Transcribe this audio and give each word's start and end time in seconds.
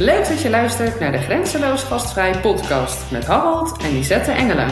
Leuk 0.00 0.28
dat 0.28 0.40
je 0.40 0.50
luistert 0.50 1.00
naar 1.00 1.12
de 1.12 1.18
Grenzeloos 1.18 1.82
Gastvrij 1.82 2.40
podcast 2.40 3.10
met 3.10 3.26
Harold 3.26 3.82
en 3.82 3.92
Lisette 3.92 4.30
Engelen. 4.30 4.68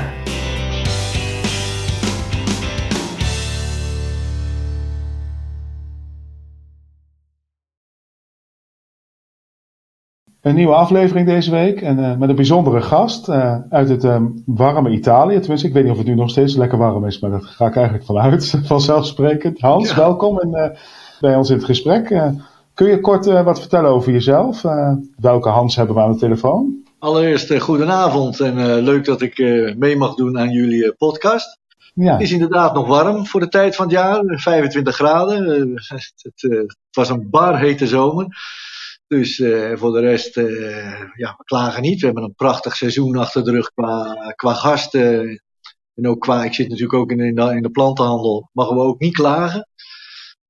Een 10.40 10.54
nieuwe 10.54 10.74
aflevering 10.74 11.26
deze 11.26 11.50
week 11.50 11.80
en 11.80 11.98
uh, 11.98 12.16
met 12.16 12.28
een 12.28 12.36
bijzondere 12.36 12.82
gast 12.82 13.28
uh, 13.28 13.56
uit 13.70 13.88
het 13.88 14.04
um, 14.04 14.42
warme 14.44 14.90
Italië. 14.90 15.38
Tenminste, 15.38 15.66
ik 15.66 15.72
weet 15.72 15.82
niet 15.82 15.92
of 15.92 15.98
het 15.98 16.06
nu 16.06 16.14
nog 16.14 16.30
steeds 16.30 16.56
lekker 16.56 16.78
warm 16.78 17.06
is, 17.06 17.20
maar 17.20 17.30
daar 17.30 17.42
ga 17.42 17.66
ik 17.66 17.76
eigenlijk 17.76 18.06
vanuit, 18.06 18.60
vanzelfsprekend. 18.64 19.60
Hans, 19.60 19.88
ja. 19.88 19.96
welkom 19.96 20.38
en, 20.38 20.48
uh, 20.48 20.78
bij 21.20 21.36
ons 21.36 21.50
in 21.50 21.56
het 21.56 21.64
gesprek. 21.64 22.10
Kun 22.76 22.88
je 22.88 23.00
kort 23.00 23.26
wat 23.26 23.60
vertellen 23.60 23.90
over 23.90 24.12
jezelf? 24.12 24.62
welke 25.16 25.48
Hans 25.48 25.76
hebben 25.76 25.96
we 25.96 26.02
aan 26.02 26.12
de 26.12 26.18
telefoon? 26.18 26.84
Allereerst 26.98 27.60
goedenavond 27.60 28.40
en 28.40 28.82
leuk 28.82 29.04
dat 29.04 29.22
ik 29.22 29.38
mee 29.76 29.96
mag 29.96 30.14
doen 30.14 30.38
aan 30.38 30.50
jullie 30.50 30.92
podcast. 30.92 31.58
Ja. 31.94 32.12
Het 32.12 32.20
is 32.20 32.32
inderdaad 32.32 32.74
nog 32.74 32.86
warm 32.86 33.26
voor 33.26 33.40
de 33.40 33.48
tijd 33.48 33.76
van 33.76 33.84
het 33.84 33.94
jaar, 33.94 34.22
25 34.24 34.94
graden. 34.94 35.72
het, 35.86 36.32
het 36.48 36.76
was 36.90 37.08
een 37.08 37.30
bar 37.30 37.58
hete 37.58 37.86
zomer. 37.86 38.26
Dus 39.06 39.38
uh, 39.38 39.76
voor 39.76 39.92
de 39.92 40.00
rest, 40.00 40.36
uh, 40.36 41.00
ja, 41.16 41.34
we 41.38 41.44
klagen 41.44 41.82
niet. 41.82 42.00
We 42.00 42.06
hebben 42.06 42.24
een 42.24 42.34
prachtig 42.34 42.76
seizoen 42.76 43.16
achter 43.16 43.44
de 43.44 43.50
rug 43.50 43.72
qua, 43.74 44.14
qua 44.36 44.54
gasten. 44.54 45.42
En 45.94 46.08
ook 46.08 46.20
qua, 46.20 46.44
ik 46.44 46.54
zit 46.54 46.68
natuurlijk 46.68 46.98
ook 46.98 47.10
in, 47.10 47.20
in, 47.20 47.34
de, 47.34 47.42
in 47.42 47.62
de 47.62 47.70
plantenhandel, 47.70 48.50
mogen 48.52 48.76
we 48.76 48.82
ook 48.82 49.00
niet 49.00 49.14
klagen. 49.14 49.68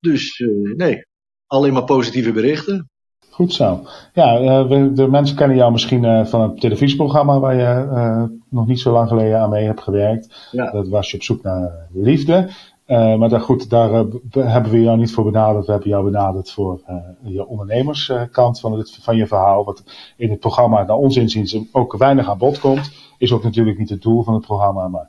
Dus 0.00 0.38
uh, 0.38 0.74
nee, 0.76 1.06
alleen 1.46 1.72
maar 1.72 1.84
positieve 1.84 2.32
berichten. 2.32 2.88
Goed 3.30 3.52
zo. 3.52 3.80
Ja, 4.12 4.66
we, 4.66 4.92
de 4.92 5.08
mensen 5.08 5.36
kennen 5.36 5.56
jou 5.56 5.72
misschien 5.72 6.26
van 6.26 6.40
het 6.40 6.60
televisieprogramma 6.60 7.38
waar 7.38 7.54
je 7.54 8.28
nog 8.50 8.66
niet 8.66 8.80
zo 8.80 8.92
lang 8.92 9.08
geleden 9.08 9.40
aan 9.40 9.50
mee 9.50 9.64
hebt 9.64 9.82
gewerkt. 9.82 10.48
Ja. 10.50 10.70
Dat 10.70 10.88
was 10.88 11.10
je 11.10 11.16
op 11.16 11.22
zoek 11.22 11.42
naar 11.42 11.88
liefde. 11.92 12.48
Uh, 12.86 13.14
maar 13.14 13.28
daar, 13.28 13.40
goed, 13.40 13.70
daar 13.70 13.90
uh, 13.90 14.04
hebben 14.30 14.72
we 14.72 14.80
jou 14.80 14.98
niet 14.98 15.12
voor 15.12 15.24
benaderd. 15.24 15.66
We 15.66 15.72
hebben 15.72 15.90
jou 15.90 16.04
benaderd 16.04 16.50
voor 16.50 16.80
uh, 16.88 16.96
je 17.22 17.46
ondernemerskant 17.46 18.60
van, 18.60 18.78
het, 18.78 18.98
van 19.00 19.16
je 19.16 19.26
verhaal. 19.26 19.64
Wat 19.64 19.82
in 20.16 20.30
het 20.30 20.40
programma, 20.40 20.82
naar 20.82 20.96
ons 20.96 21.16
inziens, 21.16 21.58
ook 21.72 21.96
weinig 21.96 22.28
aan 22.28 22.38
bod 22.38 22.58
komt. 22.58 22.90
Is 23.18 23.32
ook 23.32 23.42
natuurlijk 23.42 23.78
niet 23.78 23.90
het 23.90 24.02
doel 24.02 24.22
van 24.22 24.34
het 24.34 24.46
programma, 24.46 24.88
maar 24.88 25.08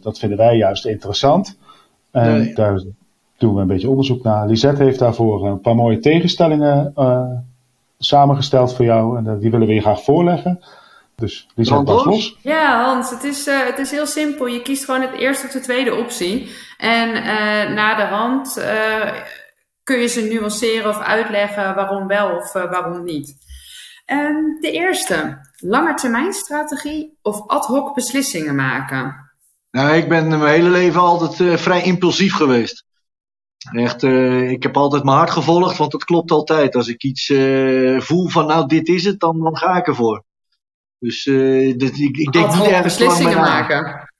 dat 0.00 0.18
vinden 0.18 0.38
wij 0.38 0.56
juist 0.56 0.86
interessant. 0.86 1.58
En 2.10 2.38
nee. 2.38 2.54
daar 2.54 2.82
doen 3.38 3.54
we 3.54 3.60
een 3.60 3.66
beetje 3.66 3.88
onderzoek 3.88 4.22
naar. 4.22 4.46
Lisette 4.46 4.82
heeft 4.82 4.98
daarvoor 4.98 5.46
een 5.46 5.60
paar 5.60 5.74
mooie 5.74 5.98
tegenstellingen 5.98 6.92
samengesteld 7.98 8.74
voor 8.74 8.84
jou. 8.84 9.16
En 9.16 9.38
die 9.38 9.50
willen 9.50 9.66
we 9.66 9.74
je 9.74 9.80
graag 9.80 10.02
voorleggen. 10.02 10.60
Dus 11.16 11.48
die 11.54 11.64
zijn 11.64 11.84
pas 11.84 12.04
los. 12.04 12.38
Ja, 12.42 12.84
Hans, 12.84 13.10
het 13.10 13.24
is, 13.24 13.48
uh, 13.48 13.66
het 13.66 13.78
is 13.78 13.90
heel 13.90 14.06
simpel. 14.06 14.46
Je 14.46 14.62
kiest 14.62 14.84
gewoon 14.84 15.00
het 15.00 15.12
eerste 15.12 15.46
of 15.46 15.52
de 15.52 15.60
tweede 15.60 15.94
optie. 15.94 16.50
En 16.78 17.08
uh, 17.08 17.74
na 17.74 17.94
de 17.94 18.02
hand 18.02 18.58
uh, 18.58 19.12
kun 19.82 19.98
je 19.98 20.06
ze 20.06 20.20
nuanceren 20.20 20.88
of 20.88 21.00
uitleggen 21.00 21.74
waarom 21.74 22.06
wel 22.06 22.36
of 22.36 22.52
waarom 22.52 23.04
niet. 23.04 23.36
Um, 24.06 24.60
de 24.60 24.70
eerste, 24.70 25.38
langetermijnstrategie 25.56 27.18
of 27.22 27.46
ad 27.46 27.66
hoc 27.66 27.94
beslissingen 27.94 28.54
maken? 28.54 29.30
Nou, 29.70 29.96
ik 29.96 30.08
ben 30.08 30.28
mijn 30.28 30.44
hele 30.44 30.68
leven 30.68 31.00
altijd 31.00 31.60
vrij 31.60 31.82
impulsief 31.82 32.34
geweest. 32.34 32.85
Echt, 33.72 34.02
ik 34.52 34.62
heb 34.62 34.76
altijd 34.76 35.04
mijn 35.04 35.16
hart 35.16 35.30
gevolgd, 35.30 35.76
want 35.76 35.92
het 35.92 36.04
klopt 36.04 36.30
altijd. 36.30 36.74
Als 36.74 36.88
ik 36.88 37.02
iets 37.02 37.32
voel 38.06 38.28
van 38.28 38.46
nou 38.46 38.66
dit 38.66 38.88
is 38.88 39.04
het, 39.04 39.20
dan, 39.20 39.42
dan 39.42 39.56
ga 39.56 39.76
ik 39.76 39.86
ervoor. 39.86 40.24
Dus 40.98 41.26
uh, 41.26 41.68
ik, 41.68 41.82
ik 42.16 42.32
denk 42.32 42.54
niet 42.54 42.66
ergens 42.66 42.82
beslissingen 42.82 43.38
maken. 43.38 44.10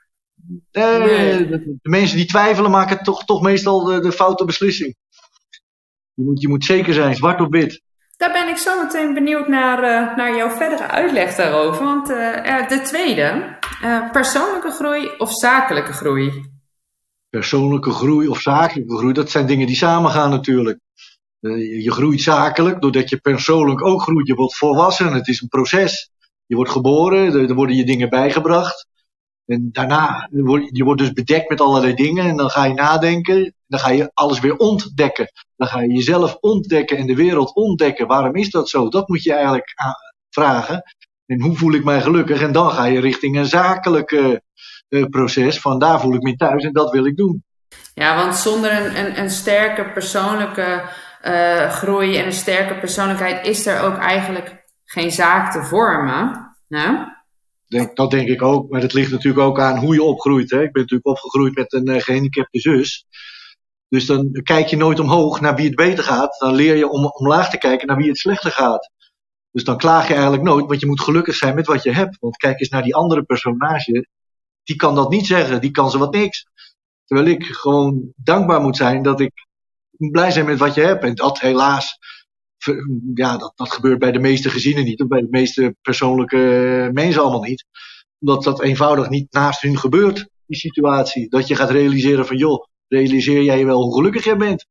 Nee, 0.73 0.99
nee. 0.99 1.49
De, 1.49 1.79
de, 1.83 1.89
mensen 1.91 2.17
die 2.17 2.27
twijfelen 2.27 2.71
maken 2.71 3.03
toch, 3.03 3.25
toch 3.25 3.43
meestal 3.43 3.85
de, 3.85 4.01
de 4.01 4.13
foute 4.13 4.45
beslissing. 4.45 4.97
Je 6.15 6.23
moet, 6.23 6.41
je 6.41 6.49
moet 6.49 6.65
zeker 6.65 6.95
zijn, 6.95 7.15
zwart 7.15 7.41
op 7.41 7.53
wit. 7.53 7.83
Daar 8.17 8.33
ben 8.33 8.49
ik 8.49 8.57
zo 8.57 8.83
meteen 8.83 9.15
benieuwd 9.15 9.49
naar, 9.49 9.81
naar 10.17 10.37
jouw 10.37 10.51
verdere 10.51 10.89
uitleg 10.89 11.35
daarover. 11.35 11.85
Want 11.85 12.07
de 12.07 12.81
tweede, 12.85 13.59
persoonlijke 14.13 14.71
groei 14.71 15.11
of 15.19 15.33
zakelijke 15.33 15.93
groei? 15.93 16.56
Persoonlijke 17.37 17.91
groei 17.91 18.29
of 18.29 18.41
zakelijke 18.41 18.97
groei, 18.97 19.13
dat 19.13 19.31
zijn 19.31 19.47
dingen 19.47 19.67
die 19.67 19.77
samengaan 19.77 20.31
natuurlijk. 20.31 20.79
je 21.41 21.91
groeit 21.93 22.21
zakelijk 22.21 22.81
doordat 22.81 23.09
je 23.09 23.17
persoonlijk 23.17 23.85
ook 23.85 24.03
groeit. 24.03 24.27
Je 24.27 24.35
wordt 24.35 24.57
volwassen, 24.57 25.13
het 25.13 25.29
is 25.29 25.41
een 25.41 25.49
proces. 25.49 26.11
Je 26.47 26.55
wordt 26.55 26.71
geboren, 26.71 27.35
er, 27.35 27.55
worden 27.55 27.77
je 27.77 27.85
dingen 27.85 28.09
bijgebracht. 28.09 28.87
En 29.47 29.69
daarna, 29.73 30.29
je 30.71 30.85
wordt 30.85 31.01
dus 31.01 31.13
bedekt 31.13 31.49
met 31.49 31.61
allerlei 31.61 31.95
dingen. 31.95 32.25
En 32.25 32.37
dan 32.37 32.51
ga 32.51 32.65
je 32.65 32.75
nadenken. 32.75 33.55
Dan 33.67 33.81
ga 33.81 33.91
je 33.91 34.11
alles 34.15 34.41
weer 34.41 34.57
ontdekken. 34.57 35.31
Dan 35.57 35.69
ga 35.69 35.81
je 35.81 35.93
jezelf 35.93 36.37
ontdekken 36.41 36.97
en 36.97 37.07
de 37.07 37.15
wereld 37.15 37.55
ontdekken. 37.55 38.07
Waarom 38.07 38.35
is 38.35 38.51
dat 38.51 38.69
zo? 38.69 38.89
Dat 38.89 39.09
moet 39.09 39.23
je 39.23 39.33
eigenlijk 39.33 39.75
vragen. 40.31 40.83
En 41.27 41.41
hoe 41.41 41.57
voel 41.57 41.73
ik 41.73 41.85
mij 41.85 42.01
gelukkig? 42.03 42.43
En 42.43 42.53
dan 42.53 42.71
ga 42.71 42.85
je 42.85 43.01
richting 43.01 43.37
een 43.37 43.47
zakelijke 43.47 44.43
proces. 45.11 45.61
Van 45.61 45.79
daar 45.79 46.01
voel 46.01 46.15
ik 46.15 46.23
me 46.23 46.37
thuis 46.37 46.65
en 46.65 46.73
dat 46.73 46.91
wil 46.91 47.07
ik 47.07 47.17
doen. 47.17 47.45
Ja, 47.95 48.17
want 48.17 48.37
zonder 48.37 48.73
een, 48.73 48.99
een, 48.99 49.19
een 49.19 49.31
sterke 49.31 49.91
persoonlijke 49.93 50.83
uh, 51.25 51.71
groei 51.71 52.17
en 52.17 52.27
een 52.27 52.33
sterke 52.33 52.79
persoonlijkheid 52.79 53.47
is 53.47 53.67
er 53.67 53.81
ook 53.81 53.97
eigenlijk 53.97 54.65
geen 54.85 55.11
zaak 55.11 55.53
te 55.53 55.63
vormen. 55.63 56.57
Denk, 57.67 57.97
dat 57.97 58.11
denk 58.11 58.29
ik 58.29 58.43
ook, 58.43 58.71
maar 58.71 58.81
het 58.81 58.93
ligt 58.93 59.11
natuurlijk 59.11 59.45
ook 59.45 59.61
aan 59.61 59.79
hoe 59.79 59.95
je 59.95 60.03
opgroeit. 60.03 60.51
Hè? 60.51 60.63
Ik 60.63 60.73
ben 60.73 60.83
natuurlijk 60.83 61.09
opgegroeid 61.09 61.55
met 61.55 61.73
een 61.73 61.89
uh, 61.89 62.01
gehandicapte 62.01 62.61
zus. 62.61 63.07
Dus 63.89 64.07
dan 64.07 64.41
kijk 64.43 64.67
je 64.67 64.77
nooit 64.77 65.01
omhoog 65.01 65.41
naar 65.41 65.55
wie 65.55 65.67
het 65.67 65.75
beter 65.75 66.05
gaat. 66.05 66.39
Dan 66.39 66.55
leer 66.55 66.77
je 66.77 66.89
om 66.89 67.05
omlaag 67.05 67.51
te 67.51 67.59
kijken 67.59 67.87
naar 67.87 67.97
wie 67.97 68.09
het 68.09 68.19
slechter 68.19 68.51
gaat. 68.51 68.91
Dus 69.51 69.65
dan 69.65 69.77
klaag 69.77 70.07
je 70.07 70.13
eigenlijk 70.13 70.43
nooit, 70.43 70.67
want 70.67 70.81
je 70.81 70.87
moet 70.87 71.01
gelukkig 71.01 71.35
zijn 71.35 71.55
met 71.55 71.67
wat 71.67 71.83
je 71.83 71.93
hebt. 71.93 72.17
Want 72.21 72.37
kijk 72.37 72.61
eens 72.61 72.69
naar 72.69 72.83
die 72.83 72.95
andere 72.95 73.23
personage. 73.23 74.07
Die 74.67 74.77
kan 74.77 74.95
dat 74.95 75.11
niet 75.11 75.27
zeggen, 75.27 75.61
die 75.61 75.71
kan 75.71 75.91
ze 75.91 75.99
wat 75.99 76.15
niks. 76.15 76.47
Terwijl 77.05 77.29
ik 77.29 77.45
gewoon 77.45 78.13
dankbaar 78.17 78.61
moet 78.61 78.77
zijn 78.77 79.03
dat 79.03 79.21
ik 79.21 79.33
blij 79.91 80.31
zijn 80.31 80.47
met 80.47 80.59
wat 80.59 80.75
je 80.75 80.81
hebt. 80.81 81.05
En 81.05 81.15
dat 81.15 81.41
helaas 81.41 81.99
ja, 83.15 83.37
dat, 83.37 83.53
dat 83.57 83.73
gebeurt 83.73 83.99
bij 83.99 84.13
de 84.13 84.19
meeste 84.19 84.51
gezinnen 84.51 84.85
niet, 84.85 85.03
of 85.03 85.09
bij 85.09 85.21
de 85.21 85.31
meeste 85.31 85.77
persoonlijke 85.83 86.91
mensen 86.93 87.23
allemaal 87.23 87.43
niet. 87.43 87.65
Omdat 88.19 88.45
dat 88.45 88.63
eenvoudig 88.63 89.09
niet 89.09 89.33
naast 89.33 89.61
hun 89.61 89.79
gebeurt, 89.79 90.29
die 90.47 90.59
situatie. 90.59 91.29
Dat 91.29 91.49
je 91.49 91.55
gaat 91.55 91.71
realiseren 91.71 92.27
van, 92.27 92.37
joh, 92.37 92.65
realiseer 92.89 93.43
jij 93.43 93.65
wel 93.65 93.83
hoe 93.83 93.95
gelukkig 93.95 94.25
jij 94.25 94.37
bent. 94.37 94.67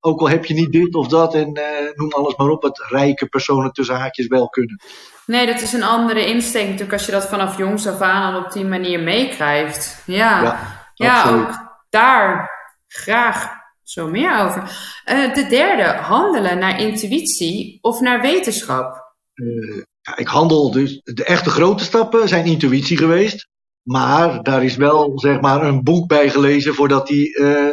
Ook 0.00 0.20
al 0.20 0.28
heb 0.28 0.44
je 0.44 0.54
niet 0.54 0.72
dit 0.72 0.94
of 0.94 1.08
dat 1.08 1.34
en 1.34 1.58
uh, 1.58 1.94
noem 1.94 2.12
alles 2.12 2.36
maar 2.36 2.48
op, 2.48 2.62
het 2.62 2.78
rijke 2.88 3.26
personen 3.26 3.72
tussen 3.72 3.96
haakjes 3.96 4.26
wel 4.26 4.48
kunnen. 4.48 4.80
Nee, 5.28 5.46
dat 5.46 5.60
is 5.60 5.72
een 5.72 5.82
andere 5.82 6.26
insteek 6.26 6.64
natuurlijk 6.64 6.92
als 6.92 7.06
je 7.06 7.12
dat 7.12 7.28
vanaf 7.28 7.56
jongs 7.56 7.86
af 7.86 8.00
aan 8.00 8.34
al 8.34 8.40
op 8.40 8.52
die 8.52 8.64
manier 8.64 9.00
meekrijgt. 9.00 10.02
Ja, 10.06 10.42
ja, 10.42 10.58
ja 10.94 11.30
ook 11.30 11.78
daar 11.90 12.50
graag 12.86 13.48
zo 13.82 14.08
meer 14.08 14.40
over. 14.40 14.62
Uh, 15.06 15.34
de 15.34 15.46
derde, 15.46 15.82
handelen 15.82 16.58
naar 16.58 16.80
intuïtie 16.80 17.78
of 17.80 18.00
naar 18.00 18.20
wetenschap? 18.20 19.14
Uh, 19.34 19.82
ja, 20.00 20.16
ik 20.16 20.26
handel 20.26 20.70
dus. 20.70 21.00
De 21.04 21.24
echte 21.24 21.50
grote 21.50 21.84
stappen 21.84 22.28
zijn 22.28 22.44
intuïtie 22.44 22.96
geweest. 22.96 23.48
Maar 23.82 24.42
daar 24.42 24.64
is 24.64 24.76
wel 24.76 25.18
zeg 25.18 25.40
maar 25.40 25.62
een 25.62 25.82
boek 25.82 26.08
bij 26.08 26.30
gelezen 26.30 26.74
voordat 26.74 27.06
die 27.06 27.38
uh, 27.38 27.68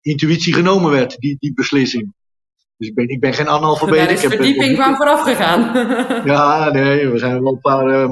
intuïtie 0.00 0.54
genomen 0.54 0.90
werd, 0.90 1.16
die, 1.18 1.36
die 1.38 1.54
beslissing. 1.54 2.14
Dus 2.78 2.88
ik 2.88 2.94
ben, 2.94 3.08
ik 3.08 3.20
ben 3.20 3.34
geen 3.34 3.48
analfabeet. 3.48 3.98
Daar 3.98 4.10
is 4.10 4.20
verdieping 4.20 4.76
van 4.76 4.96
vooraf 4.96 5.22
gegaan. 5.22 5.60
ja, 6.32 6.70
nee, 6.70 7.08
we 7.08 7.18
zijn 7.18 7.42
wel 7.42 7.52
een 7.52 7.60
paar 7.60 8.08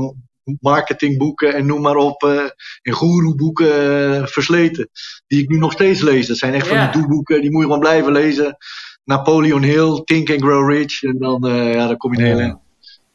marketingboeken 0.60 1.54
en 1.54 1.66
noem 1.66 1.80
maar 1.80 1.96
op. 1.96 2.22
Uh, 2.22 2.42
en 2.82 2.92
goeroeboeken 2.92 4.12
uh, 4.20 4.26
versleten. 4.26 4.88
Die 5.26 5.42
ik 5.42 5.48
nu 5.48 5.58
nog 5.58 5.72
steeds 5.72 6.00
lees. 6.00 6.26
Dat 6.26 6.36
zijn 6.36 6.54
echt 6.54 6.66
van 6.66 6.78
die 6.78 7.00
doeboeken. 7.00 7.40
Die 7.40 7.50
moet 7.50 7.60
je 7.60 7.66
gewoon 7.66 7.80
blijven 7.80 8.12
lezen. 8.12 8.56
Napoleon 9.04 9.62
Hill, 9.62 10.02
Think 10.04 10.30
and 10.30 10.42
Grow 10.42 10.70
Rich. 10.70 11.02
En 11.02 11.18
dan, 11.18 11.46
uh, 11.46 11.74
ja, 11.74 11.86
dan 11.86 11.96
kom 11.96 12.14
je 12.14 12.22
heel 12.22 12.40
in. 12.40 12.58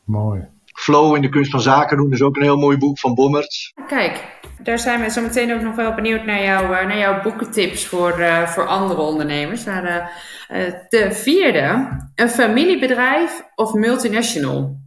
Mooi. 0.03 0.47
Flow 0.73 1.15
in 1.15 1.21
de 1.21 1.29
kunst 1.29 1.51
van 1.51 1.61
zaken 1.61 1.97
doen 1.97 2.11
is 2.11 2.21
ook 2.21 2.35
een 2.35 2.41
heel 2.41 2.57
mooi 2.57 2.77
boek 2.77 2.99
van 2.99 3.13
Bommerts. 3.13 3.73
Kijk, 3.87 4.39
daar 4.63 4.79
zijn 4.79 5.01
we 5.01 5.09
zo 5.09 5.21
meteen 5.21 5.53
ook 5.53 5.61
nog 5.61 5.75
wel 5.75 5.93
benieuwd 5.93 6.25
naar, 6.25 6.43
jou, 6.43 6.67
naar 6.67 6.97
jouw 6.97 7.21
boekentips 7.21 7.85
voor, 7.85 8.19
uh, 8.19 8.47
voor 8.47 8.67
andere 8.67 9.01
ondernemers. 9.01 9.63
Naar 9.63 9.81
de, 9.81 10.09
uh, 10.55 10.73
de 10.89 11.11
vierde, 11.11 11.97
een 12.15 12.29
familiebedrijf 12.29 13.43
of 13.55 13.73
multinational? 13.73 14.79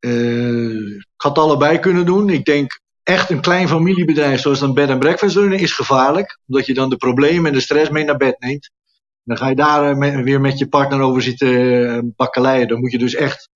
Ik 0.00 1.04
had 1.16 1.38
allebei 1.38 1.78
kunnen 1.78 2.06
doen. 2.06 2.28
Ik 2.28 2.44
denk 2.44 2.80
echt 3.02 3.30
een 3.30 3.40
klein 3.40 3.68
familiebedrijf 3.68 4.40
zoals 4.40 4.60
een 4.60 4.74
bed 4.74 4.90
and 4.90 4.98
breakfast 4.98 5.36
runnen 5.36 5.58
is 5.58 5.72
gevaarlijk. 5.72 6.38
Omdat 6.46 6.66
je 6.66 6.74
dan 6.74 6.90
de 6.90 6.96
problemen 6.96 7.46
en 7.46 7.52
de 7.52 7.60
stress 7.60 7.90
mee 7.90 8.04
naar 8.04 8.16
bed 8.16 8.36
neemt. 8.38 8.70
Dan 9.24 9.36
ga 9.36 9.48
je 9.48 9.54
daar 9.54 9.98
weer 9.98 10.40
met 10.40 10.58
je 10.58 10.68
partner 10.68 11.00
over 11.00 11.22
zitten 11.22 12.12
bakkeleien. 12.16 12.68
Dan 12.68 12.80
moet 12.80 12.92
je 12.92 12.98
dus 12.98 13.14
echt 13.14 13.48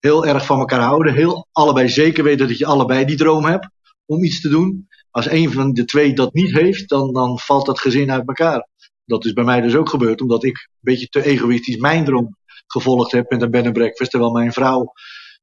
heel 0.00 0.26
erg 0.26 0.46
van 0.46 0.58
elkaar 0.58 0.80
houden. 0.80 1.14
Heel 1.14 1.46
allebei 1.52 1.88
zeker 1.88 2.24
weten 2.24 2.48
dat 2.48 2.58
je 2.58 2.66
allebei 2.66 3.04
die 3.04 3.16
droom 3.16 3.44
hebt 3.44 3.68
om 4.06 4.24
iets 4.24 4.40
te 4.40 4.48
doen. 4.48 4.88
Als 5.10 5.30
een 5.30 5.52
van 5.52 5.72
de 5.72 5.84
twee 5.84 6.12
dat 6.12 6.32
niet 6.32 6.52
heeft, 6.52 6.88
dan, 6.88 7.12
dan 7.12 7.38
valt 7.38 7.66
dat 7.66 7.80
gezin 7.80 8.10
uit 8.10 8.28
elkaar. 8.28 8.68
Dat 9.04 9.24
is 9.24 9.32
bij 9.32 9.44
mij 9.44 9.60
dus 9.60 9.74
ook 9.74 9.88
gebeurd, 9.88 10.20
omdat 10.20 10.44
ik 10.44 10.56
een 10.56 10.78
beetje 10.80 11.06
te 11.06 11.24
egoïstisch 11.24 11.76
mijn 11.76 12.04
droom 12.04 12.36
gevolgd 12.66 13.12
heb 13.12 13.30
met 13.30 13.42
een 13.42 13.50
bed 13.50 13.64
and 13.64 13.72
breakfast. 13.72 14.10
Terwijl 14.10 14.32
mijn 14.32 14.52
vrouw, 14.52 14.92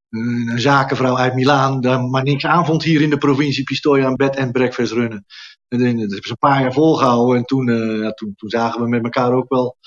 een 0.09 0.59
zakenvrouw 0.59 1.17
uit 1.17 1.33
Milaan, 1.33 1.81
daar 1.81 2.01
maar 2.03 2.23
niks 2.23 2.45
aan 2.45 2.65
vond 2.65 2.83
hier 2.83 3.01
in 3.01 3.09
de 3.09 3.17
provincie 3.17 3.63
Pistoia 3.63 4.07
een 4.07 4.15
bed 4.15 4.37
and 4.37 4.51
breakfast 4.51 4.91
runnen. 4.91 5.25
En 5.67 5.79
dat 5.79 5.87
hebben 5.87 6.09
ze 6.09 6.29
een 6.29 6.49
paar 6.49 6.61
jaar 6.61 6.73
volgehouden. 6.73 7.37
En 7.37 7.45
toen, 7.45 7.65
ja, 8.01 8.11
toen, 8.11 8.33
toen 8.35 8.49
zagen 8.49 8.81
we 8.81 8.87
met 8.87 9.03
elkaar 9.03 9.33
ook 9.33 9.49
wel 9.49 9.77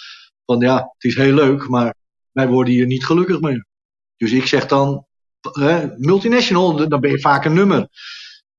van 0.46 0.60
ja, 0.60 0.76
het 0.76 1.04
is 1.04 1.14
heel 1.14 1.34
leuk, 1.34 1.68
maar 1.68 1.94
wij 2.32 2.48
worden 2.48 2.72
hier 2.72 2.86
niet 2.86 3.04
gelukkig 3.04 3.40
mee. 3.40 3.67
Dus 4.18 4.32
ik 4.32 4.46
zeg 4.46 4.66
dan, 4.66 5.06
multinational, 5.96 6.88
dan 6.88 7.00
ben 7.00 7.10
je 7.10 7.20
vaak 7.20 7.44
een 7.44 7.54
nummer. 7.54 7.88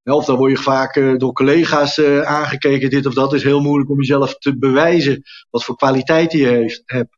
Of 0.03 0.25
dan 0.25 0.37
word 0.37 0.51
je 0.51 0.57
vaak 0.57 0.95
uh, 0.95 1.17
door 1.17 1.33
collega's 1.33 1.97
uh, 1.97 2.21
aangekeken, 2.21 2.89
dit 2.89 3.05
of 3.05 3.13
dat. 3.13 3.33
is 3.33 3.43
heel 3.43 3.61
moeilijk 3.61 3.89
om 3.89 3.97
jezelf 3.97 4.37
te 4.37 4.57
bewijzen 4.57 5.21
wat 5.49 5.63
voor 5.63 5.75
kwaliteit 5.75 6.31
je 6.31 6.81
hebt. 6.85 7.17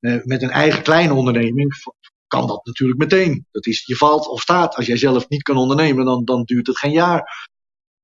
Uh, 0.00 0.22
met 0.24 0.42
een 0.42 0.50
eigen 0.50 0.82
kleine 0.82 1.14
onderneming 1.14 1.74
kan 2.26 2.46
dat 2.46 2.66
natuurlijk 2.66 2.98
meteen. 2.98 3.46
Dat 3.50 3.66
is, 3.66 3.86
je 3.86 3.96
valt 3.96 4.28
of 4.28 4.40
staat. 4.40 4.74
Als 4.74 4.86
jij 4.86 4.96
zelf 4.96 5.28
niet 5.28 5.42
kan 5.42 5.56
ondernemen, 5.56 6.04
dan, 6.04 6.24
dan 6.24 6.42
duurt 6.44 6.66
het 6.66 6.78
geen 6.78 6.92
jaar. 6.92 7.48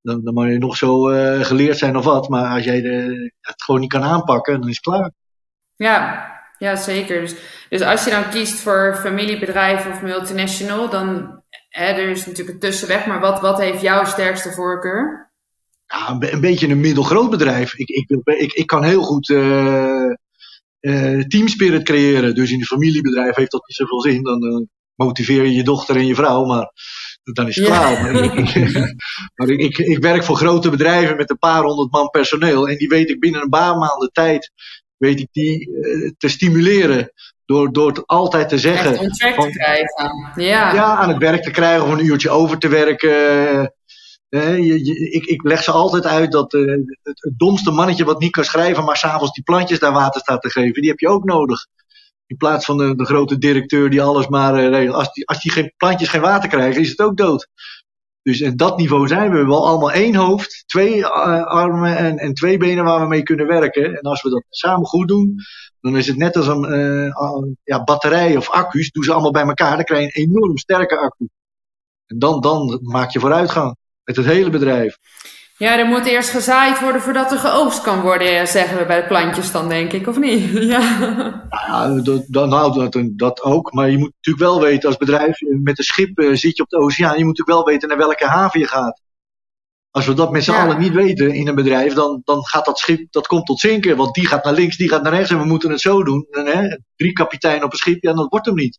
Dan, 0.02 0.24
dan 0.24 0.34
mag 0.34 0.48
je 0.48 0.58
nog 0.58 0.76
zo 0.76 1.02
geleerd 1.42 1.78
zijn 1.78 1.96
of 1.96 2.04
wat. 2.04 2.28
Maar 2.28 2.54
als 2.54 2.64
jij 2.64 2.80
de, 2.80 3.32
het 3.40 3.62
gewoon 3.62 3.80
niet 3.80 3.90
kan 3.90 4.02
aanpakken, 4.02 4.60
dan 4.60 4.68
is 4.68 4.76
het 4.76 4.84
klaar. 4.84 5.12
Ja, 5.76 6.37
ja 6.58 6.76
zeker. 6.76 7.20
Dus, 7.20 7.34
dus 7.68 7.80
als 7.80 8.04
je 8.04 8.10
dan 8.10 8.30
kiest 8.30 8.60
voor 8.60 8.98
familiebedrijf 9.00 9.86
of 9.86 10.02
multinational, 10.02 10.90
dan 10.90 11.38
hè, 11.68 11.84
er 11.84 12.08
is 12.08 12.26
natuurlijk 12.26 12.54
een 12.54 12.60
tussenweg, 12.60 13.06
maar 13.06 13.20
wat, 13.20 13.40
wat 13.40 13.58
heeft 13.58 13.80
jouw 13.80 14.04
sterkste 14.04 14.52
voorkeur? 14.52 15.32
Ja, 15.86 16.08
een, 16.08 16.32
een 16.32 16.40
beetje 16.40 16.68
een 16.68 16.80
middelgroot 16.80 17.30
bedrijf. 17.30 17.74
Ik, 17.74 17.88
ik, 17.88 18.20
ik, 18.24 18.52
ik 18.52 18.66
kan 18.66 18.84
heel 18.84 19.02
goed 19.02 19.28
uh, 19.28 20.12
uh, 20.80 21.24
teamspirit 21.24 21.82
creëren. 21.82 22.34
Dus 22.34 22.50
in 22.50 22.58
een 22.58 22.66
familiebedrijf 22.66 23.34
heeft 23.34 23.50
dat 23.50 23.66
niet 23.66 23.76
zoveel 23.76 24.00
zin. 24.00 24.22
Dan 24.22 24.44
uh, 24.44 24.66
motiveer 24.94 25.44
je 25.44 25.52
je 25.52 25.62
dochter 25.62 25.96
en 25.96 26.06
je 26.06 26.14
vrouw, 26.14 26.44
maar 26.44 26.72
dan 27.22 27.48
is 27.48 27.56
het 27.56 27.66
klaar. 27.66 28.02
Maar, 28.02 28.24
ik, 28.24 28.54
maar 29.36 29.48
ik, 29.48 29.78
ik, 29.78 29.98
werk 29.98 30.24
voor 30.24 30.36
grote 30.36 30.70
bedrijven 30.70 31.16
met 31.16 31.30
een 31.30 31.38
paar 31.38 31.62
honderd 31.62 31.90
man 31.90 32.08
personeel. 32.08 32.68
En 32.68 32.76
die 32.76 32.88
weet 32.88 33.10
ik 33.10 33.20
binnen 33.20 33.42
een 33.42 33.48
paar 33.48 33.76
maanden 33.76 34.10
tijd 34.12 34.52
weet 34.98 35.20
ik 35.20 35.28
die 35.32 35.70
te 36.18 36.28
stimuleren 36.28 37.12
door, 37.44 37.72
door 37.72 37.88
het 37.88 38.06
altijd 38.06 38.48
te 38.48 38.58
zeggen. 38.58 38.98
Echt 38.98 39.22
werk 39.22 39.40
te 39.40 39.50
krijgen. 39.50 40.32
Ja. 40.34 40.74
ja, 40.74 40.96
aan 40.96 41.08
het 41.08 41.18
werk 41.18 41.42
te 41.42 41.50
krijgen 41.50 41.84
of 41.84 41.90
een 41.90 42.04
uurtje 42.04 42.30
over 42.30 42.58
te 42.58 42.68
werken. 42.68 43.72
Eh, 44.28 44.56
je, 44.56 44.84
je, 44.84 45.10
ik, 45.10 45.24
ik 45.24 45.42
leg 45.42 45.62
ze 45.62 45.70
altijd 45.70 46.06
uit 46.06 46.32
dat 46.32 46.54
uh, 46.54 46.70
het, 46.70 46.98
het, 47.02 47.32
domste 47.36 47.70
mannetje 47.70 48.04
wat 48.04 48.20
niet 48.20 48.30
kan 48.30 48.44
schrijven, 48.44 48.84
maar 48.84 48.96
s'avonds 48.96 49.32
die 49.32 49.42
plantjes 49.42 49.78
daar 49.78 49.92
water 49.92 50.20
staat 50.20 50.42
te 50.42 50.50
geven, 50.50 50.80
die 50.80 50.90
heb 50.90 50.98
je 50.98 51.08
ook 51.08 51.24
nodig. 51.24 51.66
In 52.26 52.36
plaats 52.36 52.64
van 52.64 52.76
de, 52.76 52.94
de 52.94 53.04
grote 53.04 53.38
directeur 53.38 53.90
die 53.90 54.02
alles 54.02 54.28
maar 54.28 54.58
uh, 54.58 54.68
regelt. 54.68 54.96
Als 54.96 55.12
die, 55.12 55.26
als 55.26 55.40
die 55.40 55.52
geen 55.52 55.72
plantjes 55.76 56.08
geen 56.08 56.20
water 56.20 56.48
krijgen, 56.48 56.80
is 56.80 56.88
het 56.88 57.00
ook 57.00 57.16
dood. 57.16 57.48
Dus 58.22 58.40
in 58.40 58.56
dat 58.56 58.78
niveau 58.78 59.08
zijn 59.08 59.26
we. 59.26 59.30
We 59.30 59.36
hebben 59.36 59.56
allemaal 59.56 59.92
één 59.92 60.14
hoofd, 60.14 60.64
twee 60.66 61.06
armen 61.06 61.96
en, 61.96 62.18
en 62.18 62.34
twee 62.34 62.56
benen 62.56 62.84
waar 62.84 63.00
we 63.00 63.06
mee 63.06 63.22
kunnen 63.22 63.46
werken. 63.46 63.96
En 63.96 64.02
als 64.02 64.22
we 64.22 64.30
dat 64.30 64.44
samen 64.48 64.86
goed 64.86 65.08
doen, 65.08 65.34
dan 65.80 65.96
is 65.96 66.06
het 66.06 66.16
net 66.16 66.36
als 66.36 66.46
een 66.46 66.72
uh, 66.72 67.12
ja, 67.64 67.84
batterij 67.84 68.36
of 68.36 68.50
accu's. 68.50 68.90
Doe 68.90 69.04
ze 69.04 69.12
allemaal 69.12 69.30
bij 69.30 69.42
elkaar. 69.46 69.76
Dan 69.76 69.84
krijg 69.84 70.00
je 70.00 70.20
een 70.20 70.28
enorm 70.28 70.56
sterke 70.58 70.98
accu. 70.98 71.28
En 72.06 72.18
dan, 72.18 72.40
dan 72.40 72.80
maak 72.82 73.10
je 73.10 73.20
vooruitgang. 73.20 73.76
Met 74.04 74.16
het 74.16 74.26
hele 74.26 74.50
bedrijf. 74.50 74.96
Ja, 75.58 75.78
er 75.78 75.86
moet 75.86 76.06
eerst 76.06 76.30
gezaaid 76.30 76.80
worden 76.80 77.00
voordat 77.00 77.32
er 77.32 77.38
geoogst 77.38 77.80
kan 77.80 78.00
worden, 78.00 78.48
zeggen 78.48 78.78
we 78.78 78.86
bij 78.86 79.00
de 79.00 79.06
plantjes 79.06 79.52
dan, 79.52 79.68
denk 79.68 79.92
ik, 79.92 80.06
of 80.06 80.18
niet? 80.18 80.50
ja, 80.72 80.80
ja 81.50 82.00
dat, 82.02 82.28
nou, 82.28 82.88
dat, 82.90 83.02
dat 83.16 83.42
ook. 83.42 83.72
Maar 83.72 83.90
je 83.90 83.98
moet 83.98 84.12
natuurlijk 84.14 84.44
wel 84.44 84.60
weten 84.60 84.88
als 84.88 84.96
bedrijf, 84.96 85.38
met 85.40 85.78
een 85.78 85.84
schip 85.84 86.18
uh, 86.18 86.34
zit 86.34 86.56
je 86.56 86.62
op 86.62 86.68
de 86.68 86.76
oceaan, 86.76 87.18
je 87.18 87.24
moet 87.24 87.38
natuurlijk 87.38 87.58
wel 87.58 87.64
weten 87.64 87.88
naar 87.88 87.98
welke 87.98 88.26
haven 88.26 88.60
je 88.60 88.66
gaat. 88.66 89.00
Als 89.90 90.06
we 90.06 90.14
dat 90.14 90.30
met 90.30 90.44
z'n 90.44 90.50
allen 90.50 90.78
niet 90.78 90.92
weten 90.92 91.34
in 91.34 91.48
een 91.48 91.54
bedrijf, 91.54 91.94
dan, 91.94 92.20
dan 92.24 92.46
gaat 92.46 92.64
dat 92.64 92.78
schip, 92.78 93.12
dat 93.12 93.26
komt 93.26 93.46
tot 93.46 93.60
zinken. 93.60 93.96
Want 93.96 94.14
die 94.14 94.26
gaat 94.26 94.44
naar 94.44 94.54
links, 94.54 94.76
die 94.76 94.88
gaat 94.88 95.02
naar 95.02 95.12
rechts 95.12 95.30
en 95.30 95.38
we 95.38 95.44
moeten 95.44 95.70
het 95.70 95.80
zo 95.80 96.04
doen. 96.04 96.26
En, 96.30 96.46
hè, 96.46 96.76
drie 96.96 97.12
kapiteinen 97.12 97.64
op 97.64 97.72
een 97.72 97.78
schip, 97.78 98.02
ja, 98.02 98.12
dat 98.12 98.28
wordt 98.28 98.46
hem 98.46 98.54
niet. 98.54 98.78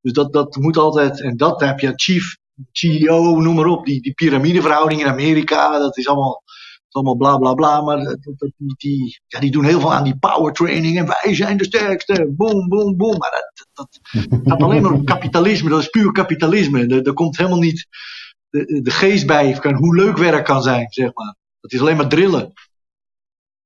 Dus 0.00 0.12
dat, 0.12 0.32
dat 0.32 0.56
moet 0.56 0.76
altijd, 0.76 1.20
en 1.20 1.36
dat 1.36 1.60
heb 1.60 1.80
je 1.80 1.92
chief, 1.94 2.36
CEO, 2.72 3.40
noem 3.40 3.54
maar 3.54 3.66
op. 3.66 3.86
Die, 3.86 4.02
die 4.02 4.12
piramideverhouding 4.12 5.00
in 5.00 5.06
Amerika, 5.06 5.78
dat 5.78 5.96
is 5.96 6.08
allemaal, 6.08 6.42
allemaal 6.90 7.16
bla 7.16 7.36
bla 7.36 7.54
bla. 7.54 7.80
Maar 7.80 8.16
die, 8.56 8.74
die, 8.76 9.20
ja, 9.26 9.40
die 9.40 9.50
doen 9.50 9.64
heel 9.64 9.80
veel 9.80 9.94
aan 9.94 10.04
die 10.04 10.18
power 10.18 10.52
training 10.52 10.98
en 10.98 11.06
wij 11.06 11.34
zijn 11.34 11.56
de 11.56 11.64
sterkste. 11.64 12.32
Boom, 12.36 12.68
boom, 12.68 12.96
boom. 12.96 13.18
Maar 13.18 13.30
dat, 13.30 13.68
dat, 13.72 14.00
gaat 14.44 14.62
alleen 14.62 14.82
maar 14.82 14.92
om 14.92 15.04
kapitalisme, 15.04 15.70
dat 15.70 15.80
is 15.80 15.88
puur 15.88 16.12
kapitalisme. 16.12 17.02
Er 17.02 17.12
komt 17.12 17.36
helemaal 17.36 17.58
niet 17.58 17.86
de, 18.50 18.80
de 18.82 18.90
geest 18.90 19.26
bij 19.26 19.58
hoe 19.76 19.96
leuk 19.96 20.16
werk 20.16 20.44
kan 20.44 20.62
zijn, 20.62 20.86
zeg 20.90 21.14
maar. 21.14 21.36
Dat 21.60 21.72
is 21.72 21.80
alleen 21.80 21.96
maar 21.96 22.08
drillen. 22.08 22.52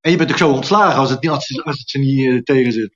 En 0.01 0.11
je 0.11 0.17
bent 0.17 0.31
ook 0.31 0.37
zo 0.37 0.53
ontslagen 0.53 1.01
als 1.01 1.11
het, 1.11 1.29
als 1.29 1.49
het, 1.49 1.65
als 1.65 1.79
het 1.79 1.91
ze 1.91 1.99
niet 1.99 2.19
uh, 2.19 2.43
tegen 2.43 2.73
zit. 2.73 2.93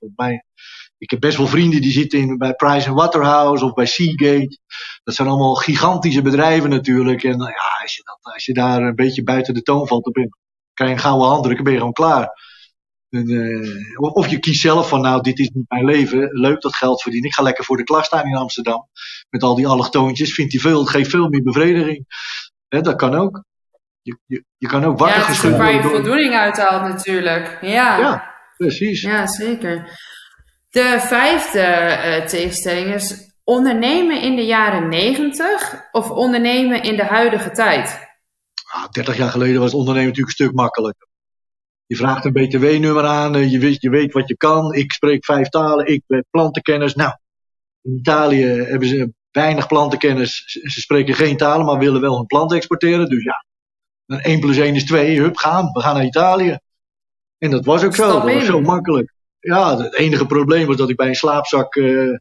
Ik 0.97 1.09
heb 1.09 1.19
best 1.19 1.37
wel 1.37 1.47
vrienden 1.47 1.81
die 1.81 1.91
zitten 1.91 2.19
in, 2.19 2.37
bij 2.37 2.53
Price 2.53 2.93
Waterhouse 2.93 3.65
of 3.65 3.73
bij 3.73 3.85
Seagate. 3.85 4.59
Dat 5.03 5.15
zijn 5.15 5.27
allemaal 5.27 5.55
gigantische 5.55 6.21
bedrijven 6.21 6.69
natuurlijk. 6.69 7.23
En 7.23 7.41
uh, 7.41 7.47
ja, 7.47 7.81
als 7.81 7.95
je, 7.95 8.01
dat, 8.03 8.33
als 8.33 8.45
je 8.45 8.53
daar 8.53 8.81
een 8.81 8.95
beetje 8.95 9.23
buiten 9.23 9.53
de 9.53 9.61
toon 9.61 9.87
valt, 9.87 10.03
dan 10.03 10.29
krijg 10.73 10.91
je 10.91 10.95
een 10.95 11.03
gouden 11.03 11.27
handdruk 11.27 11.57
en 11.57 11.63
ben 11.63 11.73
je 11.73 11.79
gewoon 11.79 11.93
klaar. 11.93 12.29
En, 13.09 13.29
uh, 13.29 13.99
of 13.99 14.27
je 14.27 14.39
kiest 14.39 14.61
zelf 14.61 14.89
van, 14.89 15.01
nou, 15.01 15.21
dit 15.21 15.39
is 15.39 15.49
niet 15.49 15.65
mijn 15.67 15.85
leven. 15.85 16.29
Leuk 16.31 16.61
dat 16.61 16.75
geld 16.75 17.01
verdienen. 17.01 17.29
Ik 17.29 17.35
ga 17.35 17.43
lekker 17.43 17.63
voor 17.63 17.77
de 17.77 17.83
klas 17.83 18.05
staan 18.05 18.25
in 18.25 18.35
Amsterdam. 18.35 18.87
Met 19.29 19.43
al 19.43 19.55
die 19.55 19.67
allochtoontjes. 19.67 20.33
Vindt 20.33 20.51
hij 20.51 20.61
veel, 20.61 20.85
geeft 20.85 21.09
veel 21.09 21.29
meer 21.29 21.43
bevrediging. 21.43 22.05
He, 22.67 22.81
dat 22.81 22.95
kan 22.95 23.15
ook. 23.15 23.43
Je, 24.01 24.17
je, 24.25 24.43
je 24.57 24.67
kan 24.67 24.85
ook 24.85 24.99
wakker 24.99 25.19
ja, 25.19 25.25
geschud 25.25 25.49
worden. 25.49 25.59
waar 25.59 25.73
je 25.73 25.81
voldoening 25.81 26.33
uithaalt 26.33 26.93
natuurlijk. 26.93 27.57
Ja. 27.61 27.97
ja, 27.97 28.35
precies. 28.57 29.01
Ja, 29.01 29.27
zeker. 29.27 29.99
De 30.69 30.97
vijfde 30.99 31.59
uh, 31.59 32.25
tegenstelling 32.25 32.93
is 32.93 33.35
ondernemen 33.43 34.21
in 34.21 34.35
de 34.35 34.45
jaren 34.45 34.89
negentig 34.89 35.87
of 35.91 36.09
ondernemen 36.09 36.83
in 36.83 36.95
de 36.95 37.05
huidige 37.05 37.51
tijd? 37.51 38.05
Ah, 38.71 38.89
30 38.91 39.17
jaar 39.17 39.29
geleden 39.29 39.61
was 39.61 39.73
ondernemen 39.73 40.07
natuurlijk 40.07 40.39
een 40.39 40.45
stuk 40.45 40.55
makkelijker. 40.55 41.07
Je 41.85 41.95
vraagt 41.95 42.25
een 42.25 42.33
btw-nummer 42.33 43.05
aan, 43.05 43.35
eh, 43.35 43.51
je 43.51 43.59
weet, 43.59 43.81
je 43.81 43.89
weet 43.89 44.13
wat 44.13 44.27
je 44.27 44.37
kan. 44.37 44.73
Ik 44.73 44.91
spreek 44.91 45.25
vijf 45.25 45.49
talen, 45.49 45.87
ik 45.87 46.03
ben 46.07 46.25
plantenkennis. 46.29 46.95
Nou, 46.95 47.17
in 47.81 47.95
Italië 47.97 48.45
hebben 48.45 48.87
ze 48.87 49.13
weinig 49.31 49.67
plantenkennis. 49.67 50.43
Ze 50.45 50.79
spreken 50.79 51.15
geen 51.15 51.37
talen, 51.37 51.65
maar 51.65 51.77
willen 51.77 52.01
wel 52.01 52.15
hun 52.15 52.25
planten 52.25 52.57
exporteren. 52.57 53.09
Dus 53.09 53.23
ja, 53.23 53.45
1 54.05 54.39
plus 54.39 54.57
1 54.57 54.75
is 54.75 54.85
2, 54.85 55.19
hup, 55.19 55.37
gaan. 55.37 55.71
We 55.71 55.81
gaan 55.81 55.95
naar 55.95 56.05
Italië. 56.05 56.57
En 57.37 57.51
dat 57.51 57.65
was 57.65 57.83
ook 57.83 57.95
zo, 57.95 58.11
dat 58.11 58.33
was 58.33 58.45
zo 58.45 58.61
makkelijk. 58.61 59.13
Ja, 59.47 59.77
het 59.77 59.95
enige 59.95 60.25
probleem 60.25 60.67
was 60.67 60.75
dat 60.75 60.89
ik 60.89 60.95
bij 60.95 61.07
een 61.07 61.15
slaapzak 61.15 61.75
uh, 61.75 62.17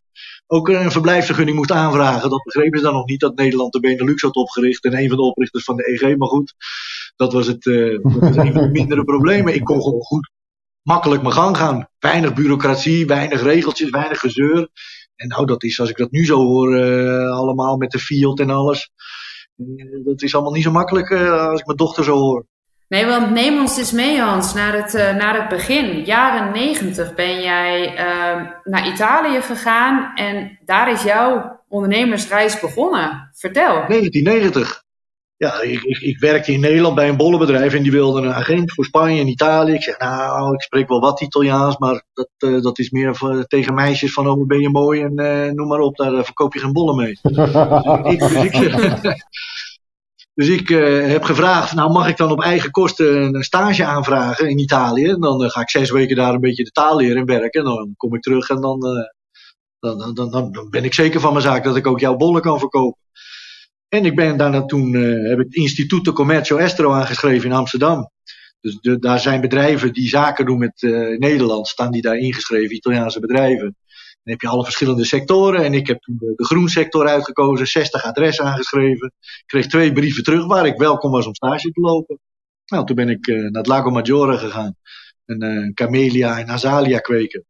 ook 0.46 0.68
een 0.68 0.90
verblijfsvergunning 0.90 1.56
moest 1.56 1.70
aanvragen. 1.70 2.30
Dat 2.30 2.42
begrepen 2.42 2.78
ze 2.78 2.84
dan 2.84 2.94
nog 2.94 3.06
niet, 3.06 3.20
dat 3.20 3.36
Nederland 3.36 3.72
de 3.72 3.80
Benelux 3.80 4.22
had 4.22 4.34
opgericht. 4.34 4.84
En 4.84 4.98
een 4.98 5.08
van 5.08 5.16
de 5.16 5.22
oprichters 5.22 5.64
van 5.64 5.76
de 5.76 5.84
EG, 5.84 6.16
maar 6.16 6.28
goed. 6.28 6.54
Dat 7.16 7.32
was, 7.32 7.46
het, 7.46 7.64
uh, 7.64 7.98
dat 8.02 8.12
was 8.12 8.36
een 8.36 8.52
van 8.52 8.62
de 8.62 8.70
mindere 8.70 9.04
problemen. 9.04 9.54
Ik 9.54 9.64
kon 9.64 9.82
gewoon 9.82 10.00
goed 10.00 10.30
makkelijk 10.82 11.22
mijn 11.22 11.34
gang 11.34 11.56
gaan. 11.56 11.88
Weinig 11.98 12.34
bureaucratie, 12.34 13.06
weinig 13.06 13.42
regeltjes, 13.42 13.90
weinig 13.90 14.18
gezeur. 14.18 14.68
En 15.16 15.28
nou, 15.28 15.46
dat 15.46 15.62
is, 15.62 15.80
als 15.80 15.90
ik 15.90 15.96
dat 15.96 16.10
nu 16.10 16.24
zo 16.24 16.36
hoor, 16.36 16.76
uh, 16.76 17.30
allemaal 17.30 17.76
met 17.76 17.90
de 17.90 17.98
Fiat 17.98 18.40
en 18.40 18.50
alles. 18.50 18.90
Dat 20.04 20.22
is 20.22 20.34
allemaal 20.34 20.52
niet 20.52 20.62
zo 20.62 20.70
makkelijk 20.70 21.12
als 21.12 21.60
ik 21.60 21.66
mijn 21.66 21.78
dochter 21.78 22.04
zo 22.04 22.16
hoor. 22.16 22.46
Nee, 22.88 23.06
want 23.06 23.30
neem 23.30 23.60
ons 23.60 23.78
eens 23.78 23.92
mee, 23.92 24.20
Hans, 24.20 24.54
naar 24.54 24.74
het, 24.74 24.92
naar 24.92 25.34
het 25.34 25.48
begin. 25.48 26.04
Jaren 26.04 26.52
negentig 26.52 27.14
ben 27.14 27.40
jij 27.40 27.94
naar 28.64 28.88
Italië 28.88 29.40
gegaan 29.42 30.14
en 30.14 30.58
daar 30.64 30.92
is 30.92 31.02
jouw 31.02 31.60
ondernemersreis 31.68 32.60
begonnen. 32.60 33.30
Vertel. 33.32 33.72
1990 33.72 34.84
ja, 35.38 35.60
ik, 35.60 35.82
ik, 35.82 35.98
ik, 35.98 36.18
werkte 36.18 36.52
in 36.52 36.60
Nederland 36.60 36.94
bij 36.94 37.08
een 37.08 37.16
bollenbedrijf 37.16 37.74
en 37.74 37.82
die 37.82 37.92
wilde 37.92 38.20
een 38.20 38.32
agent 38.32 38.72
voor 38.72 38.84
Spanje 38.84 39.20
en 39.20 39.28
Italië. 39.28 39.72
Ik 39.72 39.82
zeg, 39.82 39.98
nou, 39.98 40.54
ik 40.54 40.60
spreek 40.60 40.88
wel 40.88 41.00
wat 41.00 41.20
Italiaans, 41.20 41.78
maar 41.78 42.02
dat, 42.14 42.28
uh, 42.38 42.62
dat 42.62 42.78
is 42.78 42.90
meer 42.90 43.16
voor, 43.16 43.44
tegen 43.46 43.74
meisjes 43.74 44.12
van, 44.12 44.28
oh, 44.28 44.46
ben 44.46 44.60
je 44.60 44.70
mooi 44.70 45.02
en 45.02 45.20
uh, 45.20 45.52
noem 45.52 45.68
maar 45.68 45.78
op, 45.78 45.96
daar 45.96 46.12
uh, 46.12 46.22
verkoop 46.22 46.54
je 46.54 46.60
geen 46.60 46.72
bollen 46.72 46.96
mee. 46.96 47.18
dus 47.22 48.32
ik, 48.32 48.52
dus 48.52 49.02
ik, 49.02 49.24
dus 50.36 50.48
ik 50.48 50.68
heb 51.08 51.22
gevraagd, 51.22 51.74
nou 51.74 51.92
mag 51.92 52.08
ik 52.08 52.16
dan 52.16 52.30
op 52.30 52.42
eigen 52.42 52.70
kosten 52.70 53.34
een 53.34 53.42
stage 53.42 53.84
aanvragen 53.84 54.48
in 54.48 54.58
Italië? 54.58 55.08
En 55.08 55.20
dan 55.20 55.50
ga 55.50 55.60
ik 55.60 55.70
zes 55.70 55.90
weken 55.90 56.16
daar 56.16 56.34
een 56.34 56.40
beetje 56.40 56.64
de 56.64 56.70
taal 56.70 56.96
leren 56.96 57.16
en 57.16 57.26
werken 57.26 57.60
en 57.60 57.66
dan 57.66 57.94
kom 57.96 58.14
ik 58.14 58.22
terug 58.22 58.48
en 58.48 58.60
dan 58.60 58.80
Dan, 59.78 60.14
dan, 60.14 60.30
dan, 60.30 60.52
dan 60.52 60.70
ben 60.70 60.84
ik 60.84 60.94
zeker 60.94 61.20
van 61.20 61.32
mijn 61.32 61.44
zaak 61.44 61.64
dat 61.64 61.76
ik 61.76 61.86
ook 61.86 62.00
jouw 62.00 62.16
bollen 62.16 62.42
kan 62.42 62.58
verkopen. 62.58 63.00
En 63.88 64.04
ik 64.04 64.14
ben 64.14 64.36
daarna 64.36 64.64
toen, 64.64 64.92
heb 65.28 65.38
ik 65.38 65.44
het 65.44 65.54
Instituto 65.54 66.12
Commercio 66.12 66.56
Estro 66.56 66.92
aangeschreven 66.92 67.50
in 67.50 67.56
Amsterdam. 67.56 68.10
Dus 68.60 68.98
daar 69.00 69.20
zijn 69.20 69.40
bedrijven 69.40 69.92
die 69.92 70.08
zaken 70.08 70.46
doen 70.46 70.58
met 70.58 70.82
Nederland, 71.18 71.68
staan 71.68 71.92
die 71.92 72.02
daar 72.02 72.16
ingeschreven, 72.16 72.76
Italiaanse 72.76 73.20
bedrijven. 73.20 73.76
Dan 74.26 74.34
heb 74.34 74.40
je 74.40 74.48
alle 74.48 74.64
verschillende 74.64 75.04
sectoren. 75.04 75.64
En 75.64 75.74
ik 75.74 75.86
heb 75.86 76.02
de, 76.02 76.32
de 76.36 76.44
groensector 76.44 77.08
uitgekozen, 77.08 77.66
60 77.66 78.04
adressen 78.04 78.44
aangeschreven. 78.44 79.12
Ik 79.20 79.42
kreeg 79.46 79.66
twee 79.66 79.92
brieven 79.92 80.22
terug 80.22 80.46
waar 80.46 80.66
ik 80.66 80.76
welkom 80.76 81.10
was 81.10 81.26
om 81.26 81.34
stage 81.34 81.70
te 81.70 81.80
lopen. 81.80 82.20
Nou, 82.66 82.86
toen 82.86 82.96
ben 82.96 83.08
ik 83.08 83.26
uh, 83.26 83.36
naar 83.36 83.50
het 83.50 83.66
Lago 83.66 83.90
Maggiore 83.90 84.38
gegaan. 84.38 84.76
En 85.24 85.44
uh, 85.44 85.72
camellia 85.74 86.38
en 86.38 86.48
azalia 86.48 86.98
kweken. 86.98 87.44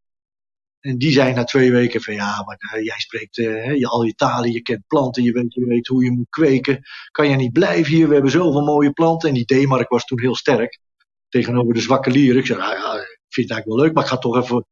En 0.80 0.98
die 0.98 1.12
zei 1.12 1.32
na 1.32 1.44
twee 1.44 1.70
weken 1.70 2.00
van 2.00 2.14
ja, 2.14 2.42
maar 2.44 2.58
uh, 2.76 2.84
jij 2.84 2.98
spreekt 2.98 3.36
je, 3.36 3.86
al 3.88 4.02
je 4.02 4.14
talen, 4.14 4.52
je 4.52 4.62
kent 4.62 4.86
planten, 4.86 5.22
je 5.22 5.32
weet, 5.32 5.54
je 5.54 5.66
weet 5.66 5.86
hoe 5.86 6.04
je 6.04 6.10
moet 6.10 6.28
kweken. 6.28 6.82
Kan 7.10 7.28
jij 7.28 7.36
niet 7.36 7.52
blijven 7.52 7.92
hier? 7.92 8.08
We 8.08 8.14
hebben 8.14 8.32
zoveel 8.32 8.64
mooie 8.64 8.92
planten. 8.92 9.28
En 9.28 9.34
die 9.34 9.44
D-mark 9.44 9.88
was 9.88 10.04
toen 10.04 10.20
heel 10.20 10.36
sterk 10.36 10.78
tegenover 11.28 11.74
de 11.74 11.80
zwakke 11.80 12.10
lieren. 12.10 12.40
Ik 12.40 12.46
zei, 12.46 12.58
nou 12.58 12.72
ja, 12.72 12.94
ik 12.94 13.16
vind 13.28 13.48
het 13.48 13.56
eigenlijk 13.56 13.66
wel 13.66 13.78
leuk, 13.78 13.94
maar 13.94 14.04
ik 14.04 14.10
ga 14.10 14.18
toch 14.18 14.36
even, 14.36 14.66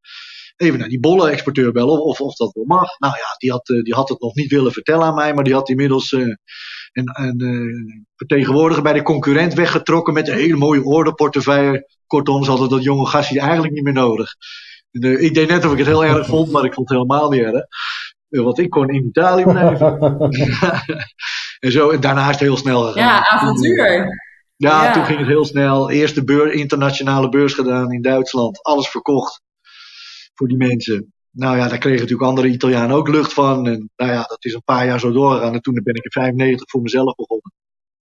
even 0.56 0.78
naar 0.78 0.88
die 0.88 1.00
bollen-exporteur 1.00 1.73
bellen 1.73 2.02
of, 2.02 2.20
of 2.20 2.34
dat 2.34 2.52
wel 2.52 2.64
mag. 2.64 2.99
Nou 2.99 3.14
ja, 3.16 3.34
die 3.38 3.50
had, 3.50 3.66
die 3.66 3.94
had 3.94 4.08
het 4.08 4.20
nog 4.20 4.34
niet 4.34 4.50
willen 4.50 4.73
vertellen 4.73 5.06
aan 5.06 5.14
mij, 5.14 5.34
maar 5.34 5.44
die 5.44 5.54
had 5.54 5.68
inmiddels 5.68 6.12
een, 6.12 6.38
een 6.92 8.06
vertegenwoordiger 8.16 8.82
bij 8.82 8.92
de 8.92 9.02
concurrent 9.02 9.54
weggetrokken 9.54 10.14
met 10.14 10.28
een 10.28 10.34
hele 10.34 10.56
mooie 10.56 10.84
orderportefeuille. 10.84 11.88
Kortom, 12.06 12.44
ze 12.44 12.50
hadden 12.50 12.68
dat 12.68 12.82
jonge 12.82 13.06
gastje 13.06 13.40
eigenlijk 13.40 13.73
niet 13.73 13.84
meer 13.84 13.92
nodig. 13.92 14.30
Ik 14.90 15.34
deed 15.34 15.49
net 15.49 15.64
of 15.64 15.73
ik 15.73 15.78
het 15.78 15.87
heel 15.87 16.04
erg 16.04 16.26
vond, 16.26 16.50
maar 16.50 16.64
ik 16.64 16.75
vond 16.75 16.88
het 16.88 16.99
helemaal 16.99 17.30
niet 17.30 17.42
erg. 17.42 17.64
Want 18.28 18.58
ik 18.58 18.70
kon 18.70 18.88
in 18.88 19.06
Italië 19.06 19.42
blijven. 19.42 20.18
en 21.64 21.73
zo, 21.73 21.90
en 21.90 22.00
daarna 22.00 22.25
is 22.25 22.30
het 22.30 22.40
heel 22.40 22.56
snel 22.56 22.82
gegaan. 22.82 23.02
Ja, 23.02 23.28
avontuur. 23.28 24.23
Ja, 24.56 24.84
ja, 24.84 24.92
toen 24.92 25.04
ging 25.04 25.18
het 25.18 25.28
heel 25.28 25.44
snel. 25.44 25.90
Eerste 25.90 26.25
beurs, 26.25 26.54
internationale 26.54 27.28
beurs 27.28 27.54
gedaan 27.54 27.92
in 27.92 28.02
Duitsland. 28.02 28.62
Alles 28.62 28.88
verkocht 28.88 29.42
voor 30.34 30.48
die 30.48 30.56
mensen. 30.56 31.12
Nou 31.30 31.56
ja, 31.56 31.68
daar 31.68 31.78
kregen 31.78 32.00
natuurlijk 32.00 32.28
andere 32.28 32.48
Italianen 32.48 32.96
ook 32.96 33.08
lucht 33.08 33.32
van. 33.32 33.66
En 33.66 33.90
nou 33.96 34.10
ja, 34.10 34.22
dat 34.22 34.44
is 34.44 34.54
een 34.54 34.64
paar 34.64 34.86
jaar 34.86 35.00
zo 35.00 35.12
doorgegaan. 35.12 35.54
En 35.54 35.60
toen 35.60 35.74
ben 35.82 35.94
ik 35.94 36.04
in 36.04 36.10
95 36.10 36.70
voor 36.70 36.82
mezelf 36.82 37.14
begonnen. 37.14 37.52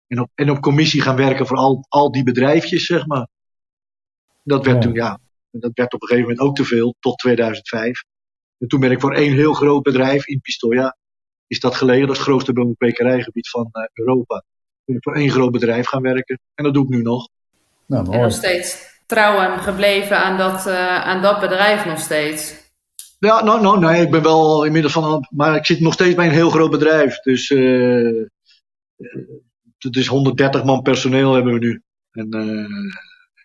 En 0.06 0.20
op, 0.20 0.30
en 0.34 0.50
op 0.50 0.60
commissie 0.60 1.00
gaan 1.00 1.16
werken 1.16 1.46
voor 1.46 1.56
al, 1.56 1.86
al 1.88 2.12
die 2.12 2.22
bedrijfjes, 2.22 2.86
zeg 2.86 3.06
maar. 3.06 3.28
Dat 4.42 4.64
werd 4.64 4.76
ja. 4.76 4.82
toen, 4.82 4.94
ja, 4.94 5.20
dat 5.50 5.70
werd 5.74 5.94
op 5.94 6.02
een 6.02 6.08
gegeven 6.08 6.28
moment 6.30 6.48
ook 6.48 6.56
te 6.56 6.64
veel, 6.64 6.94
tot 7.00 7.18
2005. 7.18 8.02
En 8.58 8.68
toen 8.68 8.80
ben 8.80 8.90
ik 8.90 9.00
voor 9.00 9.14
één 9.14 9.34
heel 9.34 9.52
groot 9.52 9.82
bedrijf 9.82 10.26
in 10.26 10.40
Pistoia, 10.40 10.96
is 11.46 11.60
dat 11.60 11.74
gelegen, 11.74 12.06
dat 12.06 12.10
is 12.10 12.16
het 12.16 12.26
grootste 12.26 12.52
bloemkwekerijgebied 12.52 13.48
van 13.48 13.68
uh, 13.72 13.84
Europa. 13.92 14.44
Ben 14.84 14.96
ik 14.96 15.02
voor 15.02 15.14
één 15.14 15.30
groot 15.30 15.52
bedrijf 15.52 15.86
gaan 15.86 16.02
werken. 16.02 16.40
En 16.54 16.64
dat 16.64 16.74
doe 16.74 16.84
ik 16.84 16.90
nu 16.90 17.02
nog. 17.02 17.28
Nou, 17.86 18.04
mooi. 18.04 18.16
En 18.16 18.22
nog 18.22 18.32
steeds 18.32 18.91
trouw 19.12 19.38
en 19.38 19.58
gebleven 19.58 20.18
aan 20.18 20.36
dat, 20.36 20.66
uh, 20.66 21.04
aan 21.04 21.22
dat 21.22 21.40
bedrijf 21.40 21.84
nog 21.84 21.98
steeds. 21.98 22.60
Ja, 23.18 23.44
nou, 23.44 23.60
nou, 23.60 23.78
nee, 23.78 24.02
ik 24.02 24.10
ben 24.10 24.22
wel 24.22 24.64
inmiddels 24.64 24.92
van, 24.92 25.26
maar 25.30 25.56
ik 25.56 25.66
zit 25.66 25.80
nog 25.80 25.92
steeds 25.92 26.14
bij 26.14 26.26
een 26.26 26.32
heel 26.32 26.50
groot 26.50 26.70
bedrijf. 26.70 27.18
Dus 27.18 27.50
uh, 27.50 28.24
het 29.78 29.96
is 29.96 30.06
130 30.06 30.64
man 30.64 30.82
personeel 30.82 31.34
hebben 31.34 31.52
we 31.52 31.58
nu. 31.58 31.82
En 32.10 32.28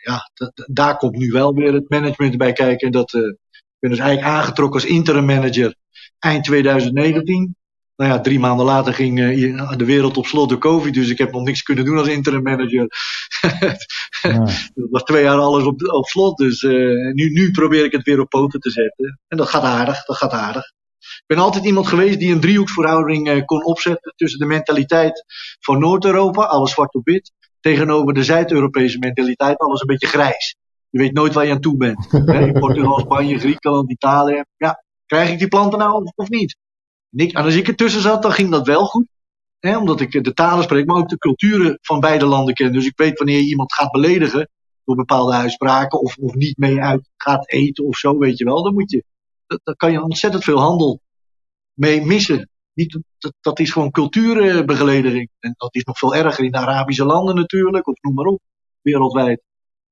ja, 0.03 0.31
dat, 0.33 0.67
daar 0.71 0.97
komt 0.97 1.15
nu 1.15 1.31
wel 1.31 1.53
weer 1.53 1.73
het 1.73 1.89
management 1.89 2.37
bij 2.37 2.53
kijken. 2.53 2.91
Dat, 2.91 3.13
uh, 3.13 3.21
ik 3.51 3.77
ben 3.79 3.89
dus 3.89 3.99
eigenlijk 3.99 4.29
aangetrokken 4.29 4.81
als 4.81 4.89
interim 4.89 5.25
manager 5.25 5.75
eind 6.19 6.43
2019. 6.43 7.55
Nou 7.97 8.11
ja, 8.11 8.19
drie 8.19 8.39
maanden 8.39 8.65
later 8.65 8.93
ging 8.93 9.19
uh, 9.19 9.71
de 9.71 9.85
wereld 9.85 10.17
op 10.17 10.25
slot 10.25 10.49
door 10.49 10.57
COVID, 10.57 10.93
dus 10.93 11.09
ik 11.09 11.17
heb 11.17 11.31
nog 11.31 11.43
niks 11.43 11.61
kunnen 11.61 11.85
doen 11.85 11.97
als 11.97 12.07
interim 12.07 12.43
manager. 12.43 12.87
ja. 14.21 14.45
dat 14.75 14.89
was 14.89 15.03
twee 15.03 15.23
jaar 15.23 15.37
alles 15.37 15.63
op, 15.63 15.81
op 15.81 16.05
slot, 16.05 16.37
dus 16.37 16.61
uh, 16.61 17.13
nu, 17.13 17.29
nu 17.29 17.51
probeer 17.51 17.85
ik 17.85 17.91
het 17.91 18.03
weer 18.03 18.19
op 18.19 18.29
poten 18.29 18.59
te 18.59 18.69
zetten. 18.69 19.19
En 19.27 19.37
dat 19.37 19.49
gaat 19.49 19.63
aardig, 19.63 20.05
dat 20.05 20.17
gaat 20.17 20.31
aardig. 20.31 20.63
Ik 20.99 21.23
ben 21.25 21.37
altijd 21.37 21.65
iemand 21.65 21.87
geweest 21.87 22.19
die 22.19 22.33
een 22.33 22.39
driehoeksverhouding 22.39 23.29
uh, 23.29 23.45
kon 23.45 23.65
opzetten 23.65 24.13
tussen 24.15 24.39
de 24.39 24.45
mentaliteit 24.45 25.25
van 25.59 25.79
Noord-Europa, 25.79 26.43
alles 26.43 26.71
zwart 26.71 26.93
op 26.93 27.05
wit, 27.05 27.31
tegenover 27.59 28.13
de 28.13 28.23
Zuid-Europese 28.23 28.97
mentaliteit 28.97 29.57
alles 29.57 29.81
een 29.81 29.87
beetje 29.87 30.07
grijs. 30.07 30.55
Je 30.89 30.99
weet 30.99 31.13
nooit 31.13 31.33
waar 31.33 31.45
je 31.45 31.51
aan 31.51 31.59
toe 31.59 31.77
bent. 31.77 32.07
In 32.47 32.59
Portugal, 32.59 32.99
Spanje, 32.99 33.39
Griekenland, 33.39 33.91
Italië. 33.91 34.43
Ja, 34.57 34.83
krijg 35.05 35.29
ik 35.29 35.39
die 35.39 35.47
planten 35.47 35.79
nou 35.79 36.03
of, 36.03 36.11
of 36.15 36.29
niet? 36.29 36.57
En 37.11 37.31
als 37.31 37.55
ik 37.55 37.67
ertussen 37.67 38.01
zat, 38.01 38.21
dan 38.21 38.31
ging 38.31 38.51
dat 38.51 38.67
wel 38.67 38.85
goed. 38.85 39.07
Hè, 39.59 39.77
omdat 39.77 39.99
ik 39.99 40.23
de 40.23 40.33
talen 40.33 40.63
spreek, 40.63 40.85
maar 40.85 40.97
ook 40.97 41.09
de 41.09 41.17
culturen 41.17 41.77
van 41.81 41.99
beide 41.99 42.25
landen 42.25 42.53
ken. 42.53 42.73
Dus 42.73 42.85
ik 42.85 42.97
weet 42.97 43.17
wanneer 43.17 43.37
je 43.37 43.47
iemand 43.47 43.73
gaat 43.73 43.91
beledigen 43.91 44.49
door 44.83 44.95
bepaalde 44.95 45.33
uitspraken 45.33 45.99
of, 45.99 46.17
of 46.17 46.33
niet 46.33 46.57
mee 46.57 46.81
uit 46.81 47.09
gaat 47.17 47.51
eten 47.51 47.85
of 47.85 47.97
zo, 47.97 48.17
weet 48.17 48.37
je 48.37 48.45
wel. 48.45 48.63
Dan 48.63 48.73
moet 48.73 48.91
je, 48.91 49.03
dan 49.63 49.75
kan 49.75 49.91
je 49.91 50.03
ontzettend 50.03 50.43
veel 50.43 50.59
handel 50.59 51.01
mee 51.73 52.05
missen. 52.05 52.49
Niet, 52.73 52.99
dat, 53.17 53.33
dat 53.41 53.59
is 53.59 53.71
gewoon 53.71 53.91
cultuurbegeleiding. 53.91 55.29
En 55.39 55.53
dat 55.57 55.75
is 55.75 55.83
nog 55.83 55.97
veel 55.97 56.15
erger 56.15 56.43
in 56.43 56.51
de 56.51 56.57
Arabische 56.57 57.05
landen 57.05 57.35
natuurlijk, 57.35 57.87
of 57.87 58.01
noem 58.01 58.13
maar 58.13 58.25
op, 58.25 58.41
wereldwijd. 58.81 59.41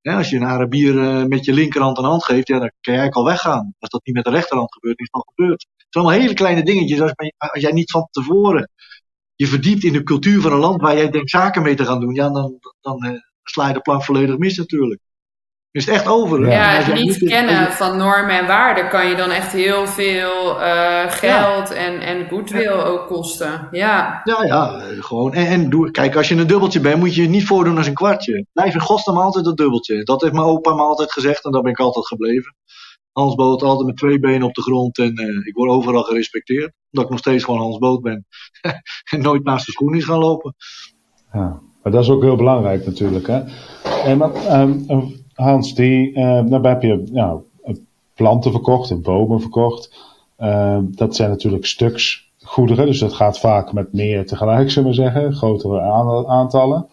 Als 0.01 0.29
je 0.29 0.35
een 0.35 0.45
Arabier 0.45 0.93
uh, 0.93 1.23
met 1.23 1.45
je 1.45 1.53
linkerhand 1.53 1.97
een 1.97 2.03
hand 2.03 2.23
geeft, 2.23 2.47
ja, 2.47 2.59
dan 2.59 2.71
kan 2.81 2.93
jij 2.93 3.09
al 3.09 3.25
weggaan. 3.25 3.73
Als 3.79 3.89
dat 3.89 4.05
niet 4.05 4.15
met 4.15 4.23
de 4.23 4.29
rechterhand 4.29 4.73
gebeurt, 4.73 4.99
is 4.99 5.07
het 5.11 5.31
gebeurd. 5.35 5.67
Het 5.95 6.03
zijn 6.03 6.13
allemaal 6.13 6.21
hele 6.21 6.33
kleine 6.33 6.63
dingetjes. 6.63 7.01
Als, 7.01 7.13
als 7.37 7.61
jij 7.61 7.71
niet 7.71 7.91
van 7.91 8.07
tevoren 8.11 8.69
je 9.35 9.47
verdiept 9.47 9.83
in 9.83 9.93
de 9.93 10.03
cultuur 10.03 10.41
van 10.41 10.51
een 10.51 10.59
land 10.59 10.81
waar 10.81 10.95
jij 10.95 11.09
denkt 11.09 11.29
zaken 11.29 11.61
mee 11.61 11.75
te 11.75 11.85
gaan 11.85 11.99
doen, 11.99 12.13
ja, 12.13 12.29
dan, 12.29 12.59
dan 12.81 13.05
uh, 13.05 13.11
sla 13.43 13.67
je 13.67 13.73
de 13.73 13.79
plank 13.79 14.03
volledig 14.03 14.37
mis 14.37 14.57
natuurlijk 14.57 15.01
is 15.75 15.85
het 15.85 15.95
echt 15.95 16.07
over. 16.07 16.49
Ja, 16.49 16.69
het 16.69 16.93
niet, 16.93 17.17
kennen 17.17 17.71
van 17.71 17.97
normen 17.97 18.39
en 18.39 18.47
waarden 18.47 18.89
kan 18.89 19.07
je 19.07 19.15
dan 19.15 19.29
echt 19.29 19.51
heel 19.51 19.87
veel 19.87 20.61
uh, 20.61 21.11
geld 21.11 21.69
ja. 21.69 21.75
en, 21.75 21.99
en 21.99 22.29
goodwill 22.29 22.61
ja. 22.61 22.83
ook 22.83 23.07
kosten. 23.07 23.67
Ja, 23.71 24.21
ja, 24.23 24.43
ja 24.43 24.81
gewoon. 24.99 25.33
En, 25.33 25.47
en 25.47 25.69
doe, 25.69 25.91
kijk, 25.91 26.15
als 26.15 26.27
je 26.27 26.35
een 26.35 26.47
dubbeltje 26.47 26.79
bent, 26.79 26.99
moet 26.99 27.15
je 27.15 27.21
je 27.21 27.27
niet 27.27 27.45
voordoen 27.45 27.77
als 27.77 27.87
een 27.87 27.93
kwartje. 27.93 28.45
Blijf 28.53 28.73
in 28.73 28.79
godsnaam 28.79 29.17
altijd 29.17 29.45
dat 29.45 29.57
dubbeltje. 29.57 30.03
Dat 30.03 30.21
heeft 30.21 30.33
mijn 30.33 30.45
opa 30.45 30.73
me 30.73 30.81
altijd 30.81 31.11
gezegd 31.11 31.45
en 31.45 31.51
daar 31.51 31.61
ben 31.61 31.71
ik 31.71 31.79
altijd 31.79 32.07
gebleven. 32.07 32.55
Hans 33.15 33.35
Boot 33.35 33.63
altijd 33.63 33.87
met 33.87 33.97
twee 33.97 34.19
benen 34.19 34.47
op 34.47 34.53
de 34.53 34.61
grond 34.61 34.97
en 34.97 35.21
uh, 35.21 35.45
ik 35.45 35.53
word 35.53 35.69
overal 35.69 36.03
gerespecteerd. 36.03 36.73
Omdat 36.91 37.05
ik 37.05 37.09
nog 37.09 37.19
steeds 37.19 37.43
gewoon 37.43 37.59
Hans 37.59 37.77
Boot 37.77 38.01
ben. 38.01 38.25
en 39.11 39.21
nooit 39.21 39.43
naast 39.43 39.65
de 39.65 39.71
schoen 39.71 39.95
is 39.95 40.03
gaan 40.03 40.19
lopen. 40.19 40.55
Ja, 41.33 41.59
maar 41.83 41.91
dat 41.91 42.03
is 42.03 42.09
ook 42.09 42.21
heel 42.21 42.35
belangrijk 42.35 42.85
natuurlijk. 42.85 43.27
Hè? 43.27 43.43
En, 44.03 44.21
um, 44.59 44.85
Hans, 45.33 45.75
die, 45.75 46.09
uh, 46.09 46.41
nou 46.41 46.67
heb 46.67 46.81
je 46.81 47.03
nou, 47.11 47.41
planten 48.13 48.51
verkocht 48.51 48.89
en 48.89 49.01
bomen 49.01 49.41
verkocht. 49.41 50.13
Uh, 50.39 50.77
dat 50.81 51.15
zijn 51.15 51.29
natuurlijk 51.29 51.65
stuks 51.65 52.31
goederen, 52.41 52.85
dus 52.85 52.99
dat 52.99 53.13
gaat 53.13 53.39
vaak 53.39 53.73
met 53.73 53.93
meer 53.93 54.25
tegelijk, 54.25 54.71
zullen 54.71 54.89
we 54.89 54.95
zeggen, 54.95 55.33
grotere 55.33 55.81
aantallen. 56.27 56.87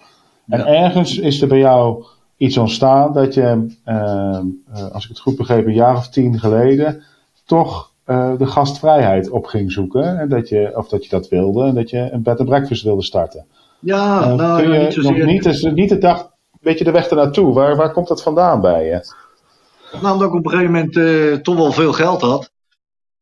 En 0.47 0.59
ja. 0.59 0.67
ergens 0.67 1.19
is 1.19 1.43
er 1.43 1.49
bij 1.49 1.59
jou 1.59 2.05
iets 2.43 2.57
ontstaan 2.57 3.13
dat 3.13 3.35
je, 3.35 3.77
uh, 3.87 4.39
als 4.93 5.05
ik 5.05 5.09
het 5.09 5.19
goed 5.19 5.37
begreep, 5.37 5.67
een 5.67 5.75
jaar 5.75 5.97
of 5.97 6.09
tien 6.09 6.39
geleden 6.39 7.03
toch 7.45 7.91
de 8.39 8.47
gastvrijheid 8.47 9.31
op 9.31 9.47
ging 9.47 9.73
zoeken. 9.73 10.19
En 10.19 10.29
dat 10.29 10.49
je, 10.49 10.73
of 10.75 10.89
dat 10.89 11.05
je 11.05 11.11
dat 11.11 11.29
wilde 11.29 11.65
en 11.65 11.75
dat 11.75 11.91
je 11.91 12.09
een 12.13 12.23
bed 12.23 12.39
and 12.39 12.49
breakfast 12.49 12.83
wilde 12.83 13.03
starten. 13.03 13.47
Ja, 13.79 14.35
nou, 14.35 14.63
kun 14.63 14.73
je 14.73 14.79
niet 14.79 14.93
zozeer. 14.93 15.19
nog 15.19 15.27
niet, 15.27 15.47
is, 15.47 15.63
niet 15.63 15.89
de 15.89 15.99
dag 15.99 16.33
beetje 16.63 16.85
de 16.85 16.91
weg 16.91 17.09
ernaartoe? 17.09 17.55
Waar, 17.55 17.77
waar 17.77 17.93
komt 17.93 18.09
dat 18.09 18.23
vandaan 18.23 18.61
bij 18.61 18.85
je? 18.85 19.15
Nou, 20.01 20.13
omdat 20.13 20.29
ik 20.29 20.35
op 20.35 20.45
een 20.45 20.51
gegeven 20.51 20.73
moment 20.73 20.97
uh, 20.97 21.35
toch 21.35 21.57
wel 21.57 21.73
veel 21.73 21.93
geld 21.93 22.21
had. 22.21 22.51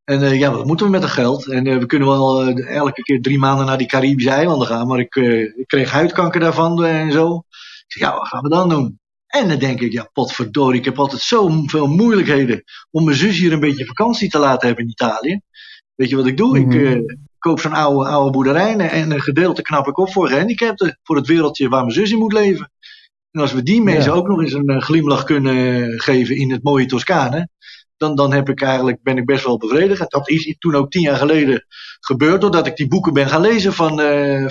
En 0.05 0.23
uh, 0.23 0.39
ja, 0.39 0.53
wat 0.53 0.65
moeten 0.65 0.87
we 0.87 0.93
met 0.93 1.01
dat 1.01 1.11
geld? 1.11 1.49
En 1.49 1.67
uh, 1.67 1.79
we 1.79 1.87
kunnen 1.87 2.09
wel 2.09 2.47
elke 2.49 3.03
keer 3.03 3.23
drie 3.23 3.39
maanden 3.39 3.67
naar 3.67 3.79
die 3.79 3.87
Caribische 3.87 4.31
eilanden 4.31 4.67
gaan. 4.67 4.87
Maar 4.87 4.99
ik, 4.99 5.15
ik 5.57 5.67
kreeg 5.67 5.91
huidkanker 5.91 6.41
daarvan 6.41 6.85
en 6.85 7.13
zo. 7.13 7.37
Ik 7.87 7.93
zeg, 7.93 8.09
ja, 8.09 8.17
wat 8.17 8.29
gaan 8.29 8.43
we 8.43 8.49
dan 8.49 8.69
doen? 8.69 9.00
En 9.31 9.49
dan 9.49 9.59
denk 9.59 9.81
ik, 9.81 9.93
ja, 9.93 10.11
potverdorie, 10.13 10.79
ik 10.79 10.85
heb 10.85 10.99
altijd 10.99 11.21
zoveel 11.21 11.87
moeilijkheden 11.87 12.63
om 12.91 13.05
mijn 13.05 13.17
zus 13.17 13.39
hier 13.39 13.53
een 13.53 13.61
beetje 13.61 13.87
vakantie 13.87 14.31
te 14.31 14.39
laten 14.39 14.67
hebben 14.67 14.85
in 14.85 14.91
Italië. 14.91 15.41
Weet 15.95 16.09
je 16.09 16.17
wat 16.17 16.27
ik 16.27 16.37
doe? 16.37 16.59
Mm 16.59 16.71
-hmm. 16.71 17.11
Ik 17.11 17.19
koop 17.39 17.61
zo'n 17.61 17.73
oude, 17.73 18.09
oude 18.09 18.31
boerderij 18.31 18.77
en 18.77 19.11
een 19.11 19.21
gedeelte 19.21 19.63
knap 19.63 19.87
ik 19.87 19.99
op 19.99 20.13
voor 20.13 20.29
gehandicapten. 20.29 20.99
Voor 21.03 21.17
het 21.17 21.27
wereldje 21.27 21.69
waar 21.69 21.81
mijn 21.81 21.95
zus 21.95 22.11
in 22.11 22.19
moet 22.19 22.33
leven. 22.33 22.71
En 23.31 23.41
als 23.41 23.53
we 23.53 23.63
die 23.63 23.83
mensen 23.83 24.13
ja. 24.13 24.19
ook 24.19 24.29
nog 24.29 24.41
eens 24.41 24.53
een 24.53 24.71
uh, 24.71 24.81
glimlach 24.81 25.25
kunnen 25.25 26.01
geven 26.01 26.37
in 26.37 26.51
het 26.51 26.63
mooie 26.63 26.87
Toscane, 26.87 27.49
dan, 27.97 28.15
dan 28.15 28.33
heb 28.33 28.49
ik 28.49 28.63
eigenlijk, 28.63 29.03
ben 29.03 29.17
ik 29.17 29.27
best 29.27 29.45
wel 29.45 29.59
bevredigd. 29.59 30.11
Dat 30.11 30.29
is 30.29 30.57
toen 30.59 30.75
ook 30.75 30.91
tien 30.91 31.03
jaar 31.03 31.17
geleden 31.17 31.67
gebeurd, 32.01 32.41
doordat 32.41 32.67
ik 32.67 32.77
die 32.77 32.89
boeken 32.89 33.13
ben 33.13 33.29
gaan 33.29 33.41
lezen 33.41 33.73
van 33.73 34.01
uh, 34.01 34.47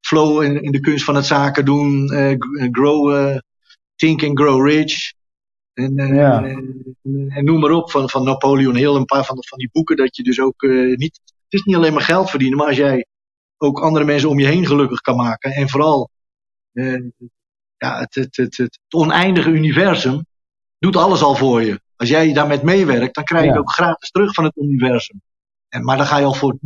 Flow 0.00 0.42
in, 0.42 0.62
in, 0.62 0.72
de 0.72 0.80
kunst 0.80 1.04
van 1.04 1.14
het 1.14 1.26
zaken 1.26 1.64
doen, 1.64 2.12
uh, 2.12 2.34
Grow, 2.70 3.38
Think 4.00 4.24
and 4.24 4.38
Grow 4.38 4.66
Rich. 4.66 5.12
En, 5.72 6.14
ja. 6.14 6.44
en, 6.44 7.44
noem 7.44 7.60
maar 7.60 7.70
op, 7.70 7.90
van, 7.90 8.10
van 8.10 8.24
Napoleon 8.24 8.76
Hill, 8.76 8.94
een 8.94 9.04
paar 9.04 9.24
van, 9.24 9.36
van 9.40 9.58
die 9.58 9.68
boeken, 9.72 9.96
dat 9.96 10.16
je 10.16 10.22
dus 10.22 10.40
ook 10.40 10.62
niet. 10.94 11.20
Het 11.24 11.60
is 11.60 11.62
niet 11.62 11.76
alleen 11.76 11.92
maar 11.92 12.02
geld 12.02 12.30
verdienen, 12.30 12.58
maar 12.58 12.66
als 12.66 12.76
jij 12.76 13.06
ook 13.56 13.80
andere 13.80 14.04
mensen 14.04 14.28
om 14.28 14.38
je 14.38 14.46
heen 14.46 14.66
gelukkig 14.66 15.00
kan 15.00 15.16
maken. 15.16 15.50
En 15.50 15.68
vooral 15.68 16.10
ja, 17.80 17.98
het, 17.98 18.14
het, 18.14 18.36
het, 18.36 18.56
het, 18.56 18.80
oneindige 18.88 19.50
universum 19.50 20.26
doet 20.78 20.96
alles 20.96 21.22
al 21.22 21.34
voor 21.34 21.62
je. 21.62 21.80
Als 21.96 22.08
jij 22.08 22.32
daarmee 22.32 22.60
meewerkt, 22.62 23.14
dan 23.14 23.24
krijg 23.24 23.44
je 23.44 23.58
ook 23.58 23.72
gratis 23.72 24.10
terug 24.10 24.34
van 24.34 24.44
het 24.44 24.56
universum. 24.56 25.22
En, 25.68 25.84
maar 25.84 25.96
dan 25.96 26.06
ga 26.06 26.18
je 26.18 26.24
al 26.24 26.34
voor 26.34 26.54
99,9% 26.54 26.58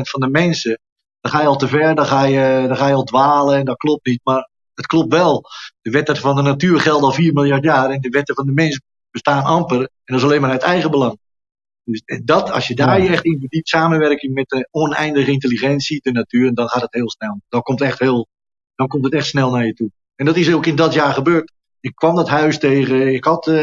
van 0.00 0.20
de 0.20 0.28
mensen, 0.30 0.80
dan 1.20 1.32
ga 1.32 1.40
je 1.40 1.46
al 1.46 1.56
te 1.56 1.68
ver, 1.68 1.94
dan 1.94 2.06
ga 2.06 2.24
je, 2.24 2.64
dan 2.68 2.76
ga 2.76 2.88
je 2.88 2.94
al 2.94 3.04
dwalen 3.04 3.58
en 3.58 3.64
dat 3.64 3.76
klopt 3.76 4.06
niet. 4.06 4.20
Maar 4.24 4.47
het 4.78 4.86
klopt 4.86 5.12
wel. 5.12 5.44
De 5.80 5.90
wetten 5.90 6.16
van 6.16 6.36
de 6.36 6.42
natuur 6.42 6.80
gelden 6.80 7.08
al 7.08 7.12
4 7.12 7.32
miljard 7.32 7.64
jaar 7.64 7.90
en 7.90 8.00
de 8.00 8.08
wetten 8.08 8.34
van 8.34 8.46
de 8.46 8.52
mens 8.52 8.80
bestaan 9.10 9.44
amper. 9.44 9.80
En 9.80 9.88
dat 10.04 10.16
is 10.16 10.22
alleen 10.22 10.40
maar 10.40 10.50
uit 10.50 10.62
eigen 10.62 10.90
belang. 10.90 11.18
Dus 11.84 12.02
dat, 12.24 12.50
als 12.50 12.68
je 12.68 12.74
daar 12.74 13.02
je 13.02 13.08
echt 13.08 13.24
in 13.24 13.38
verdiept, 13.38 13.68
samenwerking 13.68 14.34
met 14.34 14.48
de 14.48 14.68
oneindige 14.70 15.30
intelligentie, 15.30 16.00
de 16.02 16.12
natuur, 16.12 16.54
dan 16.54 16.68
gaat 16.68 16.82
het 16.82 16.94
heel 16.94 17.10
snel. 17.10 17.40
Dan 17.48 17.62
komt, 17.62 17.80
echt 17.80 17.98
heel, 17.98 18.28
dan 18.74 18.86
komt 18.86 19.04
het 19.04 19.12
echt 19.12 19.26
snel 19.26 19.50
naar 19.50 19.66
je 19.66 19.72
toe. 19.72 19.90
En 20.14 20.26
dat 20.26 20.36
is 20.36 20.52
ook 20.52 20.66
in 20.66 20.76
dat 20.76 20.94
jaar 20.94 21.12
gebeurd. 21.12 21.52
Ik 21.80 21.94
kwam 21.94 22.14
dat 22.14 22.28
huis 22.28 22.58
tegen, 22.58 23.14
ik 23.14 23.24
had 23.24 23.46
uh, 23.46 23.54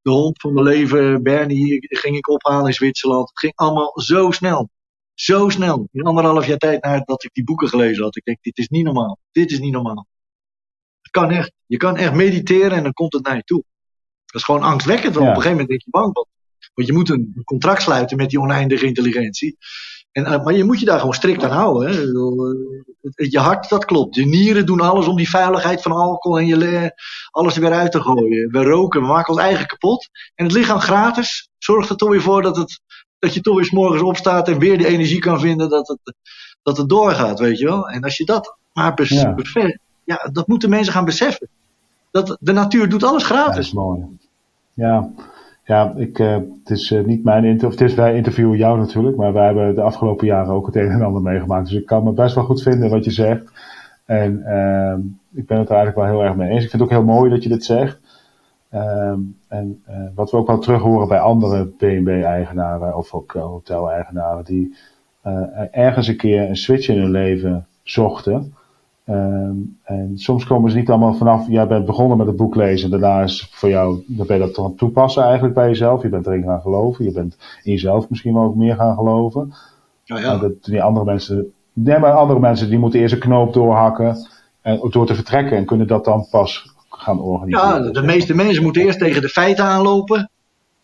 de 0.00 0.10
hond 0.10 0.40
van 0.40 0.52
mijn 0.52 0.66
leven, 0.66 1.22
Bernie, 1.22 1.78
ging 1.80 2.16
ik 2.16 2.28
ophalen 2.28 2.66
in 2.66 2.72
Zwitserland. 2.72 3.28
Het 3.28 3.38
ging 3.38 3.52
allemaal 3.56 4.00
zo 4.00 4.30
snel. 4.30 4.68
Zo 5.14 5.48
snel. 5.48 5.88
In 5.92 6.02
anderhalf 6.02 6.46
jaar 6.46 6.58
tijd 6.58 6.82
nadat 6.82 7.24
ik 7.24 7.30
die 7.32 7.44
boeken 7.44 7.68
gelezen 7.68 8.02
had. 8.02 8.16
Ik 8.16 8.24
denk, 8.24 8.38
dit 8.40 8.58
is 8.58 8.68
niet 8.68 8.84
normaal. 8.84 9.18
Dit 9.32 9.50
is 9.50 9.58
niet 9.58 9.72
normaal. 9.72 10.06
Kan 11.14 11.30
echt. 11.30 11.52
Je 11.66 11.76
kan 11.76 11.96
echt 11.96 12.12
mediteren 12.12 12.72
en 12.72 12.82
dan 12.82 12.92
komt 12.92 13.12
het 13.12 13.26
naar 13.26 13.36
je 13.36 13.42
toe. 13.42 13.64
Dat 14.26 14.34
is 14.34 14.44
gewoon 14.44 14.62
angstwekkend. 14.62 15.14
Want 15.14 15.28
op 15.28 15.34
een 15.36 15.42
gegeven 15.42 15.50
moment 15.50 15.68
denk 15.68 15.82
je 15.82 15.90
bang. 15.90 16.12
Want, 16.12 16.26
want 16.74 16.88
je 16.88 16.94
moet 16.94 17.08
een 17.08 17.42
contract 17.44 17.82
sluiten 17.82 18.16
met 18.16 18.30
die 18.30 18.40
oneindige 18.40 18.86
intelligentie. 18.86 19.56
En, 20.12 20.24
eh, 20.24 20.44
maar 20.44 20.54
je 20.54 20.64
moet 20.64 20.80
je 20.80 20.86
daar 20.86 20.98
gewoon 20.98 21.14
strikt 21.14 21.42
aan 21.44 21.50
houden. 21.50 21.88
Hè. 21.88 22.00
Eh, 23.14 23.30
je 23.30 23.38
hart, 23.38 23.68
dat 23.68 23.84
klopt. 23.84 24.14
Je 24.14 24.26
nieren 24.26 24.66
doen 24.66 24.80
alles 24.80 25.06
om 25.06 25.16
die 25.16 25.28
veiligheid 25.28 25.82
van 25.82 25.92
alcohol 25.92 26.38
en 26.38 26.46
je 26.46 26.92
alles 27.30 27.54
er 27.54 27.60
weer 27.60 27.72
uit 27.72 27.92
te 27.92 28.00
gooien. 28.00 28.50
We 28.50 28.62
roken, 28.62 29.00
we 29.00 29.06
maken 29.06 29.32
ons 29.32 29.42
eigen 29.42 29.66
kapot. 29.66 30.08
En 30.34 30.44
het 30.44 30.54
lichaam 30.54 30.80
gratis 30.80 31.48
zorgt 31.58 31.90
er 31.90 31.96
toch 31.96 32.10
weer 32.10 32.22
voor 32.22 32.42
dat, 32.42 32.56
het, 32.56 32.80
dat 33.18 33.34
je 33.34 33.40
toch 33.40 33.54
weer 33.54 33.64
s 33.64 33.70
morgens 33.70 34.02
opstaat 34.02 34.48
en 34.48 34.58
weer 34.58 34.78
die 34.78 34.86
energie 34.86 35.20
kan 35.20 35.40
vinden 35.40 35.68
dat 35.68 35.88
het, 35.88 36.14
dat 36.62 36.76
het 36.76 36.88
doorgaat, 36.88 37.38
weet 37.38 37.58
je 37.58 37.64
wel. 37.64 37.88
En 37.88 38.02
als 38.02 38.16
je 38.16 38.24
dat 38.24 38.56
maar 38.72 38.94
ja. 39.04 39.34
Ja, 40.04 40.28
dat 40.32 40.46
moeten 40.46 40.70
mensen 40.70 40.92
gaan 40.92 41.04
beseffen. 41.04 41.48
Dat 42.10 42.36
de 42.40 42.52
natuur 42.52 42.88
doet 42.88 43.04
alles 43.04 43.24
gratis. 43.24 43.46
Ja, 43.46 43.54
dat 43.54 43.64
is 43.64 43.72
mooi. 43.72 44.06
Ja, 45.64 45.92
ik, 45.96 46.18
uh, 46.18 46.34
het 46.34 46.70
is 46.70 46.90
uh, 46.90 47.04
niet 47.04 47.24
mijn 47.24 47.44
interview, 47.44 47.78
het 47.78 47.90
is 47.90 47.94
wij 47.96 48.16
interviewen 48.16 48.58
jou 48.58 48.78
natuurlijk, 48.78 49.16
maar 49.16 49.32
wij 49.32 49.44
hebben 49.44 49.74
de 49.74 49.82
afgelopen 49.82 50.26
jaren 50.26 50.54
ook 50.54 50.66
het 50.66 50.76
een 50.76 50.90
en 50.90 51.02
ander 51.02 51.22
meegemaakt. 51.22 51.68
Dus 51.68 51.78
ik 51.78 51.86
kan 51.86 52.04
me 52.04 52.12
best 52.12 52.34
wel 52.34 52.44
goed 52.44 52.62
vinden 52.62 52.90
wat 52.90 53.04
je 53.04 53.10
zegt. 53.10 53.52
En 54.04 54.42
uh, 54.46 54.94
ik 55.40 55.46
ben 55.46 55.58
het 55.58 55.68
er 55.68 55.74
eigenlijk 55.74 55.96
wel 55.96 56.06
heel 56.06 56.24
erg 56.24 56.36
mee 56.36 56.48
eens. 56.48 56.64
Ik 56.64 56.70
vind 56.70 56.82
het 56.82 56.82
ook 56.82 56.98
heel 56.98 57.14
mooi 57.14 57.30
dat 57.30 57.42
je 57.42 57.48
dit 57.48 57.64
zegt. 57.64 58.00
Ehm, 58.70 59.18
en 59.48 59.82
uh, 59.88 59.96
wat 60.14 60.30
we 60.30 60.36
ook 60.36 60.46
wel 60.46 60.58
terug 60.58 60.82
horen 60.82 61.08
bij 61.08 61.18
andere 61.18 61.64
BNB-eigenaren 61.78 62.96
of 62.96 63.14
ook 63.14 63.32
hotel-eigenaren 63.32 64.44
die 64.44 64.74
ergens 65.70 66.08
een 66.08 66.16
keer 66.16 66.48
een 66.48 66.56
switch 66.56 66.88
in 66.88 66.98
hun 66.98 67.10
leven 67.10 67.66
zochten. 67.82 68.54
Um, 69.06 69.78
en 69.82 70.12
soms 70.14 70.44
komen 70.44 70.70
ze 70.70 70.76
niet 70.76 70.90
allemaal 70.90 71.14
vanaf, 71.14 71.46
jij 71.48 71.66
bent 71.66 71.84
begonnen 71.84 72.16
met 72.16 72.26
het 72.26 72.36
boek 72.36 72.54
lezen, 72.54 72.90
daarna 72.90 73.22
is 73.22 73.48
voor 73.50 73.68
jou, 73.68 74.04
dan 74.06 74.26
ben 74.26 74.38
je 74.38 74.46
dat 74.46 74.58
aan 74.58 74.74
toepassen 74.74 75.22
eigenlijk 75.22 75.54
bij 75.54 75.68
jezelf. 75.68 76.02
Je 76.02 76.08
bent 76.08 76.26
erin 76.26 76.42
gaan 76.42 76.60
geloven, 76.60 77.04
je 77.04 77.12
bent 77.12 77.36
in 77.62 77.72
jezelf 77.72 78.08
misschien 78.08 78.34
wel 78.34 78.42
ook 78.42 78.54
meer 78.54 78.74
gaan 78.74 78.94
geloven. 78.94 79.54
Ja, 80.04 80.18
ja. 80.18 80.36
dat, 80.38 80.52
die 80.64 80.82
andere 80.82 81.04
mensen, 81.04 81.52
nee, 81.72 81.98
maar 81.98 82.12
andere 82.12 82.40
mensen 82.40 82.68
die 82.68 82.78
moeten 82.78 83.00
eerst 83.00 83.14
een 83.14 83.20
knoop 83.20 83.52
doorhakken 83.52 84.16
en, 84.60 84.80
door 84.90 85.06
te 85.06 85.14
vertrekken 85.14 85.56
en 85.56 85.64
kunnen 85.64 85.86
dat 85.86 86.04
dan 86.04 86.26
pas 86.30 86.74
gaan 86.88 87.20
organiseren. 87.20 87.84
Ja, 87.84 87.90
de 87.90 88.02
meeste 88.02 88.34
mensen 88.34 88.62
moeten 88.62 88.82
eerst 88.82 88.98
tegen 88.98 89.22
de 89.22 89.28
feiten 89.28 89.64
aanlopen. 89.64 90.30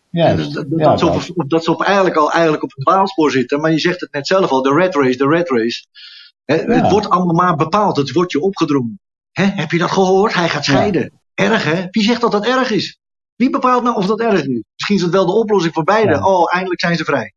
Ja, 0.09 0.35
dat, 0.35 0.53
dat, 0.53 0.65
ja, 0.75 0.97
ze 0.97 1.33
op, 1.35 1.49
dat 1.49 1.63
ze 1.63 1.71
op 1.71 1.81
eigenlijk 1.81 2.15
al 2.15 2.31
eigenlijk 2.31 2.63
op 2.63 2.71
het 2.75 2.85
dwaalspoor 2.85 3.31
zitten. 3.31 3.61
Maar 3.61 3.71
je 3.71 3.79
zegt 3.79 4.01
het 4.01 4.11
net 4.11 4.27
zelf 4.27 4.49
al, 4.49 4.61
de 4.61 4.73
red 4.73 4.95
race, 4.95 5.17
de 5.17 5.27
red 5.27 5.49
race. 5.49 5.85
Het 6.45 6.89
wordt 6.89 7.09
allemaal 7.09 7.35
maar 7.35 7.55
bepaald. 7.55 7.97
Het 7.97 8.11
wordt 8.11 8.31
je 8.31 8.39
opgedrongen. 8.39 8.99
Heb 9.31 9.71
je 9.71 9.77
dat 9.77 9.91
gehoord? 9.91 10.33
Hij 10.33 10.49
gaat 10.49 10.65
scheiden. 10.65 11.21
Erg 11.33 11.63
hè? 11.63 11.87
Wie 11.89 12.03
zegt 12.03 12.21
dat 12.21 12.31
dat 12.31 12.45
erg 12.45 12.71
is? 12.71 12.99
Wie 13.35 13.49
bepaalt 13.49 13.83
nou 13.83 13.95
of 13.95 14.05
dat 14.05 14.19
erg 14.19 14.41
is? 14.41 14.63
Misschien 14.75 14.95
is 14.95 15.01
het 15.01 15.11
wel 15.11 15.25
de 15.25 15.31
oplossing 15.31 15.73
voor 15.73 15.83
beide. 15.83 16.25
Oh, 16.25 16.53
eindelijk 16.53 16.79
zijn 16.79 16.97
ze 16.97 17.03
vrij. 17.03 17.33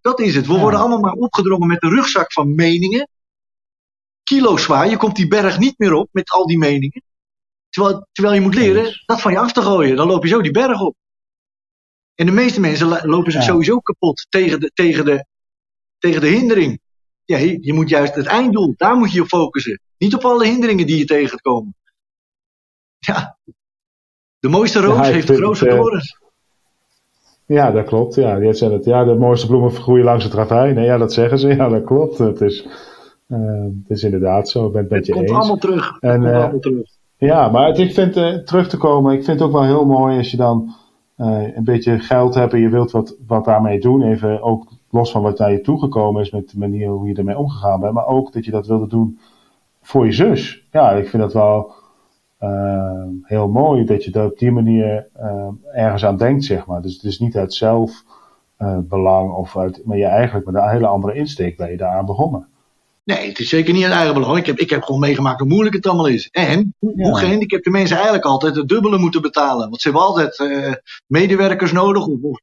Dat 0.00 0.20
is 0.20 0.34
het. 0.34 0.46
We 0.46 0.58
worden 0.58 0.80
allemaal 0.80 1.00
maar 1.00 1.12
opgedrongen 1.12 1.68
met 1.68 1.80
de 1.80 1.88
rugzak 1.88 2.32
van 2.32 2.54
meningen. 2.54 3.08
Kilo 4.22 4.56
zwaar. 4.56 4.88
Je 4.88 4.96
komt 4.96 5.16
die 5.16 5.28
berg 5.28 5.58
niet 5.58 5.78
meer 5.78 5.92
op 5.92 6.08
met 6.12 6.30
al 6.30 6.46
die 6.46 6.58
meningen. 6.58 7.02
Terwijl, 7.68 8.06
terwijl 8.12 8.34
je 8.34 8.40
moet 8.40 8.54
leren 8.54 9.02
dat 9.06 9.20
van 9.20 9.32
je 9.32 9.38
af 9.38 9.52
te 9.52 9.62
gooien. 9.62 9.96
Dan 9.96 10.06
loop 10.06 10.22
je 10.22 10.28
zo 10.28 10.42
die 10.42 10.50
berg 10.50 10.80
op. 10.80 10.94
En 12.14 12.26
de 12.26 12.32
meeste 12.32 12.60
mensen 12.60 13.06
lopen 13.06 13.32
zich 13.32 13.42
sowieso 13.42 13.78
kapot 13.78 14.26
tegen 14.28 14.60
de, 14.60 14.70
tegen, 14.74 15.04
de, 15.04 15.26
tegen 15.98 16.20
de 16.20 16.26
hindering 16.26 16.80
ja, 17.28 17.38
je 17.60 17.72
moet 17.72 17.88
juist 17.88 18.14
het 18.14 18.26
einddoel, 18.26 18.74
daar 18.76 18.96
moet 18.96 19.08
je 19.10 19.16
je 19.16 19.22
op 19.22 19.28
focussen. 19.28 19.80
Niet 19.98 20.14
op 20.14 20.24
alle 20.24 20.46
hinderingen 20.46 20.86
die 20.86 20.98
je 20.98 21.04
tegenkomen. 21.04 21.74
Ja, 22.98 23.36
de 24.38 24.48
mooiste 24.48 24.80
roos 24.80 25.08
heeft 25.08 25.26
de 25.26 25.34
grootste 25.34 25.68
dorens. 25.68 26.18
Ja, 27.46 27.70
dat 27.70 27.86
klopt. 27.86 28.14
Ja, 28.14 28.38
die 28.38 28.48
het. 28.48 28.84
Ja, 28.84 29.04
de 29.04 29.14
mooiste 29.14 29.46
bloemen 29.46 29.72
groeien 29.72 30.04
langs 30.04 30.24
het 30.24 30.32
ravijn. 30.32 30.74
Nee, 30.74 30.84
ja, 30.84 30.98
dat 30.98 31.12
zeggen 31.12 31.38
ze. 31.38 31.48
Ja, 31.48 31.68
dat 31.68 31.84
klopt. 31.84 32.18
Het 32.18 32.40
is, 32.40 32.66
uh, 33.28 33.62
het 33.62 33.90
is 33.90 34.02
inderdaad 34.02 34.48
zo. 34.48 34.66
Ik 34.66 34.72
ben 34.72 34.82
het 34.82 34.90
met 34.90 35.06
je 35.06 35.12
komt 35.12 35.28
eens. 35.28 35.38
Allemaal 35.38 35.56
terug. 35.56 35.98
En, 36.00 36.22
uh, 36.22 36.36
allemaal 36.36 36.58
terug. 36.58 36.90
Ja, 37.16 37.48
maar 37.48 37.66
het, 37.66 37.78
ik 37.78 37.92
vind 37.92 38.12
terug 38.46 38.68
te 38.68 38.76
komen. 38.76 39.12
Ik 39.12 39.24
vind 39.24 39.38
het 39.38 39.48
ook 39.48 39.54
wel 39.54 39.64
heel 39.64 39.86
mooi 39.86 40.16
als 40.16 40.30
je 40.30 40.36
dan 40.36 40.74
een 41.16 41.64
beetje 41.64 41.98
geld 41.98 42.34
hebt 42.34 42.52
en 42.52 42.60
je 42.60 42.68
wilt 42.68 42.90
wat, 42.90 43.16
wat 43.26 43.44
daarmee 43.44 43.80
doen. 43.80 44.02
Even 44.02 44.42
ook 44.42 44.72
los 44.90 45.10
van 45.10 45.22
wat 45.22 45.38
naar 45.38 45.52
je 45.52 45.60
toegekomen 45.60 46.22
is 46.22 46.30
met 46.30 46.50
de 46.50 46.58
manier 46.58 46.88
hoe 46.88 47.08
je 47.08 47.14
ermee 47.14 47.38
omgegaan 47.38 47.80
bent, 47.80 47.92
maar 47.92 48.06
ook 48.06 48.32
dat 48.32 48.44
je 48.44 48.50
dat 48.50 48.66
wilde 48.66 48.86
doen 48.86 49.18
voor 49.82 50.06
je 50.06 50.12
zus. 50.12 50.66
Ja, 50.70 50.90
ik 50.90 51.08
vind 51.08 51.22
dat 51.22 51.32
wel 51.32 51.72
uh, 52.40 53.04
heel 53.22 53.48
mooi 53.48 53.84
dat 53.84 54.04
je 54.04 54.10
dat 54.10 54.30
op 54.30 54.38
die 54.38 54.52
manier 54.52 55.08
uh, 55.20 55.48
ergens 55.72 56.04
aan 56.04 56.16
denkt, 56.16 56.44
zeg 56.44 56.66
maar. 56.66 56.82
Dus 56.82 56.94
het 56.94 57.04
is 57.04 57.18
niet 57.18 57.36
uit 57.36 57.54
zelfbelang 57.54 59.28
uh, 59.30 59.38
of 59.38 59.56
uit, 59.56 59.82
maar 59.84 59.96
je 59.96 60.04
eigenlijk 60.04 60.46
met 60.46 60.54
een 60.54 60.68
hele 60.68 60.86
andere 60.86 61.14
insteek 61.14 61.56
ben 61.56 61.70
je 61.70 61.76
daaraan 61.76 62.06
begonnen. 62.06 62.48
Nee, 63.14 63.28
het 63.28 63.38
is 63.38 63.48
zeker 63.48 63.72
niet 63.72 63.84
uit 63.84 63.92
eigen 63.92 64.14
belang. 64.14 64.38
Ik 64.38 64.46
heb, 64.46 64.58
ik 64.58 64.70
heb 64.70 64.82
gewoon 64.82 65.00
meegemaakt 65.00 65.40
hoe 65.40 65.48
moeilijk 65.48 65.74
het 65.74 65.86
allemaal 65.86 66.06
is. 66.06 66.28
En 66.28 66.74
hoe, 66.78 66.92
ja. 66.96 67.04
hoe 67.04 67.18
gehandicapte 67.18 67.70
mensen 67.70 67.96
eigenlijk 67.96 68.24
altijd 68.24 68.56
het 68.56 68.68
dubbele 68.68 68.98
moeten 68.98 69.22
betalen. 69.22 69.68
Want 69.68 69.80
ze 69.80 69.88
hebben 69.88 70.06
altijd 70.06 70.38
uh, 70.38 70.72
medewerkers 71.06 71.72
nodig, 71.72 72.06
of, 72.06 72.20
of, 72.22 72.40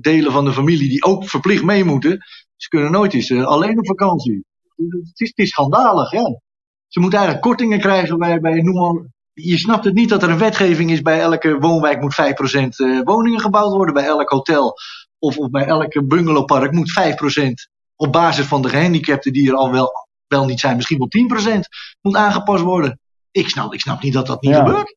delen 0.00 0.32
van 0.32 0.44
de 0.44 0.52
familie 0.52 0.88
die 0.88 1.04
ook 1.04 1.28
verplicht 1.28 1.62
mee 1.62 1.84
moeten. 1.84 2.18
Ze 2.56 2.68
kunnen 2.68 2.90
nooit 2.90 3.14
eens 3.14 3.30
uh, 3.30 3.46
alleen 3.46 3.78
op 3.78 3.86
vakantie. 3.86 4.44
Het 4.76 5.20
is, 5.20 5.28
het 5.28 5.38
is 5.38 5.48
schandalig, 5.48 6.10
ja. 6.10 6.40
Ze 6.88 7.00
moeten 7.00 7.18
eigenlijk 7.18 7.48
kortingen 7.48 7.80
krijgen 7.80 8.18
bij, 8.18 8.40
bij 8.40 8.62
noem 8.62 8.74
maar, 8.74 9.04
je 9.32 9.58
snapt 9.58 9.84
het 9.84 9.94
niet 9.94 10.08
dat 10.08 10.22
er 10.22 10.30
een 10.30 10.38
wetgeving 10.38 10.90
is 10.90 11.02
bij 11.02 11.20
elke 11.20 11.58
woonwijk 11.58 12.00
moet 12.00 12.16
5% 12.54 12.66
uh, 12.76 13.00
woningen 13.04 13.40
gebouwd 13.40 13.72
worden. 13.72 13.94
Bij 13.94 14.06
elk 14.06 14.30
hotel 14.30 14.74
of, 15.18 15.38
of 15.38 15.50
bij 15.50 15.64
elke 15.64 16.04
bungalowpark 16.04 16.72
moet 16.72 17.00
5% 17.00 17.74
op 17.96 18.12
basis 18.12 18.46
van 18.46 18.62
de 18.62 18.68
gehandicapten 18.68 19.32
die 19.32 19.48
er 19.48 19.54
al 19.54 19.70
wel, 19.70 19.90
wel 20.26 20.44
niet 20.44 20.60
zijn, 20.60 20.76
misschien 20.76 20.98
wel 20.98 21.54
10% 21.56 21.60
moet 22.00 22.16
aangepast 22.16 22.62
worden. 22.62 22.98
Ik 23.30 23.48
snap, 23.48 23.74
ik 23.74 23.80
snap 23.80 24.02
niet 24.02 24.12
dat 24.12 24.26
dat 24.26 24.42
niet 24.42 24.54
gebeurt. 24.54 24.96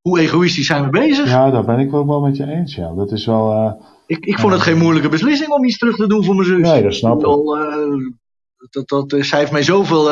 Hoe 0.00 0.20
egoïstisch 0.20 0.66
zijn 0.66 0.84
we 0.84 0.90
bezig? 0.90 1.28
Ja, 1.28 1.50
daar 1.50 1.64
ben 1.64 1.78
ik 1.78 1.90
wel, 1.90 2.06
wel 2.06 2.20
met 2.20 2.36
je 2.36 2.46
eens. 2.46 2.74
Ja. 2.74 2.94
Dat 2.94 3.12
is 3.12 3.26
wel. 3.26 3.52
Uh, 3.52 3.72
ik 4.06 4.26
ik 4.26 4.38
vond 4.38 4.52
het 4.52 4.62
geen 4.62 4.78
moeilijke 4.78 5.08
beslissing 5.08 5.50
om 5.50 5.64
iets 5.64 5.78
terug 5.78 5.96
te 5.96 6.06
doen 6.06 6.24
voor 6.24 6.34
mijn 6.34 6.48
zus. 6.48 6.58
Nee, 6.58 6.82
dat 6.82 6.94
snap 6.94 7.18
ik. 7.18 7.24
Al, 7.24 7.58
uh, 7.58 8.14
dat, 8.70 8.88
dat, 8.88 9.12
uh, 9.12 9.22
zij 9.22 9.38
heeft 9.38 9.52
mij 9.52 9.62
zoveel 9.62 10.10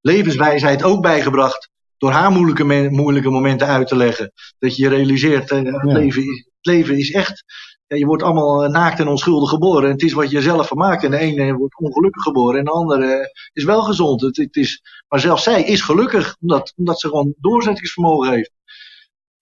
levenswijsheid 0.00 0.82
ook 0.82 1.02
bijgebracht. 1.02 1.70
Door 1.98 2.10
haar 2.10 2.30
moeilijke, 2.30 2.88
moeilijke 2.90 3.30
momenten 3.30 3.66
uit 3.66 3.88
te 3.88 3.96
leggen. 3.96 4.32
Dat 4.58 4.76
je 4.76 4.82
je 4.82 4.88
realiseert, 4.88 5.50
het, 5.50 5.66
ja. 5.66 5.80
leven 5.82 6.22
is, 6.22 6.36
het 6.36 6.66
leven 6.66 6.98
is 6.98 7.12
echt 7.12 7.44
ja, 7.86 7.96
je 7.96 8.06
wordt 8.06 8.22
allemaal 8.22 8.64
eh, 8.64 8.70
naakt 8.70 9.00
en 9.00 9.08
onschuldig 9.08 9.50
geboren. 9.50 9.84
En 9.84 9.90
het 9.90 10.02
is 10.02 10.12
wat 10.12 10.30
je 10.30 10.40
zelf 10.40 10.66
vermaakt. 10.66 11.04
En 11.04 11.10
de 11.10 11.18
ene 11.18 11.54
wordt 11.54 11.78
ongelukkig 11.78 12.22
geboren 12.22 12.58
en 12.58 12.64
de 12.64 12.70
andere 12.70 13.32
is 13.52 13.64
wel 13.64 13.82
gezond. 13.82 14.20
Het, 14.20 14.36
het 14.36 14.56
is, 14.56 14.82
maar 15.08 15.20
zelfs 15.20 15.42
zij 15.42 15.64
is 15.64 15.80
gelukkig, 15.80 16.36
omdat, 16.40 16.72
omdat 16.76 17.00
ze 17.00 17.08
gewoon 17.08 17.34
doorzettingsvermogen 17.38 18.32
heeft. 18.32 18.50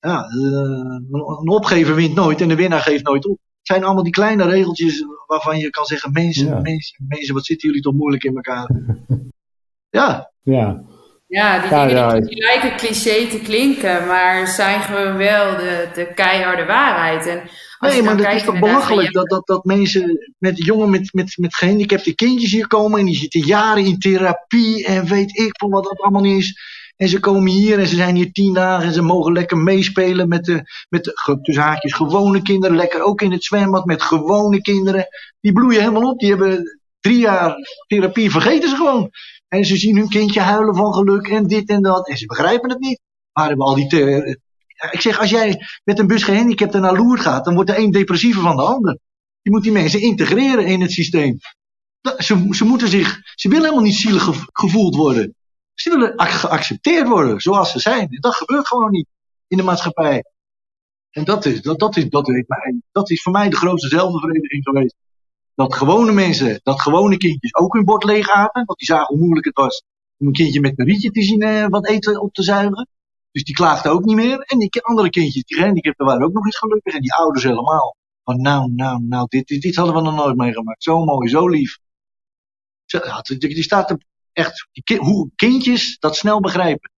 Ja, 0.01 0.25
eh, 0.25 0.39
een 1.41 1.49
opgever 1.49 1.95
wint 1.95 2.15
nooit 2.15 2.41
en 2.41 2.49
de 2.49 2.55
winnaar 2.55 2.81
geeft 2.81 3.05
nooit 3.05 3.27
op. 3.27 3.39
Het 3.59 3.73
zijn 3.73 3.85
allemaal 3.85 4.03
die 4.03 4.13
kleine 4.13 4.45
regeltjes 4.45 5.05
waarvan 5.27 5.59
je 5.59 5.71
kan 5.71 5.85
zeggen: 5.85 6.13
mensen, 6.13 6.63
mensen, 6.63 7.05
mensen, 7.09 7.35
wat 7.35 7.45
zitten 7.45 7.69
jullie 7.69 7.83
toch 7.83 7.95
moeilijk 7.95 8.25
in 8.25 8.35
elkaar? 8.35 8.71
Ja. 9.91 10.33
Ja. 10.43 10.83
Ja, 11.27 11.61
die 11.61 11.89
dingen 11.89 12.27
Die, 12.27 12.43
lijken 12.43 12.77
cliché 12.77 13.27
te 13.27 13.41
klinken, 13.43 14.07
maar 14.07 14.47
zijn 14.47 14.81
gewoon 14.81 15.17
wel 15.17 15.57
de, 15.57 15.89
de 15.95 16.15
keiharde 16.15 16.65
waarheid. 16.65 17.27
En 17.27 17.41
nee, 17.93 18.03
maar 18.03 18.17
het 18.17 18.35
is 18.35 18.45
toch 18.45 18.59
belachelijk 18.59 19.13
dat, 19.13 19.29
dat, 19.29 19.47
dat 19.47 19.65
mensen 19.65 20.35
met 20.39 20.65
jongen 20.65 20.91
met, 20.91 21.13
met, 21.13 21.37
met 21.37 21.55
gehandicapte 21.55 22.15
kindjes 22.15 22.53
hier 22.53 22.67
komen 22.67 23.01
en 23.01 23.07
die 23.07 23.17
zitten 23.17 23.41
jaren 23.41 23.85
in 23.85 23.99
therapie 23.99 24.85
en 24.87 25.07
weet 25.07 25.39
ik 25.39 25.59
van 25.59 25.71
wat 25.71 25.85
dat 25.85 26.01
allemaal 26.01 26.25
is. 26.25 26.59
En 26.97 27.09
ze 27.09 27.21
komen 27.21 27.51
hier 27.51 27.79
en 27.79 27.87
ze 27.87 27.97
zijn 27.97 28.15
hier 28.15 28.33
tien 28.33 28.55
dagen 28.55 28.87
en 28.87 28.93
ze 28.93 29.03
mogen 29.03 29.33
lekker 29.33 29.57
meespelen 29.57 30.29
met 30.29 30.45
de, 30.45 30.63
met 30.89 31.05
de 31.05 31.39
tussen 31.43 31.65
haakjes, 31.65 31.93
gewone 31.93 32.43
kinderen. 32.43 32.77
Lekker 32.77 33.03
ook 33.03 33.23
in 33.23 33.33
het 33.33 33.45
zwembad 33.45 33.85
met 33.85 34.03
gewone 34.03 34.61
kinderen. 34.61 35.07
Die 35.41 35.53
bloeien 35.53 35.81
helemaal 35.81 36.11
op. 36.11 36.19
Die 36.19 36.29
hebben 36.29 36.79
drie 37.01 37.19
jaar 37.19 37.57
therapie, 37.87 38.31
vergeten 38.31 38.69
ze 38.69 38.77
gewoon. 38.77 39.11
En 39.49 39.65
ze 39.65 39.77
zien 39.77 39.97
hun 39.97 40.09
kindje 40.09 40.41
huilen 40.41 40.75
van 40.75 40.95
geluk 40.95 41.29
en 41.29 41.47
dit 41.47 41.69
en 41.69 41.83
dat. 41.83 42.09
En 42.09 42.17
ze 42.17 42.27
begrijpen 42.27 42.71
het 42.71 42.81
niet. 42.81 43.01
Maar 43.33 43.49
hebben 43.49 43.67
al 43.67 43.75
die. 43.75 43.87
Ik 44.91 45.01
zeg, 45.01 45.19
als 45.19 45.31
jij 45.31 45.61
met 45.85 45.99
een 45.99 46.07
bus 46.07 46.23
gehandicapt 46.23 46.73
naar 46.73 46.97
Loer 46.97 47.19
gaat, 47.19 47.45
dan 47.45 47.55
wordt 47.55 47.71
de 47.71 47.79
een 47.79 47.91
depressiever 47.91 48.43
van 48.43 48.57
de 48.57 48.63
ander. 48.63 48.99
Je 49.41 49.51
moet 49.51 49.63
die 49.63 49.73
mensen 49.73 50.01
integreren 50.01 50.67
in 50.67 50.81
het 50.81 50.93
systeem. 50.93 51.39
Ze, 52.19 52.47
ze, 52.51 52.65
moeten 52.65 52.89
zich, 52.89 53.21
ze 53.35 53.49
willen 53.49 53.65
helemaal 53.65 53.85
niet 53.85 53.95
zielig 53.95 54.45
gevoeld 54.53 54.95
worden. 54.95 55.35
Ze 55.75 55.91
willen 55.91 56.13
geaccepteerd 56.17 57.09
worden 57.09 57.41
zoals 57.41 57.71
ze 57.73 57.79
zijn. 57.81 58.09
En 58.09 58.21
dat 58.21 58.35
gebeurt 58.35 58.69
gewoon 58.69 58.91
niet 58.91 59.07
in 59.47 59.57
de 59.57 59.63
maatschappij. 59.63 60.25
En 61.11 61.25
dat 61.25 61.45
is, 61.45 61.63
dat, 61.63 61.79
dat 61.79 61.97
is, 61.97 62.09
dat, 62.09 62.33
dat 62.93 63.11
is 63.11 63.23
voor 63.23 63.33
mij 63.33 63.49
de 63.49 63.57
grootste 63.57 63.89
zelfbevrediging 63.89 64.63
geweest. 64.65 64.95
Dat 65.55 65.75
gewone 65.75 66.13
mensen, 66.13 66.61
dat 66.63 66.81
gewone 66.81 67.17
kindjes 67.17 67.55
ook 67.55 67.73
hun 67.75 67.85
bord 67.85 68.05
leeg 68.05 68.29
aten. 68.29 68.65
Want 68.65 68.79
die 68.79 68.89
zagen 68.89 69.07
hoe 69.07 69.19
moeilijk 69.25 69.47
het 69.47 69.57
was 69.57 69.85
om 70.19 70.27
een 70.27 70.33
kindje 70.33 70.61
met 70.61 70.79
een 70.79 70.87
rietje 70.87 71.11
te 71.11 71.23
zien 71.23 71.41
eh, 71.41 71.67
wat 71.67 71.89
eten 71.89 72.21
op 72.21 72.35
te 72.35 72.43
zuigen. 72.43 72.89
Dus 73.35 73.45
die 73.45 73.55
klaagden 73.55 73.93
ook 73.93 74.05
niet 74.05 74.17
meer. 74.17 74.39
En 74.39 74.59
die 74.59 74.83
andere 74.83 75.11
kindjes, 75.11 75.45
die 75.45 75.57
gehandicapten, 75.57 76.07
waren 76.07 76.27
ook 76.27 76.33
nog 76.33 76.45
eens 76.45 76.59
gelukkig. 76.59 76.95
En 76.95 77.01
die 77.01 77.15
ouders 77.15 77.45
helemaal. 77.45 77.97
Van 78.25 78.41
nou, 78.41 78.73
nou, 78.73 79.03
nou, 79.03 79.27
dit, 79.29 79.47
dit, 79.47 79.63
dit 79.63 79.77
hadden 79.77 79.95
we 79.95 80.01
nog 80.01 80.15
nooit 80.15 80.37
meegemaakt. 80.37 80.83
Zo 80.83 81.05
mooi, 81.05 81.29
zo 81.29 81.49
lief. 81.49 81.79
Die 83.27 83.63
staat 83.63 83.91
er 83.91 83.99
echt, 84.33 84.69
hoe 84.99 85.31
kindjes 85.35 85.99
dat 85.99 86.17
snel 86.17 86.41
begrijpen. 86.41 86.91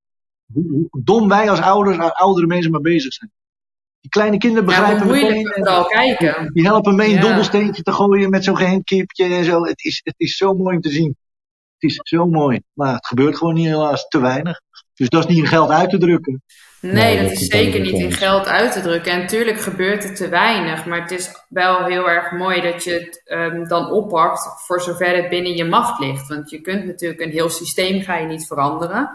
Hoe, 0.53 0.89
dom 1.03 1.29
wij 1.29 1.51
als 1.51 1.61
ouders, 1.61 1.99
als 1.99 2.13
oudere 2.13 2.47
mensen 2.47 2.71
maar 2.71 2.81
bezig 2.81 3.13
zijn. 3.13 3.33
Die 4.01 4.11
kleine 4.11 4.39
kinderen 4.39 4.67
begrijpen 4.67 5.07
ja, 5.07 5.13
meteen. 5.13 5.67
Al 5.67 5.85
kijken. 5.85 6.53
Die 6.53 6.65
helpen 6.65 6.95
mee 6.95 7.15
een 7.15 7.21
dobbelsteentje 7.21 7.83
te 7.83 7.93
gooien 7.93 8.31
met 8.31 8.45
zo'n 8.45 8.57
gehandkipje 8.57 9.25
en 9.25 9.45
zo. 9.45 9.65
Het 9.65 9.85
is, 9.85 10.01
het 10.05 10.15
is 10.17 10.37
zo 10.37 10.55
mooi 10.55 10.77
om 10.77 10.83
te 10.83 10.91
zien. 10.91 11.17
Het 11.79 11.91
is 11.91 12.01
zo 12.03 12.27
mooi. 12.27 12.61
Maar 12.73 12.95
het 12.95 13.07
gebeurt 13.07 13.37
gewoon 13.37 13.55
niet 13.55 13.67
helaas 13.67 14.09
te 14.09 14.21
weinig. 14.21 14.61
Dus 14.95 15.09
dat 15.09 15.25
is 15.25 15.35
niet 15.35 15.45
in 15.45 15.51
geld 15.51 15.71
uit 15.71 15.91
te 15.91 15.99
drukken. 15.99 16.43
Nee, 16.81 17.23
dat 17.23 17.31
is 17.31 17.47
zeker 17.47 17.81
niet 17.81 17.99
in 17.99 18.13
geld 18.13 18.47
uit 18.47 18.73
te 18.73 18.81
drukken. 18.81 19.13
En 19.13 19.21
natuurlijk 19.21 19.61
gebeurt 19.61 20.05
het 20.05 20.17
te 20.17 20.29
weinig. 20.29 20.87
Maar 20.87 21.01
het 21.01 21.11
is 21.11 21.31
wel 21.49 21.85
heel 21.85 22.09
erg 22.09 22.31
mooi 22.31 22.61
dat 22.61 22.85
je 22.85 22.93
het 22.93 23.23
um, 23.25 23.69
dan 23.69 23.91
oppakt 23.91 24.67
voor 24.67 24.81
zover 24.81 25.17
het 25.17 25.29
binnen 25.29 25.57
je 25.57 25.65
macht 25.65 26.01
ligt. 26.01 26.29
Want 26.29 26.51
je 26.51 26.61
kunt 26.61 26.85
natuurlijk 26.85 27.21
een 27.21 27.31
heel 27.31 27.49
systeem 27.49 28.03
ga 28.03 28.17
je 28.17 28.27
niet 28.27 28.47
veranderen. 28.47 29.11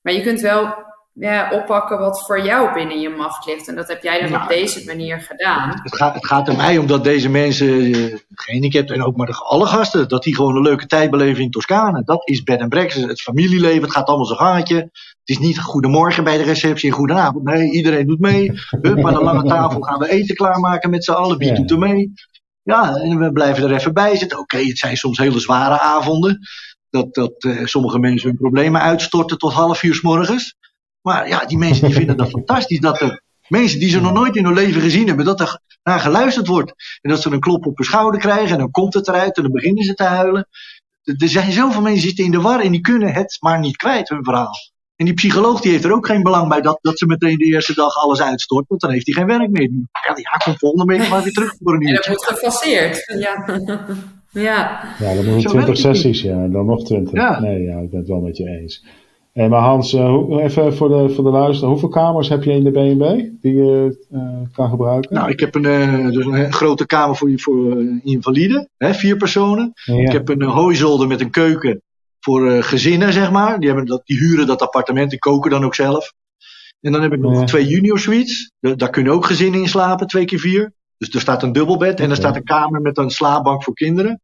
Maar 0.00 0.12
je 0.12 0.22
kunt 0.22 0.40
wel 0.40 0.74
ja, 1.12 1.50
oppakken 1.50 1.98
wat 1.98 2.26
voor 2.26 2.44
jou 2.44 2.72
binnen 2.74 3.00
je 3.00 3.08
macht 3.08 3.46
ligt. 3.46 3.68
En 3.68 3.74
dat 3.74 3.88
heb 3.88 4.02
jij 4.02 4.28
dan 4.28 4.42
op 4.42 4.48
deze 4.48 4.84
manier 4.86 5.20
gedaan. 5.20 5.68
Het 5.82 5.96
gaat, 5.96 6.14
het 6.14 6.26
gaat 6.26 6.48
er 6.48 6.56
mij 6.56 6.78
om 6.78 6.86
dat 6.86 7.04
deze 7.04 7.28
mensen, 7.28 7.66
uh, 7.68 8.16
gehandicapt 8.30 8.90
en 8.90 9.02
ook 9.02 9.16
maar 9.16 9.26
de, 9.26 9.32
alle 9.32 9.66
gasten, 9.66 10.08
dat 10.08 10.22
die 10.22 10.34
gewoon 10.34 10.56
een 10.56 10.62
leuke 10.62 10.86
tijd 10.86 11.10
beleven 11.10 11.42
in 11.42 11.50
Toscane. 11.50 12.02
Dat 12.04 12.28
is 12.28 12.42
bed 12.42 12.60
en 12.60 12.68
breakfast, 12.68 13.06
het 13.06 13.20
familieleven, 13.20 13.82
het 13.82 13.92
gaat 13.92 14.06
allemaal 14.06 14.26
zo 14.26 14.34
gangetje. 14.34 14.76
Het 14.76 14.90
is 15.24 15.38
niet 15.38 15.60
goedemorgen 15.60 16.24
bij 16.24 16.36
de 16.36 16.44
receptie 16.44 16.90
en 16.90 16.96
goedenavond. 16.96 17.44
Nee, 17.44 17.70
iedereen 17.70 18.06
doet 18.06 18.20
mee. 18.20 18.52
Hup, 18.80 19.06
aan 19.06 19.14
de 19.14 19.22
lange 19.22 19.48
tafel 19.48 19.80
gaan 19.80 19.98
we 19.98 20.10
eten 20.10 20.34
klaarmaken 20.34 20.90
met 20.90 21.04
z'n 21.04 21.12
allen. 21.12 21.38
Wie 21.38 21.52
doet 21.52 21.70
er 21.70 21.78
mee? 21.78 22.12
Ja, 22.62 22.94
en 22.94 23.18
we 23.18 23.32
blijven 23.32 23.64
er 23.64 23.76
even 23.76 23.92
bij 23.92 24.16
zitten. 24.16 24.38
Oké, 24.38 24.58
het 24.58 24.78
zijn 24.78 24.96
soms 24.96 25.18
hele 25.18 25.40
zware 25.40 25.80
avonden. 25.80 26.38
Dat, 26.90 27.14
dat 27.14 27.44
uh, 27.44 27.64
sommige 27.64 27.98
mensen 27.98 28.28
hun 28.28 28.38
problemen 28.38 28.80
uitstorten 28.80 29.38
tot 29.38 29.52
half 29.52 29.82
uur 29.82 29.94
s 29.94 30.00
morgens. 30.00 30.56
Maar 31.02 31.28
ja, 31.28 31.44
die 31.44 31.58
mensen 31.58 31.86
die 31.86 31.94
vinden 31.94 32.16
dat 32.16 32.30
fantastisch. 32.38 32.80
Dat 32.80 33.00
er 33.00 33.22
mensen 33.48 33.78
die 33.78 33.88
ze 33.88 34.00
nog 34.00 34.12
nooit 34.12 34.36
in 34.36 34.44
hun 34.44 34.54
leven 34.54 34.80
gezien 34.80 35.06
hebben, 35.06 35.24
dat 35.24 35.40
er 35.40 35.60
naar 35.82 36.00
geluisterd 36.00 36.46
wordt. 36.46 36.72
En 37.00 37.10
dat 37.10 37.22
ze 37.22 37.30
een 37.30 37.40
klop 37.40 37.66
op 37.66 37.76
hun 37.76 37.86
schouder 37.86 38.20
krijgen 38.20 38.52
en 38.52 38.58
dan 38.58 38.70
komt 38.70 38.94
het 38.94 39.08
eruit 39.08 39.36
en 39.36 39.42
dan 39.42 39.52
beginnen 39.52 39.84
ze 39.84 39.94
te 39.94 40.04
huilen. 40.04 40.48
Er 41.02 41.28
zijn 41.28 41.52
zoveel 41.52 41.80
mensen 41.80 42.00
die 42.00 42.08
zitten 42.08 42.24
in 42.24 42.30
de 42.30 42.40
war 42.40 42.60
en 42.60 42.72
die 42.72 42.80
kunnen 42.80 43.12
het 43.12 43.36
maar 43.40 43.58
niet 43.58 43.76
kwijt, 43.76 44.08
hun 44.08 44.24
verhaal. 44.24 44.54
En 44.96 45.04
die 45.04 45.14
psycholoog 45.14 45.60
die 45.60 45.70
heeft 45.70 45.84
er 45.84 45.92
ook 45.92 46.06
geen 46.06 46.22
belang 46.22 46.48
bij 46.48 46.60
dat, 46.60 46.78
dat 46.82 46.98
ze 46.98 47.06
meteen 47.06 47.38
de 47.38 47.44
eerste 47.44 47.74
dag 47.74 47.94
alles 47.94 48.22
uitstort, 48.22 48.68
want 48.68 48.80
dan 48.80 48.90
heeft 48.90 49.06
hij 49.06 49.14
geen 49.14 49.38
werk 49.38 49.50
meer. 49.50 49.70
Ja, 50.06 50.16
ja 50.16 50.36
komt 50.44 50.58
volgende 50.58 50.96
week 50.96 51.08
maar 51.08 51.22
weer 51.22 51.32
terug 51.32 51.54
voor 51.60 51.74
een 51.74 51.86
En 51.86 51.94
dat 51.94 52.06
wordt 52.06 52.24
gefaseerd. 52.24 53.14
Ja. 53.18 53.44
ja. 54.48 54.94
ja, 54.98 55.14
dan 55.14 55.26
moet 55.26 55.48
20 55.48 55.76
sessies, 55.76 56.22
ja. 56.22 56.46
Dan 56.46 56.66
nog 56.66 56.84
20. 56.84 57.14
Ja. 57.14 57.40
Nee, 57.40 57.62
ja, 57.62 57.78
ik 57.78 57.90
ben 57.90 57.98
het 57.98 58.08
wel 58.08 58.20
met 58.20 58.36
je 58.36 58.48
eens. 58.48 58.84
Hey, 59.32 59.48
maar 59.48 59.60
Hans, 59.60 59.92
uh, 59.92 60.24
even 60.38 60.76
voor 60.76 60.88
de, 60.88 61.14
voor 61.14 61.24
de 61.24 61.30
luisteraar. 61.30 61.70
Hoeveel 61.70 61.88
kamers 61.88 62.28
heb 62.28 62.42
je 62.42 62.52
in 62.52 62.64
de 62.64 62.70
BNB 62.70 63.28
die 63.40 63.54
je 63.54 64.04
uh, 64.10 64.20
kan 64.52 64.70
gebruiken? 64.70 65.14
Nou, 65.14 65.30
ik 65.30 65.40
heb 65.40 65.54
een, 65.54 65.64
uh, 65.64 66.10
dus 66.10 66.24
een 66.24 66.52
grote 66.52 66.86
kamer 66.86 67.16
voor, 67.16 67.30
voor 67.34 67.82
invaliden, 68.02 68.68
hè, 68.76 68.94
vier 68.94 69.16
personen. 69.16 69.72
Ja. 69.74 69.94
Ik 69.94 70.12
heb 70.12 70.28
een 70.28 70.42
hooizolder 70.42 71.06
met 71.06 71.20
een 71.20 71.30
keuken 71.30 71.82
voor 72.20 72.62
gezinnen, 72.62 73.12
zeg 73.12 73.30
maar. 73.30 73.58
Die, 73.58 73.68
hebben 73.68 73.86
dat, 73.86 74.02
die 74.04 74.18
huren 74.18 74.46
dat 74.46 74.62
appartement, 74.62 75.10
die 75.10 75.18
koken 75.18 75.50
dan 75.50 75.64
ook 75.64 75.74
zelf. 75.74 76.12
En 76.80 76.92
dan 76.92 77.02
heb 77.02 77.12
ik 77.12 77.20
nog 77.20 77.40
ja. 77.40 77.44
twee 77.44 77.66
junior 77.66 77.98
suites. 77.98 78.52
daar 78.60 78.90
kunnen 78.90 79.12
ook 79.12 79.26
gezinnen 79.26 79.60
in 79.60 79.68
slapen, 79.68 80.06
twee 80.06 80.24
keer 80.24 80.38
vier. 80.38 80.72
Dus 80.98 81.14
er 81.14 81.20
staat 81.20 81.42
een 81.42 81.52
dubbelbed 81.52 82.00
en 82.00 82.10
er 82.10 82.16
staat 82.16 82.36
een 82.36 82.44
kamer 82.44 82.80
met 82.80 82.98
een 82.98 83.10
slaapbank 83.10 83.64
voor 83.64 83.74
kinderen. 83.74 84.20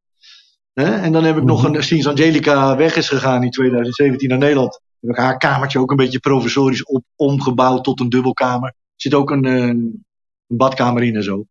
En 0.72 1.12
dan 1.12 1.24
heb 1.24 1.36
ik 1.36 1.44
nog 1.44 1.62
mhm. 1.62 1.74
een, 1.74 1.82
sinds 1.82 2.06
Angelica 2.06 2.76
weg 2.76 2.96
is 2.96 3.08
gegaan 3.08 3.42
in 3.42 3.50
2017 3.50 4.28
naar 4.28 4.38
Nederland, 4.38 4.80
heb 5.00 5.10
ik 5.10 5.16
haar 5.16 5.38
kamertje 5.38 5.78
ook 5.78 5.90
een 5.90 5.96
beetje 5.96 6.18
provisorisch 6.18 6.84
op, 6.84 7.04
omgebouwd 7.16 7.84
tot 7.84 8.00
een 8.00 8.08
dubbelkamer. 8.08 8.68
Er 8.68 8.74
zit 8.96 9.14
ook 9.14 9.30
een, 9.30 9.44
eh, 9.44 9.66
een 9.66 10.04
badkamer 10.46 11.02
in 11.02 11.16
en 11.16 11.22
zo. 11.22 11.44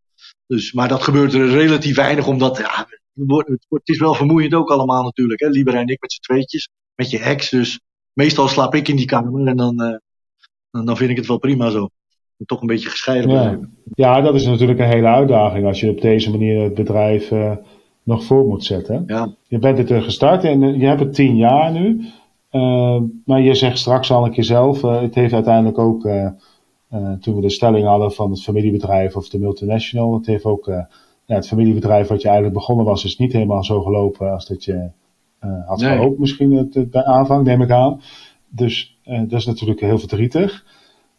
Dus, 0.47 0.73
maar 0.73 0.88
dat 0.88 1.03
gebeurt 1.03 1.33
er 1.33 1.49
relatief 1.49 1.95
weinig, 1.95 2.27
omdat 2.27 2.57
ja, 2.57 2.88
het, 3.69 3.81
is 3.83 3.99
wel 3.99 4.13
vermoeiend 4.13 4.53
ook 4.53 4.69
allemaal 4.69 5.03
natuurlijk. 5.03 5.39
Hè? 5.39 5.47
Lieber 5.47 5.75
en 5.75 5.88
ik 5.88 6.01
met 6.01 6.13
z'n 6.13 6.21
tweetjes, 6.21 6.69
met 6.95 7.10
je 7.10 7.19
ex. 7.19 7.49
Dus 7.49 7.79
meestal 8.13 8.47
slaap 8.47 8.75
ik 8.75 8.88
in 8.88 8.95
die 8.95 9.05
kamer 9.05 9.47
en 9.47 9.57
dan, 9.57 9.81
uh, 9.81 10.86
dan 10.86 10.97
vind 10.97 11.10
ik 11.10 11.17
het 11.17 11.27
wel 11.27 11.38
prima 11.38 11.69
zo. 11.69 11.89
Toch 12.45 12.62
een 12.62 12.67
beetje 12.67 12.89
gescheiden 12.89 13.29
ja. 13.29 13.60
Ja, 13.93 14.21
dat 14.21 14.36
is 14.36 14.45
natuurlijk 14.45 14.79
een 14.79 14.88
hele 14.88 15.07
uitdaging 15.07 15.65
als 15.65 15.79
je 15.79 15.89
op 15.89 16.01
deze 16.01 16.31
manier 16.31 16.63
het 16.63 16.73
bedrijf 16.73 17.31
uh, 17.31 17.55
nog 18.03 18.23
voor 18.23 18.45
moet 18.45 18.63
zetten. 18.63 19.03
Ja. 19.07 19.36
Je 19.47 19.60
bent 19.60 19.89
er 19.89 20.01
gestart 20.01 20.43
en 20.43 20.79
je 20.79 20.86
hebt 20.86 20.99
het 20.99 21.13
tien 21.13 21.36
jaar 21.36 21.71
nu. 21.71 22.05
Uh, 22.58 23.02
maar 23.26 23.41
je 23.41 23.54
zegt 23.54 23.78
straks 23.78 24.12
al 24.12 24.26
een 24.26 24.32
keer 24.32 24.43
zelf, 24.43 24.84
uh, 24.84 25.02
het 25.02 25.15
heeft 25.15 25.34
uiteindelijk 25.34 25.78
ook, 25.78 26.06
uh, 26.06 26.30
toen 27.20 27.36
we 27.36 27.41
de 27.41 27.50
stelling 27.50 27.86
hadden 27.86 28.12
van 28.12 28.32
het 28.32 28.43
familiebedrijf 28.43 29.15
of 29.15 29.30
de 29.30 29.39
multinational, 29.39 30.13
het 30.13 30.26
heeft 30.26 30.43
ook, 30.46 30.65
ja, 31.26 31.36
het 31.36 31.48
familiebedrijf 31.48 32.08
wat 32.08 32.22
je 32.22 32.28
eigenlijk 32.28 32.58
begonnen 32.58 32.86
was, 32.86 33.06
is 33.06 33.17
niet 33.17 33.34
helemaal 33.34 33.63
zo 33.63 33.82
gelopen 33.82 34.32
als 34.32 34.48
dat 34.48 34.63
je 34.63 34.89
had 35.65 35.80
nee. 35.80 35.96
gehoopt 35.96 36.20
misschien 36.20 36.52
het, 36.52 36.91
bij 36.91 37.04
aanvang, 37.04 37.46
neem 37.46 37.62
ik 37.62 37.72
aan. 37.72 38.02
Dus 38.50 39.00
dat 39.04 39.39
is 39.39 39.46
natuurlijk 39.46 39.80
heel 39.80 40.00
verdrietig. 40.00 40.65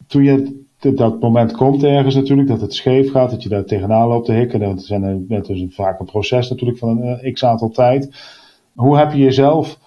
Toen 0.07 0.23
je 0.23 0.65
dat 0.95 1.19
moment 1.19 1.51
komt 1.51 1.83
ergens 1.83 2.15
natuurlijk, 2.15 2.47
dat 2.47 2.61
het 2.61 2.73
scheef 2.73 3.11
gaat, 3.11 3.29
dat 3.29 3.43
je 3.43 3.49
daar 3.49 3.65
tegenaan 3.65 4.07
loopt 4.07 4.25
te 4.25 4.33
hikken, 4.33 4.59
dat 4.59 4.79
is, 4.79 4.89
een, 4.89 5.25
dat 5.27 5.49
is 5.49 5.65
vaak 5.69 5.99
een 5.99 6.05
proces 6.05 6.49
natuurlijk 6.49 6.79
van 6.79 7.01
een 7.01 7.33
x 7.33 7.43
aantal 7.43 7.69
tijd. 7.69 8.09
Hoe 8.75 8.97
heb 8.97 9.11
je 9.11 9.19
jezelf 9.19 9.79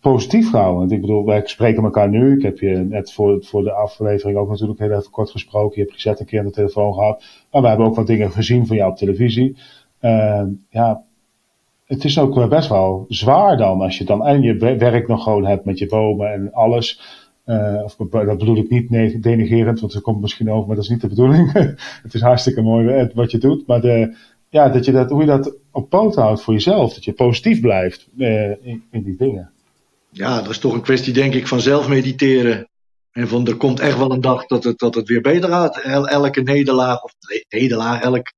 positief 0.00 0.50
gehouden. 0.50 0.90
Ik 0.90 1.00
bedoel, 1.00 1.24
wij 1.24 1.42
spreken 1.44 1.82
elkaar 1.82 2.08
nu. 2.08 2.36
Ik 2.36 2.42
heb 2.42 2.58
je 2.58 2.68
net 2.68 3.12
voor, 3.12 3.44
voor 3.44 3.62
de 3.62 3.72
aflevering 3.72 4.38
ook 4.38 4.48
natuurlijk 4.48 4.78
heel 4.78 4.90
even 4.90 5.10
kort 5.10 5.30
gesproken. 5.30 5.76
Je 5.76 5.82
hebt 5.82 5.94
gezet 5.94 6.20
een 6.20 6.26
keer 6.26 6.38
aan 6.38 6.46
de 6.46 6.52
telefoon 6.52 6.94
gehad. 6.94 7.24
Maar 7.50 7.62
we 7.62 7.68
hebben 7.68 7.86
ook 7.86 7.96
wat 7.96 8.06
dingen 8.06 8.30
gezien 8.30 8.66
van 8.66 8.76
jou 8.76 8.90
op 8.90 8.96
televisie. 8.96 9.56
Uh, 10.00 10.42
ja, 10.70 11.02
het 11.84 12.04
is 12.04 12.18
ook 12.18 12.48
best 12.48 12.68
wel 12.68 13.04
zwaar 13.08 13.56
dan 13.56 13.80
als 13.80 13.98
je 13.98 14.04
dan 14.04 14.26
en 14.26 14.42
je 14.42 14.56
werk 14.76 15.08
nog 15.08 15.22
gewoon 15.22 15.46
hebt 15.46 15.64
met 15.64 15.78
je 15.78 15.86
bomen 15.86 16.32
en 16.32 16.52
alles. 16.52 17.00
Uh, 17.46 17.80
of, 17.84 17.96
dat 17.96 18.38
bedoel 18.38 18.56
ik 18.56 18.70
niet 18.70 19.22
denigerend, 19.22 19.80
want 19.80 19.92
dat 19.92 20.02
komt 20.02 20.20
misschien 20.20 20.50
over, 20.50 20.66
maar 20.66 20.76
dat 20.76 20.84
is 20.84 20.90
niet 20.90 21.00
de 21.00 21.08
bedoeling. 21.08 21.52
het 22.02 22.14
is 22.14 22.20
hartstikke 22.20 22.62
mooi 22.62 23.10
wat 23.14 23.30
je 23.30 23.38
doet. 23.38 23.66
Maar 23.66 23.80
de, 23.80 24.16
ja, 24.48 24.68
dat 24.68 24.84
je 24.84 24.92
dat, 24.92 25.10
hoe 25.10 25.20
je 25.20 25.26
dat 25.26 25.56
op 25.72 25.88
poot 25.88 26.14
houdt 26.14 26.42
voor 26.42 26.54
jezelf. 26.54 26.94
Dat 26.94 27.04
je 27.04 27.12
positief 27.12 27.60
blijft 27.60 28.08
uh, 28.16 28.50
in, 28.66 28.82
in 28.90 29.02
die 29.02 29.16
dingen 29.16 29.50
ja, 30.18 30.40
dat 30.40 30.50
is 30.50 30.58
toch 30.58 30.72
een 30.72 30.82
kwestie, 30.82 31.12
denk 31.12 31.34
ik, 31.34 31.46
van 31.46 31.60
zelf 31.60 31.88
mediteren. 31.88 32.68
En 33.10 33.28
van 33.28 33.46
er 33.46 33.56
komt 33.56 33.80
echt 33.80 33.98
wel 33.98 34.12
een 34.12 34.20
dag 34.20 34.46
dat 34.46 34.64
het, 34.64 34.78
dat 34.78 34.94
het 34.94 35.08
weer 35.08 35.20
beter 35.20 35.48
gaat. 35.48 35.76
elke 36.06 36.40
nederlaag, 36.40 37.02
of 37.02 37.12
nederlaag, 37.48 38.00
elk 38.00 38.32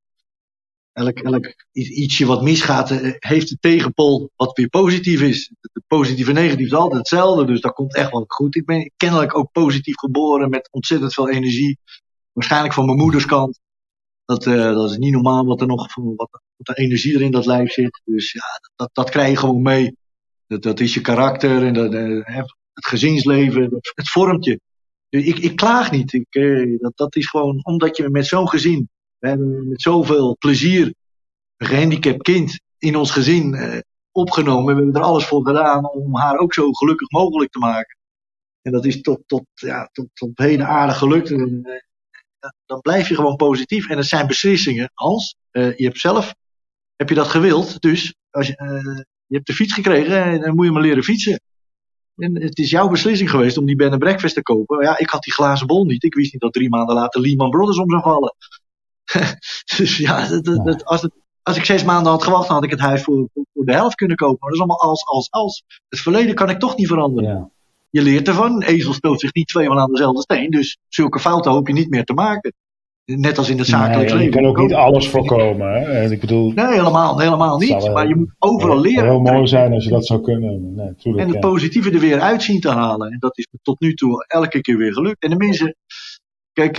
elk, 0.92 1.18
elk 1.18 1.54
ietsje 1.72 2.26
wat 2.26 2.42
misgaat, 2.42 2.90
eh, 2.90 3.12
heeft 3.18 3.50
een 3.50 3.58
tegenpol 3.60 4.30
wat 4.36 4.56
weer 4.56 4.68
positief 4.68 5.20
is. 5.20 5.52
De 5.60 5.82
positieve 5.86 6.30
en 6.30 6.36
negatief 6.36 6.66
is 6.66 6.72
altijd 6.72 6.98
hetzelfde, 6.98 7.44
dus 7.44 7.60
dat 7.60 7.72
komt 7.72 7.94
echt 7.94 8.10
wel 8.10 8.24
goed. 8.26 8.56
Ik 8.56 8.64
ben 8.64 8.92
kennelijk 8.96 9.36
ook 9.36 9.52
positief 9.52 9.96
geboren 9.96 10.50
met 10.50 10.68
ontzettend 10.72 11.14
veel 11.14 11.28
energie. 11.30 11.78
Waarschijnlijk 12.32 12.74
van 12.74 12.84
mijn 12.84 12.98
moeders 12.98 13.26
kant. 13.26 13.60
Dat, 14.24 14.46
uh, 14.46 14.54
dat 14.54 14.90
is 14.90 14.96
niet 14.96 15.12
normaal 15.12 15.44
wat 15.44 15.60
er 15.60 15.66
nog 15.66 15.94
wat, 15.94 16.28
wat 16.56 16.66
de 16.66 16.74
energie 16.82 17.14
er 17.14 17.22
in 17.22 17.30
dat 17.30 17.46
lijf 17.46 17.72
zit. 17.72 18.00
Dus 18.04 18.32
ja, 18.32 18.60
dat, 18.76 18.90
dat 18.92 19.10
krijg 19.10 19.30
je 19.30 19.36
gewoon 19.36 19.62
mee. 19.62 19.96
Dat, 20.50 20.62
dat 20.62 20.80
is 20.80 20.94
je 20.94 21.00
karakter 21.00 21.66
en 21.66 21.74
dat, 21.74 21.94
uh, 21.94 22.26
het 22.72 22.86
gezinsleven, 22.86 23.62
het 23.94 24.10
vormt 24.10 24.44
je. 24.44 24.60
Dus 25.08 25.24
ik, 25.24 25.38
ik 25.38 25.56
klaag 25.56 25.90
niet. 25.90 26.12
Ik, 26.12 26.34
uh, 26.34 26.78
dat, 26.80 26.96
dat 26.96 27.16
is 27.16 27.26
gewoon 27.26 27.64
omdat 27.64 27.96
je 27.96 28.10
met 28.10 28.26
zo'n 28.26 28.48
gezin 28.48 28.88
met 29.20 29.82
zoveel 29.82 30.36
plezier 30.38 30.94
een 31.56 31.66
gehandicapt 31.66 32.22
kind 32.22 32.60
in 32.78 32.96
ons 32.96 33.10
gezin 33.10 33.54
eh, 33.54 33.78
opgenomen. 34.10 34.74
We 34.74 34.82
hebben 34.82 35.00
er 35.00 35.08
alles 35.08 35.24
voor 35.24 35.46
gedaan 35.46 35.90
om 35.90 36.16
haar 36.16 36.38
ook 36.38 36.54
zo 36.54 36.72
gelukkig 36.72 37.10
mogelijk 37.10 37.50
te 37.50 37.58
maken. 37.58 37.98
En 38.62 38.72
dat 38.72 38.84
is 38.84 39.00
tot, 39.00 39.22
tot, 39.26 39.44
ja, 39.54 39.88
tot, 39.92 40.06
tot 40.12 40.30
heden 40.34 40.66
aardig 40.66 40.98
gelukt. 40.98 41.30
En, 41.30 41.60
eh, 41.62 42.50
dan 42.66 42.80
blijf 42.80 43.08
je 43.08 43.14
gewoon 43.14 43.36
positief. 43.36 43.88
En 43.88 43.96
het 43.96 44.06
zijn 44.06 44.26
beslissingen. 44.26 44.92
Uh, 45.52 45.76
je 45.76 45.84
hebt 45.84 45.98
zelf 45.98 46.34
heb 46.96 47.08
je 47.08 47.14
dat 47.14 47.28
gewild. 47.28 47.80
Dus 47.80 48.14
als 48.30 48.46
je, 48.46 48.54
je 49.30 49.36
hebt 49.36 49.46
de 49.46 49.54
fiets 49.54 49.74
gekregen 49.74 50.22
en 50.22 50.40
dan 50.40 50.54
moet 50.54 50.64
je 50.64 50.72
maar 50.72 50.82
leren 50.82 51.02
fietsen. 51.02 51.40
En 52.16 52.42
het 52.42 52.58
is 52.58 52.70
jouw 52.70 52.88
beslissing 52.88 53.30
geweest 53.30 53.56
om 53.56 53.66
die 53.66 53.76
Ben 53.76 53.98
Breakfast 53.98 54.34
te 54.34 54.42
kopen. 54.42 54.82
Ja, 54.82 54.98
ik 54.98 55.10
had 55.10 55.22
die 55.22 55.32
glazen 55.32 55.66
bol 55.66 55.84
niet. 55.84 56.04
Ik 56.04 56.14
wist 56.14 56.32
niet 56.32 56.40
dat 56.40 56.52
drie 56.52 56.68
maanden 56.68 56.94
later 56.94 57.20
Lehman 57.20 57.50
Brothers 57.50 57.78
om 57.78 57.90
zou 57.90 58.02
vallen. 58.02 58.34
dus 59.76 59.96
ja, 59.96 60.28
dat, 60.28 60.64
dat, 60.64 60.84
als, 60.84 61.02
het, 61.02 61.12
als 61.42 61.56
ik 61.56 61.64
zes 61.64 61.84
maanden 61.84 62.12
had 62.12 62.24
gewacht, 62.24 62.46
dan 62.46 62.54
had 62.54 62.64
ik 62.64 62.70
het 62.70 62.80
huis 62.80 63.02
voor, 63.02 63.28
voor 63.32 63.64
de 63.64 63.72
helft 63.72 63.94
kunnen 63.94 64.16
kopen. 64.16 64.36
Maar 64.40 64.50
dat 64.50 64.58
is 64.58 64.64
allemaal 64.64 64.90
als, 64.90 65.04
als, 65.04 65.30
als. 65.30 65.64
Het 65.88 66.00
verleden 66.00 66.34
kan 66.34 66.50
ik 66.50 66.58
toch 66.58 66.76
niet 66.76 66.86
veranderen. 66.86 67.30
Ja. 67.30 67.50
Je 67.90 68.02
leert 68.02 68.28
ervan. 68.28 68.52
Een 68.52 68.62
ezel 68.62 68.92
stoot 68.92 69.20
zich 69.20 69.34
niet 69.34 69.48
tweemaal 69.48 69.78
aan 69.78 69.90
dezelfde 69.90 70.20
steen. 70.20 70.50
Dus 70.50 70.78
zulke 70.88 71.18
fouten 71.18 71.52
hoop 71.52 71.66
je 71.66 71.72
niet 71.72 71.90
meer 71.90 72.04
te 72.04 72.12
maken. 72.12 72.52
Net 73.16 73.38
als 73.38 73.48
in 73.48 73.58
het 73.58 73.66
zakelijk 73.66 74.08
nee, 74.08 74.18
leven. 74.18 74.24
Je 74.24 74.30
kan 74.30 74.46
ook 74.46 74.58
niet 74.58 74.74
alles 74.74 75.08
voorkomen. 75.08 75.72
Hè? 75.72 76.10
Ik 76.10 76.20
bedoel, 76.20 76.52
nee, 76.52 76.66
helemaal, 76.66 77.20
helemaal 77.20 77.58
niet. 77.58 77.92
maar 77.92 78.08
je 78.08 78.16
moet 78.16 78.34
overal 78.38 78.80
leren. 78.80 79.04
Heel 79.04 79.20
mooi 79.20 79.46
zijn 79.46 79.72
als 79.72 79.84
je 79.84 79.90
dat 79.90 80.06
zou 80.06 80.20
kunnen. 80.20 80.74
Nee, 80.74 80.94
tuurlijk, 80.94 81.26
en 81.26 81.30
het 81.32 81.40
positieve 81.40 81.90
er 81.90 82.00
weer 82.00 82.20
uit 82.20 82.42
zien 82.42 82.60
te 82.60 82.70
halen. 82.70 83.10
En 83.12 83.18
dat 83.18 83.38
is 83.38 83.46
me 83.50 83.58
tot 83.62 83.80
nu 83.80 83.94
toe 83.94 84.24
elke 84.26 84.60
keer 84.60 84.76
weer 84.76 84.92
gelukt. 84.92 85.22
En 85.22 85.30
de 85.30 85.36
mensen, 85.36 85.76
kijk, 86.52 86.78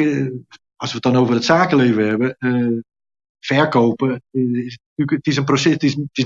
als 0.76 0.90
we 0.90 1.00
het 1.02 1.14
dan 1.14 1.16
over 1.16 1.34
het 1.34 1.46
zakenleven 1.46 2.08
hebben, 2.08 2.36
uh, 2.40 2.80
verkopen, 3.40 4.22
is, 4.32 4.78
het 4.96 5.28
is 5.28 5.38
een 5.38 5.46
proces, 5.46 5.74
het 5.74 5.84
is, 5.84 5.94
het 5.94 6.18
is 6.18 6.26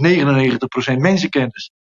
99% 0.94 0.98
mensenkennis. 0.98 1.72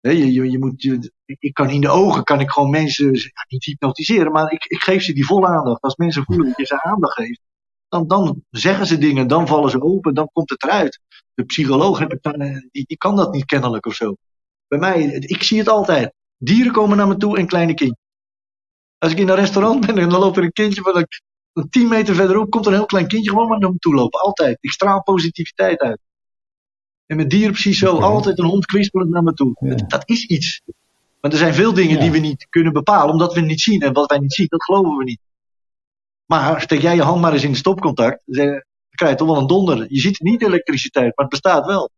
Je, 0.00 0.32
je, 0.32 0.50
je, 0.50 0.58
moet, 0.58 0.82
je, 0.82 1.12
ik 1.24 1.54
kan 1.54 1.70
in 1.70 1.80
de 1.80 1.88
ogen 1.88 2.24
kan 2.24 2.40
ik 2.40 2.50
gewoon 2.50 2.70
mensen 2.70 3.10
niet 3.48 3.64
hypnotiseren, 3.64 4.32
maar 4.32 4.52
ik, 4.52 4.64
ik 4.64 4.82
geef 4.82 5.02
ze 5.02 5.12
die 5.12 5.26
volle 5.26 5.46
aandacht. 5.46 5.82
Als 5.82 5.96
mensen 5.96 6.24
voelen 6.24 6.46
dat 6.46 6.56
je 6.56 6.66
ze 6.66 6.82
aandacht 6.82 7.14
geeft, 7.14 7.40
dan, 7.88 8.06
dan 8.06 8.44
zeggen 8.50 8.86
ze 8.86 8.98
dingen, 8.98 9.28
dan 9.28 9.46
vallen 9.46 9.70
ze 9.70 9.82
open, 9.82 10.14
dan 10.14 10.30
komt 10.32 10.50
het 10.50 10.62
eruit. 10.62 11.00
De 11.34 11.44
psycholoog 11.44 12.06
dan, 12.06 12.60
die, 12.70 12.84
die 12.86 12.96
kan 12.96 13.16
dat 13.16 13.32
niet 13.32 13.44
kennelijk 13.44 13.86
of 13.86 13.94
zo. 13.94 14.14
Bij 14.68 14.78
mij, 14.78 15.02
ik 15.04 15.42
zie 15.42 15.58
het 15.58 15.68
altijd. 15.68 16.12
Dieren 16.36 16.72
komen 16.72 16.96
naar 16.96 17.08
me 17.08 17.16
toe 17.16 17.38
en 17.38 17.46
kleine 17.46 17.74
kindjes. 17.74 17.98
Als 18.98 19.12
ik 19.12 19.18
in 19.18 19.28
een 19.28 19.34
restaurant 19.34 19.86
ben 19.86 19.98
en 19.98 20.08
dan 20.08 20.20
loopt 20.20 20.36
er 20.36 20.42
een 20.42 20.52
kindje 20.52 20.82
van 20.82 20.96
een 20.96 21.06
10 21.70 21.88
meter 21.88 22.14
verderop 22.14 22.50
komt 22.50 22.66
er 22.66 22.72
een 22.72 22.78
heel 22.78 22.86
klein 22.86 23.08
kindje 23.08 23.30
gewoon 23.30 23.58
naar 23.58 23.70
me 23.70 23.78
toe 23.78 23.94
lopen. 23.94 24.20
Altijd. 24.20 24.58
Ik 24.60 24.70
straal 24.70 25.02
positiviteit 25.02 25.78
uit. 25.78 26.00
En 27.10 27.16
met 27.16 27.30
dieren 27.30 27.52
precies 27.52 27.78
zo. 27.78 27.94
Okay. 27.94 28.08
Altijd 28.08 28.38
een 28.38 28.44
hond 28.44 28.66
kwispelend 28.66 29.10
naar 29.10 29.22
me 29.22 29.32
toe. 29.32 29.56
Ja. 29.60 29.74
Dat, 29.74 30.02
is 30.08 30.24
iets. 30.24 30.60
Maar 31.20 31.30
er 31.30 31.36
zijn 31.36 31.54
veel 31.54 31.74
dingen 31.74 31.94
ja. 31.94 32.00
die 32.00 32.10
we 32.10 32.18
niet 32.18 32.46
kunnen 32.50 32.72
bepalen. 32.72 33.12
Omdat 33.12 33.32
we 33.32 33.38
het 33.40 33.48
niet 33.48 33.60
zien. 33.60 33.80
En 33.80 33.92
wat 33.92 34.10
wij 34.10 34.18
niet 34.18 34.32
zien, 34.32 34.46
dat 34.48 34.64
geloven 34.64 34.96
we 34.96 35.04
niet. 35.04 35.20
Maar 36.26 36.60
steek 36.60 36.80
jij 36.80 36.94
je 36.94 37.02
hand 37.02 37.20
maar 37.20 37.32
eens 37.32 37.44
in 37.44 37.56
stopcontact. 37.56 38.22
Dan 38.24 38.62
krijg 38.90 39.12
je 39.12 39.18
toch 39.18 39.28
wel 39.28 39.38
een 39.38 39.46
donder. 39.46 39.86
Je 39.88 40.00
ziet 40.00 40.20
niet 40.20 40.42
elektriciteit, 40.42 41.16
maar 41.16 41.26
het 41.26 41.28
bestaat 41.28 41.66
wel. 41.66 41.90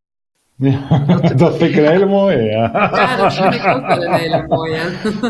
Ja, 0.56 1.04
dat, 1.06 1.38
dat 1.38 1.56
vind 1.56 1.70
ik 1.70 1.76
een 1.76 1.90
hele 1.90 2.06
mooie, 2.06 2.42
ja. 2.42 2.70
Ja, 2.72 3.16
dat 3.16 3.34
vind 3.34 3.54
ik 3.54 3.66
ook 3.66 3.86
wel 3.86 4.02
een 4.02 4.12
hele 4.12 4.46
mooie. 4.48 4.80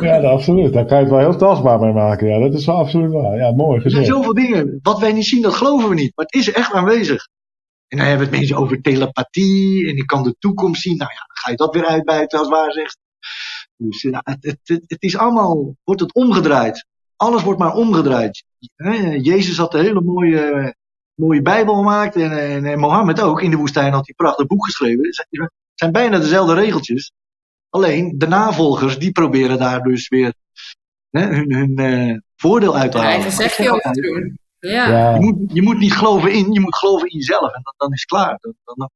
Ja, 0.08 0.20
absoluut. 0.20 0.72
Daar 0.72 0.84
kan 0.84 0.96
je 0.96 1.02
het 1.02 1.12
wel 1.12 1.22
heel 1.22 1.36
tastbaar 1.36 1.80
mee 1.80 1.92
maken. 1.92 2.28
Ja, 2.28 2.38
dat 2.38 2.54
is 2.54 2.66
wel 2.66 2.76
absoluut 2.76 3.12
waar. 3.12 3.36
Ja, 3.36 3.52
mooi 3.52 3.80
gezegd. 3.80 4.00
Er 4.00 4.04
zijn 4.04 4.16
zoveel 4.16 4.34
dingen. 4.34 4.78
Wat 4.82 5.00
wij 5.00 5.12
niet 5.12 5.26
zien, 5.26 5.42
dat 5.42 5.54
geloven 5.54 5.88
we 5.88 5.94
niet. 5.94 6.12
Maar 6.14 6.26
het 6.26 6.34
is 6.34 6.52
echt 6.52 6.72
aanwezig. 6.72 7.28
En 7.92 7.98
dan 7.98 8.06
hebben 8.06 8.26
we 8.26 8.30
het 8.30 8.40
mensen 8.40 8.56
over 8.56 8.80
telepathie. 8.80 9.88
En 9.88 9.96
ik 9.96 10.06
kan 10.06 10.22
de 10.22 10.36
toekomst 10.38 10.82
zien. 10.82 10.96
Nou 10.96 11.10
ja, 11.10 11.18
dan 11.26 11.36
ga 11.36 11.50
je 11.50 11.56
dat 11.56 11.74
weer 11.74 11.86
uitbuiten 11.86 12.38
als 12.38 12.48
waar 12.48 12.72
zegt. 12.72 12.98
Dus 13.76 14.02
ja, 14.02 14.20
het, 14.24 14.58
het, 14.86 15.02
is 15.02 15.16
allemaal, 15.16 15.76
wordt 15.84 16.00
het 16.00 16.14
omgedraaid. 16.14 16.86
Alles 17.16 17.42
wordt 17.42 17.60
maar 17.60 17.74
omgedraaid. 17.74 18.44
Jezus 19.22 19.56
had 19.56 19.74
een 19.74 19.80
hele 19.80 20.00
mooie 20.00 20.74
mooie 21.14 21.42
Bijbel 21.42 21.74
gemaakt. 21.74 22.16
En, 22.16 22.38
en, 22.38 22.64
en, 22.64 22.78
Mohammed 22.78 23.20
ook. 23.20 23.42
In 23.42 23.50
de 23.50 23.56
woestijn 23.56 23.92
had 23.92 24.06
hij 24.06 24.14
een 24.16 24.24
prachtig 24.24 24.46
boek 24.46 24.64
geschreven. 24.64 25.06
Het 25.06 25.50
zijn, 25.74 25.92
bijna 25.92 26.18
dezelfde 26.18 26.54
regeltjes. 26.54 27.12
Alleen 27.68 28.14
de 28.18 28.26
navolgers 28.26 28.98
die 28.98 29.12
proberen 29.12 29.58
daar 29.58 29.82
dus 29.82 30.08
weer 30.08 30.34
hè, 31.10 31.26
hun, 31.26 31.52
hun 31.54 31.80
uh, 31.80 32.18
voordeel 32.36 32.76
uit 32.76 32.92
te 32.92 32.98
halen. 32.98 33.12
Eigen 33.12 33.32
zegje 33.32 33.70
over 33.70 33.92
te 33.92 34.00
doen. 34.00 34.38
Ja. 34.70 34.88
ja. 34.88 35.14
Je, 35.14 35.20
moet, 35.20 35.36
je 35.52 35.62
moet 35.62 35.78
niet 35.78 35.92
geloven 35.92 36.32
in, 36.32 36.52
je 36.52 36.60
moet 36.60 36.76
geloven 36.76 37.08
in 37.08 37.18
jezelf. 37.18 37.52
En 37.52 37.60
dan, 37.62 37.74
dan 37.76 37.92
is 37.92 38.00
het 38.00 38.10
klaar. 38.10 38.38
Dan, 38.40 38.54
dan, 38.64 38.90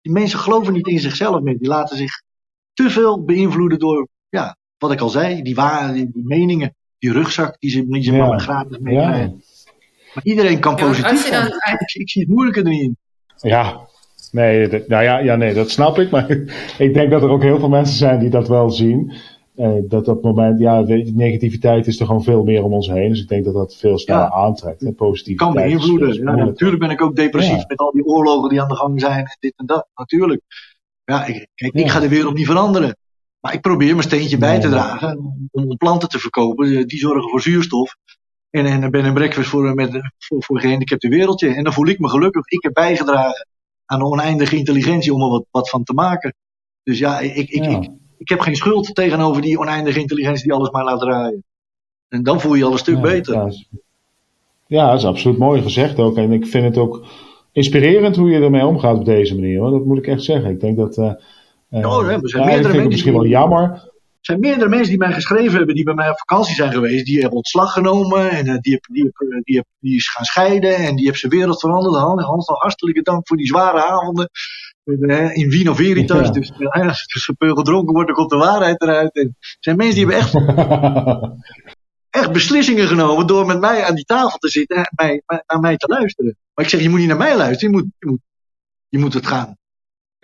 die 0.00 0.12
mensen 0.12 0.38
geloven 0.38 0.72
niet 0.72 0.86
in 0.86 1.00
zichzelf 1.00 1.40
meer. 1.40 1.58
Die 1.58 1.68
laten 1.68 1.96
zich 1.96 2.22
te 2.72 2.90
veel 2.90 3.24
beïnvloeden 3.24 3.78
door, 3.78 4.08
ja, 4.28 4.56
wat 4.78 4.92
ik 4.92 5.00
al 5.00 5.08
zei, 5.08 5.42
die, 5.42 5.54
waar, 5.54 5.92
die, 5.92 6.10
die 6.12 6.24
meningen, 6.26 6.74
die 6.98 7.12
rugzak 7.12 7.56
die 7.58 7.70
ze, 7.70 7.88
die 7.88 8.02
ze 8.02 8.12
ja. 8.12 8.26
maar 8.26 8.40
gratis 8.40 8.78
meekrijgen. 8.78 9.20
Ja. 9.20 9.62
Maar 10.14 10.24
iedereen 10.24 10.60
kan 10.60 10.76
ja, 10.76 10.84
positief 10.86 11.26
zijn. 11.26 11.48
Dan... 11.48 11.58
Ik, 11.72 11.92
ik, 11.92 12.10
zie 12.10 12.22
het 12.22 12.30
moeilijke 12.30 12.60
er 12.60 12.68
niet 12.68 12.82
in. 12.82 12.96
Ja, 13.36 13.88
nee, 14.30 14.68
nou 14.86 15.02
ja, 15.02 15.18
ja, 15.18 15.36
nee, 15.36 15.54
dat 15.54 15.70
snap 15.70 15.98
ik. 15.98 16.10
Maar 16.14 16.30
ik 16.78 16.94
denk 16.94 17.10
dat 17.10 17.22
er 17.22 17.30
ook 17.30 17.42
heel 17.42 17.58
veel 17.58 17.68
mensen 17.68 17.96
zijn 17.96 18.18
die 18.18 18.30
dat 18.30 18.48
wel 18.48 18.70
zien. 18.70 19.12
Uh, 19.56 19.78
dat 19.88 20.04
dat 20.04 20.22
moment, 20.22 20.58
ja, 20.58 20.80
negativiteit 21.14 21.86
is 21.86 22.00
er 22.00 22.06
gewoon 22.06 22.22
veel 22.22 22.44
meer 22.44 22.62
om 22.62 22.72
ons 22.72 22.88
heen. 22.88 23.08
Dus 23.08 23.20
ik 23.20 23.28
denk 23.28 23.44
dat 23.44 23.54
dat 23.54 23.76
veel 23.76 23.98
sneller 23.98 24.22
ja. 24.22 24.30
aantrekt. 24.30 24.82
En 24.82 24.94
positiviteit. 24.94 25.54
Kan 25.54 25.62
beïnvloeden. 25.62 26.14
Ja, 26.14 26.34
natuurlijk 26.34 26.80
ben 26.80 26.90
ik 26.90 27.02
ook 27.02 27.16
depressief 27.16 27.56
ja. 27.56 27.64
met 27.68 27.78
al 27.78 27.92
die 27.92 28.04
oorlogen 28.04 28.48
die 28.48 28.62
aan 28.62 28.68
de 28.68 28.76
gang 28.76 29.00
zijn. 29.00 29.24
En 29.24 29.36
dit 29.40 29.52
en 29.56 29.66
dat. 29.66 29.88
Natuurlijk. 29.94 30.42
Ja, 31.04 31.26
ik, 31.26 31.48
kijk, 31.54 31.72
ik 31.72 31.90
ga 31.90 32.00
de 32.00 32.08
wereld 32.08 32.34
niet 32.34 32.46
veranderen. 32.46 32.96
Maar 33.40 33.54
ik 33.54 33.60
probeer 33.60 33.90
mijn 33.90 34.08
steentje 34.08 34.38
bij 34.38 34.60
te 34.60 34.68
dragen 34.68 35.48
om, 35.50 35.76
planten 35.76 36.08
te 36.08 36.18
verkopen. 36.18 36.86
Die 36.86 36.98
zorgen 36.98 37.30
voor 37.30 37.40
zuurstof. 37.40 37.96
En, 38.50 38.66
en 38.66 38.90
ben 38.90 39.04
een 39.04 39.14
breakfast 39.14 39.48
voor, 39.48 39.74
met, 39.74 40.12
voor, 40.18 40.42
voor 40.42 40.60
gehandicapte 40.60 41.08
wereldje. 41.08 41.54
En 41.54 41.64
dan 41.64 41.72
voel 41.72 41.86
ik 41.86 41.98
me 41.98 42.08
gelukkig. 42.08 42.46
Ik 42.46 42.62
heb 42.62 42.72
bijgedragen 42.72 43.46
aan 43.84 44.00
een 44.00 44.06
oneindige 44.06 44.56
intelligentie 44.56 45.14
om 45.14 45.22
er 45.22 45.28
wat, 45.28 45.44
wat 45.50 45.70
van 45.70 45.84
te 45.84 45.92
maken. 45.92 46.34
Dus 46.82 46.98
ja, 46.98 47.20
ik. 47.20 47.48
Ik, 47.48 47.90
ik 48.22 48.28
heb 48.28 48.40
geen 48.40 48.56
schuld 48.56 48.94
tegenover 48.94 49.42
die 49.42 49.58
oneindige 49.58 50.00
intelligentie 50.00 50.44
die 50.44 50.52
alles 50.52 50.70
maar 50.70 50.84
laat 50.84 51.00
draaien. 51.00 51.44
En 52.08 52.22
dan 52.22 52.40
voel 52.40 52.52
je 52.52 52.58
je 52.58 52.64
al 52.64 52.72
een 52.72 52.78
stuk 52.78 52.94
ja, 52.94 53.00
beter. 53.00 53.34
Ja, 53.34 53.50
ja, 54.66 54.90
dat 54.90 54.98
is 54.98 55.04
absoluut 55.04 55.38
mooi 55.38 55.62
gezegd 55.62 55.98
ook. 55.98 56.16
En 56.16 56.32
ik 56.32 56.46
vind 56.46 56.64
het 56.64 56.78
ook 56.78 57.06
inspirerend 57.52 58.16
hoe 58.16 58.30
je 58.30 58.40
ermee 58.40 58.66
omgaat 58.66 58.96
op 58.96 59.04
deze 59.04 59.34
manier. 59.34 59.60
Hoor. 59.60 59.70
Dat 59.70 59.84
moet 59.84 59.98
ik 59.98 60.06
echt 60.06 60.22
zeggen. 60.22 60.50
Ik 60.50 60.60
denk 60.60 60.76
dat. 60.76 60.96
Uh, 60.96 61.12
oh, 61.70 62.08
er 62.08 62.28
zijn 62.28 62.42
ja, 62.42 62.48
meerdere 62.48 62.80
het 62.80 62.88
misschien 62.88 63.12
wel 63.12 63.26
jammer. 63.26 63.70
Er 63.70 64.28
zijn 64.28 64.40
meerdere 64.40 64.68
mensen 64.68 64.88
die 64.88 64.98
mij 64.98 65.12
geschreven 65.12 65.56
hebben, 65.56 65.74
die 65.74 65.84
bij 65.84 65.94
mij 65.94 66.10
op 66.10 66.18
vakantie 66.18 66.54
zijn 66.54 66.72
geweest. 66.72 67.04
Die 67.04 67.20
hebben 67.20 67.36
ontslag 67.36 67.72
genomen 67.72 68.30
en 68.30 68.46
uh, 68.46 68.58
die, 68.58 68.72
heb, 68.72 68.84
die, 68.92 69.02
heb, 69.02 69.42
die, 69.44 69.56
heb, 69.56 69.66
die 69.78 69.96
is 69.96 70.08
gaan 70.08 70.24
scheiden 70.24 70.76
en 70.76 70.96
die 70.96 71.06
heeft 71.06 71.18
zijn 71.18 71.32
wereld 71.32 71.60
veranderd. 71.60 71.96
Hans, 71.96 72.22
Hans 72.22 72.46
hartelijke 72.46 73.02
dank 73.02 73.28
voor 73.28 73.36
die 73.36 73.46
zware 73.46 73.84
avonden 73.84 74.30
uh, 74.84 75.36
in 75.36 75.50
Vino 75.50 75.74
Veritas. 75.74 76.26
Ja. 76.26 76.32
Dus 76.32 76.52
als 76.58 77.28
er 77.28 77.34
veel 77.38 77.54
gedronken 77.54 77.92
wordt, 77.92 78.08
dan 78.08 78.16
komt 78.16 78.30
de 78.30 78.36
waarheid 78.36 78.82
eruit. 78.82 79.14
En 79.14 79.36
er 79.38 79.56
zijn 79.60 79.76
mensen 79.76 80.06
die 80.06 80.14
hebben 80.14 80.22
echt, 80.22 80.34
echt 82.20 82.32
beslissingen 82.32 82.86
genomen 82.86 83.26
door 83.26 83.46
met 83.46 83.60
mij 83.60 83.84
aan 83.84 83.94
die 83.94 84.04
tafel 84.04 84.38
te 84.38 84.48
zitten 84.48 84.76
en 84.76 84.92
mij, 84.94 85.22
naar 85.46 85.60
mij 85.60 85.76
te 85.76 85.86
luisteren. 85.86 86.36
Maar 86.54 86.64
ik 86.64 86.70
zeg, 86.70 86.80
je 86.82 86.88
moet 86.88 86.98
niet 86.98 87.08
naar 87.08 87.16
mij 87.16 87.36
luisteren, 87.36 87.74
je 87.74 87.80
moet, 87.80 87.92
je 87.98 88.06
moet, 88.06 88.20
je 88.88 88.98
moet 88.98 89.14
het 89.14 89.26
gaan 89.26 89.56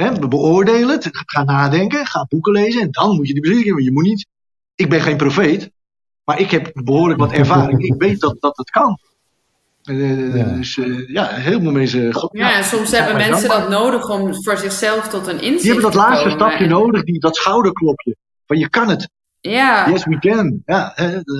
He, 0.02 0.18
beoordeel 0.28 0.88
het, 0.88 1.08
ga 1.12 1.44
nadenken, 1.44 2.06
ga 2.06 2.26
boeken 2.28 2.52
lezen 2.52 2.80
en 2.80 2.90
dan 2.90 3.16
moet 3.16 3.26
je 3.26 3.32
die 3.32 3.42
beslissing 3.42 3.68
nemen. 3.68 3.84
Je 3.84 3.92
moet 3.92 4.04
niet, 4.04 4.26
ik 4.74 4.88
ben 4.88 5.00
geen 5.00 5.16
profeet, 5.16 5.70
maar 6.24 6.40
ik 6.40 6.50
heb 6.50 6.70
behoorlijk 6.74 7.20
wat 7.20 7.32
ervaring. 7.32 7.82
Ik 7.82 7.94
weet 7.98 8.20
dat, 8.20 8.36
dat 8.40 8.56
het 8.56 8.70
kan. 8.70 8.98
Uh, 9.88 10.34
ja. 10.34 10.44
Dus 10.44 10.76
uh, 10.76 11.08
ja, 11.08 11.26
heel 11.26 11.60
veel 11.60 11.72
mensen. 11.72 12.28
Ja, 12.32 12.62
soms 12.62 12.90
hebben 12.90 13.16
mensen 13.16 13.48
dat 13.48 13.68
nodig 13.68 14.08
om 14.08 14.34
voor 14.42 14.56
zichzelf 14.56 15.08
tot 15.08 15.26
een 15.26 15.40
inzicht 15.40 15.40
te 15.40 15.50
komen. 15.50 15.60
Die 15.60 15.72
hebben 15.72 15.90
dat 15.90 15.94
laatste 15.94 16.28
komen. 16.28 16.46
stapje 16.46 16.66
nodig, 16.66 17.04
die, 17.04 17.20
dat 17.20 17.36
schouderklopje. 17.36 18.16
Van 18.46 18.58
je 18.58 18.68
kan 18.68 18.88
het. 18.88 19.08
Ja. 19.40 19.88
Yes, 19.90 20.04
we 20.04 20.18
can. 20.18 20.62
Ja, 20.66 20.94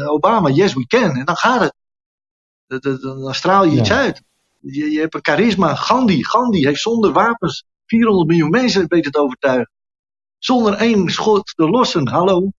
Obama, 0.06 0.48
yes, 0.48 0.74
we 0.74 0.86
can. 0.86 1.16
En 1.16 1.24
dan 1.24 1.36
gaat 1.36 1.60
het. 1.60 3.02
Dan 3.02 3.34
straal 3.34 3.64
je 3.64 3.78
iets 3.78 3.92
uit. 3.92 4.22
Je, 4.60 4.90
je 4.90 5.00
hebt 5.00 5.14
een 5.14 5.24
charisma. 5.24 5.74
Gandhi, 5.74 6.24
Gandhi 6.24 6.66
heeft 6.66 6.80
zonder 6.80 7.12
wapens 7.12 7.64
400 7.86 8.28
miljoen 8.28 8.50
mensen 8.50 8.84
weten 8.88 9.12
te 9.12 9.18
overtuigen. 9.18 9.70
Zonder 10.38 10.74
één 10.74 11.08
schot 11.08 11.52
te 11.56 11.68
lossen, 11.68 12.08
hallo. 12.08 12.50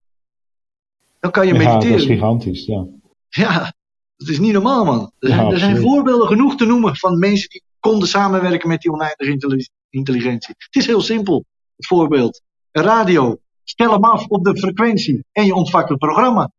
Dan 1.19 1.31
kan 1.31 1.47
je 1.47 1.53
Ja, 1.53 1.57
mediteren. 1.59 1.91
dat 1.91 1.99
is 1.99 2.05
gigantisch, 2.05 2.65
ja. 2.65 2.85
Ja, 3.29 3.73
dat 4.19 4.27
is 4.27 4.39
niet 4.39 4.53
normaal, 4.53 4.85
man. 4.85 5.11
Er, 5.19 5.29
Ja, 5.29 5.57
zijn, 5.57 5.75
er 5.75 5.81
voorbeelden 5.81 6.27
genoeg 6.27 6.55
te 6.55 6.65
noemen 6.65 6.95
van 6.95 7.19
mensen 7.19 7.49
die 7.49 7.63
konden 7.79 8.07
samenwerken 8.07 8.67
met 8.69 8.81
die 8.81 8.91
oneindige 8.91 9.31
intelli- 9.31 9.69
intelligentie. 9.89 10.55
Het 10.57 10.75
is 10.75 10.85
heel 10.85 11.01
simpel, 11.01 11.45
het 11.75 11.87
voorbeeld. 11.87 12.41
Een 12.71 12.83
radio, 12.83 13.37
stel 13.63 13.91
hem 13.91 14.03
af 14.03 14.25
op 14.27 14.43
de 14.43 14.57
frequentie 14.57 15.25
en 15.31 15.45
je 15.45 15.53
ontvangt 15.53 15.89
het 15.89 15.97
programma. 15.97 16.51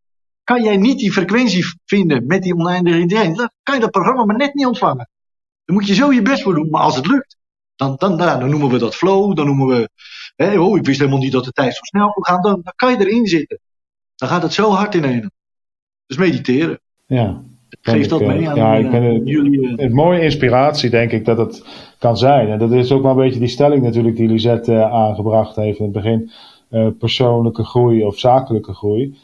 Kan 0.44 0.62
jij 0.62 0.76
niet 0.76 0.98
die 0.98 1.12
frequentie 1.12 1.64
vinden 1.84 2.26
met 2.26 2.42
die 2.42 2.54
oneindige 2.54 2.98
intelligentie, 2.98 3.38
dan 3.38 3.50
kan 3.62 3.74
je 3.74 3.80
dat 3.80 3.90
programma 3.90 4.24
maar 4.24 4.36
net 4.36 4.54
niet 4.54 4.66
ontvangen. 4.66 5.08
Dan 5.64 5.76
moet 5.76 5.86
je 5.86 5.94
zo 5.94 6.12
je 6.12 6.22
best 6.22 6.42
voor 6.42 6.54
doen, 6.54 6.70
maar 6.70 6.82
als 6.82 6.96
het 6.96 7.06
lukt, 7.06 7.36
dan, 7.76 7.94
dan, 7.98 8.16
nou, 8.16 8.40
dan 8.40 8.50
noemen 8.50 8.68
we 8.70 8.78
dat 8.78 8.96
flow, 8.96 9.36
dan 9.36 9.46
noemen 9.46 9.66
we, 9.66 9.90
hè, 10.36 10.58
oh, 10.58 10.76
ik 10.76 10.84
wist 10.84 10.98
helemaal 10.98 11.20
niet 11.20 11.32
dat 11.32 11.44
de 11.44 11.52
tijd 11.52 11.74
zo 11.74 11.82
snel 11.82 12.12
kon 12.12 12.24
gaan, 12.26 12.42
dan, 12.42 12.60
dan 12.62 12.72
kan 12.76 12.90
je 12.90 12.98
erin 13.06 13.26
zitten. 13.26 13.60
Dan 14.16 14.28
gaat 14.28 14.42
het 14.42 14.52
zo 14.52 14.70
hard 14.70 14.94
in 14.94 15.04
ene. 15.04 15.30
Dus 16.06 16.16
mediteren. 16.16 16.80
ja. 17.06 17.42
Geef 17.82 18.02
ik, 18.02 18.08
dat 18.08 18.20
eh, 18.20 18.26
mee 18.26 18.48
aan 18.48 18.56
ja, 18.56 18.74
die, 18.76 18.84
ik 18.84 18.90
ben 18.90 19.02
eh, 19.02 19.12
het- 19.12 19.28
jullie. 19.28 19.76
eh, 19.76 19.84
Een 19.84 19.92
mooie 19.94 20.20
inspiratie, 20.20 20.90
denk 20.90 21.10
ik, 21.12 21.24
dat 21.24 21.38
het 21.38 21.64
kan 21.98 22.16
zijn. 22.16 22.48
En 22.48 22.58
dat 22.58 22.72
is 22.72 22.92
ook 22.92 23.02
wel 23.02 23.10
een 23.10 23.16
beetje 23.16 23.38
die 23.38 23.48
stelling 23.48 23.82
natuurlijk 23.82 24.16
die 24.16 24.28
Lisette 24.28 24.72
eh, 24.74 24.92
aangebracht 24.92 25.56
heeft 25.56 25.78
in 25.78 25.84
het 25.84 25.92
begin. 25.94 26.30
eh, 26.70 26.86
persoonlijke 26.98 27.64
groei 27.64 28.04
of 28.04 28.18
zakelijke 28.18 28.72
groei. 28.74 29.18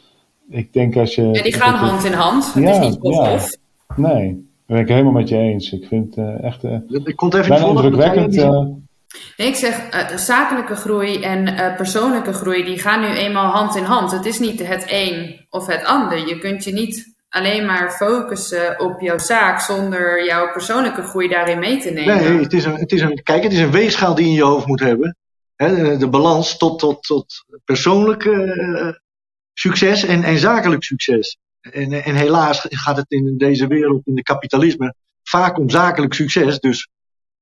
Ik 0.49 0.73
denk 0.73 0.95
als 0.97 1.15
je... 1.15 1.21
En 1.21 1.43
die 1.43 1.53
gaan 1.53 1.73
hand 1.75 2.03
in 2.05 2.11
hand. 2.13 2.53
Het 2.53 2.63
Ja, 2.63 2.69
is 2.71 2.79
niet 2.79 2.97
of-of. 3.01 3.55
Nee, 3.95 4.27
dat 4.33 4.75
ben 4.75 4.79
ik 4.79 4.87
helemaal 4.87 5.11
met 5.11 5.29
je 5.29 5.37
eens. 5.37 5.71
Ik 5.71 5.85
vind 5.87 6.15
het 6.15 6.25
eh, 6.25 6.43
echt 6.43 6.63
eh, 6.63 6.73
Ik 7.03 7.15
kon 7.15 7.29
het 7.29 7.37
even 7.37 7.51
niet 7.53 7.63
bijna 7.63 7.67
indrukwekkend. 7.81 8.37
eh, 8.37 8.59
Nee, 9.37 9.47
ik 9.47 9.55
zeg, 9.55 9.89
eh, 9.89 10.17
zakelijke 10.17 10.75
groei 10.75 11.21
en 11.21 11.47
eh, 11.47 11.75
persoonlijke 11.75 12.33
groei, 12.33 12.63
die 12.63 12.79
gaan 12.79 12.99
nu 13.01 13.07
eenmaal 13.07 13.51
hand 13.51 13.75
in 13.75 13.83
hand. 13.83 14.11
Het 14.11 14.25
is 14.25 14.39
niet 14.39 14.67
het 14.67 14.85
een 14.89 15.45
of 15.49 15.67
het 15.67 15.85
ander. 15.85 16.27
Je 16.27 16.39
kunt 16.39 16.63
je 16.63 16.73
niet 16.73 17.15
alleen 17.37 17.65
maar 17.65 17.91
focussen 17.91 18.79
op 18.79 19.01
jouw 19.01 19.17
zaak 19.17 19.59
zonder 19.59 20.25
jouw 20.25 20.51
persoonlijke 20.51 21.01
groei 21.01 21.27
daarin 21.27 21.59
mee 21.59 21.79
te 21.79 21.89
nemen. 21.89 22.17
Nee, 22.17 22.39
het 22.39 22.53
is 22.53 22.65
een, 22.65 22.75
het 22.75 22.91
is 22.91 23.01
een, 23.01 23.23
kijk, 23.23 23.43
het 23.43 23.51
is 23.51 23.59
een 23.59 23.71
weegschaal 23.71 24.15
die 24.15 24.23
je 24.23 24.29
in 24.29 24.35
je 24.35 24.43
hoofd 24.43 24.67
moet 24.67 24.79
hebben. 24.79 25.17
De, 25.55 26.07
balans 26.09 26.57
tot, 26.57 26.79
tot, 26.79 27.03
tot 27.03 27.45
persoonlijk 27.65 28.25
eh, 28.25 28.89
succes 29.53 30.03
en, 30.03 30.23
en 30.23 30.37
zakelijk 30.37 30.83
succes. 30.83 31.37
En, 31.59 31.91
en 31.91 32.15
helaas 32.15 32.65
gaat 32.69 32.97
het 32.97 33.11
in 33.11 33.37
deze 33.37 33.67
wereld, 33.67 34.07
in 34.07 34.15
de 34.15 34.23
kapitalisme, 34.23 34.93
vaak 35.23 35.57
om 35.57 35.69
zakelijk 35.69 36.13
succes. 36.13 36.59
Dus 36.59 36.89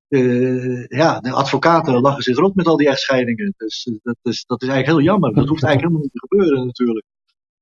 eh, 0.08 0.88
ja, 0.88 1.19
de 1.19 1.31
advocaten 1.31 2.01
lachen 2.01 2.23
zich 2.23 2.38
rot 2.38 2.55
met 2.55 2.67
al 2.67 2.77
die 2.77 2.89
echtscheidingen. 2.89 3.53
Dus 3.58 3.86
eh, 3.86 3.95
dat 4.03 4.17
is, 4.21 4.45
dat 4.45 4.62
is 4.62 4.67
eigenlijk 4.67 4.97
heel 4.97 5.08
jammer. 5.12 5.34
Dat 5.34 5.47
hoeft 5.47 5.63
eigenlijk 5.63 5.81
helemaal 5.81 6.01
niet 6.01 6.12
te 6.12 6.27
gebeuren 6.27 6.65
natuurlijk. 6.65 7.05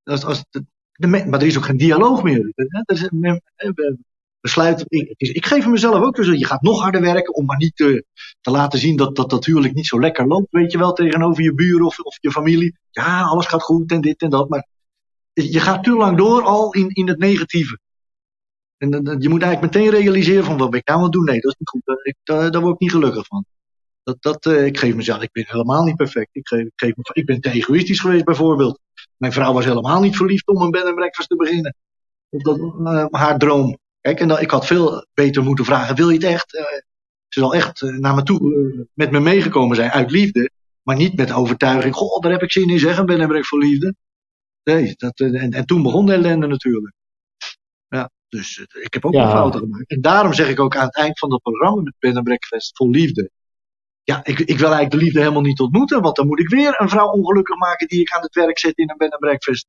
Als, 0.04 0.24
als 0.26 0.43
maar 0.97 1.41
er 1.41 1.47
is 1.47 1.58
ook 1.58 1.65
geen 1.65 1.77
dialoog 1.77 2.23
meer. 2.23 2.51
Er 3.56 3.97
besluit, 4.41 4.86
ik, 4.88 5.13
ik 5.17 5.45
geef 5.45 5.67
mezelf 5.67 6.03
ook 6.03 6.15
dus, 6.15 6.39
je 6.39 6.45
gaat 6.45 6.62
nog 6.62 6.82
harder 6.82 7.01
werken 7.01 7.34
om 7.34 7.45
maar 7.45 7.58
niet 7.58 7.75
te, 7.75 8.06
te 8.41 8.51
laten 8.51 8.79
zien 8.79 8.95
dat, 8.95 9.15
dat 9.15 9.45
huwelijk 9.45 9.73
niet 9.73 9.88
zo 9.88 9.99
lekker 9.99 10.27
loopt, 10.27 10.51
weet 10.51 10.71
je 10.71 10.77
wel, 10.77 10.93
tegenover 10.93 11.43
je 11.43 11.53
buren 11.53 11.86
of, 11.86 11.99
of 11.99 12.17
je 12.21 12.32
familie. 12.32 12.77
Ja, 12.91 13.21
alles 13.21 13.45
gaat 13.45 13.62
goed 13.62 13.91
en 13.91 14.01
dit 14.01 14.21
en 14.21 14.29
dat, 14.29 14.49
maar 14.49 14.67
je 15.34 15.60
gaat 15.60 15.84
te 15.84 15.91
lang 15.91 16.17
door 16.17 16.41
al 16.41 16.73
in, 16.73 16.89
in 16.89 17.08
het 17.08 17.19
negatieve. 17.19 17.79
En 18.77 18.89
je 19.19 19.29
moet 19.29 19.41
eigenlijk 19.41 19.73
meteen 19.73 19.89
realiseren 19.89 20.43
van 20.43 20.58
wat 20.58 20.69
ben 20.69 20.79
ik 20.79 20.88
nou 20.88 20.97
aan 20.97 21.03
het 21.03 21.13
doen? 21.13 21.23
Nee, 21.23 21.39
dat 21.39 21.51
is 21.51 21.58
niet 21.58 21.69
goed. 21.69 22.51
Daar, 22.51 22.62
word 22.62 22.73
ik 22.73 22.79
niet 22.79 22.91
gelukkig 22.91 23.25
van. 23.25 23.45
Dat, 24.03 24.21
dat, 24.21 24.45
eh, 24.45 24.65
ik 24.65 24.77
geef 24.77 24.95
mezelf, 24.95 25.21
ik 25.21 25.32
ben 25.32 25.45
helemaal 25.47 25.84
niet 25.84 25.95
perfect. 25.95 26.29
Ik, 26.32 26.47
geef, 26.47 26.67
ik, 26.75 26.95
ik 27.13 27.25
ben 27.25 27.41
te 27.41 27.51
egoïstisch 27.51 27.99
geweest 27.99 28.25
bijvoorbeeld. 28.25 28.79
Mijn 29.17 29.34
vrouw 29.34 29.54
was 29.54 29.65
helemaal 29.65 30.02
niet 30.02 30.15
verliefd 30.15 30.47
om 30.47 30.62
een 30.62 30.71
bed 30.71 30.86
and 30.86 30.95
breakfast 30.95 31.30
te 31.30 31.36
beginnen. 31.36 31.76
Dat, 32.30 32.58
eh, 32.60 33.06
haar 33.10 33.38
droom. 33.38 33.78
Kijk, 34.02 34.19
en 34.19 34.28
dan, 34.28 34.39
ik 34.39 34.52
had 34.52 34.65
veel 34.65 35.08
beter 35.13 35.43
moeten 35.43 35.65
vragen: 35.65 35.95
wil 35.95 36.10
je 36.10 36.15
het 36.15 36.23
echt? 36.23 36.56
Eh, 36.56 36.63
ze 37.28 37.39
zal 37.39 37.54
echt 37.54 37.82
eh, 37.82 37.89
naar 37.89 38.15
me 38.15 38.23
toe 38.23 38.88
met 38.93 39.12
me 39.12 39.19
meegekomen 39.19 39.76
zijn 39.76 39.91
uit 39.91 40.12
liefde. 40.12 40.49
Maar 40.84 40.95
niet 40.95 41.15
met 41.17 41.32
overtuiging. 41.32 41.95
Goh, 41.95 42.21
daar 42.21 42.32
heb 42.32 42.41
ik 42.41 42.52
zin 42.52 42.69
in 42.69 42.80
zeggen, 42.80 43.06
ben 43.06 43.21
en 43.21 43.28
break 43.28 43.45
voor 43.45 43.60
liefde. 43.60 43.95
Nee, 44.63 44.93
dat, 44.95 45.19
en, 45.19 45.52
en 45.52 45.65
toen 45.65 45.84
begon 45.84 46.06
de 46.06 46.13
ellende 46.13 46.47
natuurlijk. 46.47 46.93
Ja, 47.88 48.10
dus 48.30 48.58
ik 48.82 48.93
heb 48.93 49.06
ook 49.06 49.13
Ja. 49.13 49.23
wel 49.23 49.32
fouten 49.32 49.60
gemaakt. 49.60 49.89
En 49.89 50.02
daarom 50.02 50.34
zeg 50.34 50.49
ik 50.49 50.60
ook 50.60 50.76
aan 50.76 50.86
het 50.86 50.95
eind 50.95 51.19
van 51.19 51.30
dat 51.30 51.41
programma 51.41 51.82
met 51.82 51.93
Ben 51.99 52.15
en 52.17 52.23
Breakfast 52.23 52.78
vol 52.78 52.89
liefde. 52.89 53.32
Ja, 54.04 54.20
ik, 54.24 54.39
ik 54.39 54.58
wil 54.58 54.72
eigenlijk 54.72 54.92
de 54.92 54.98
liefde 54.98 55.20
helemaal 55.20 55.42
niet 55.42 55.60
ontmoeten. 55.60 56.02
Want 56.02 56.16
dan 56.16 56.28
moet 56.28 56.39
ik 56.39 56.50
weer 56.50 56.82
een 56.82 56.89
vrouw 56.89 57.08
ongelukkig 57.08 57.58
maken 57.58 57.88
die 57.88 58.00
ik 58.00 58.12
aan 58.12 58.22
het 58.22 58.36
werk 58.36 58.60
zet 58.60 58.78
in 58.78 58.89
een 58.89 58.98
bed 58.98 59.12
and 59.12 59.20
breakfast. 59.20 59.68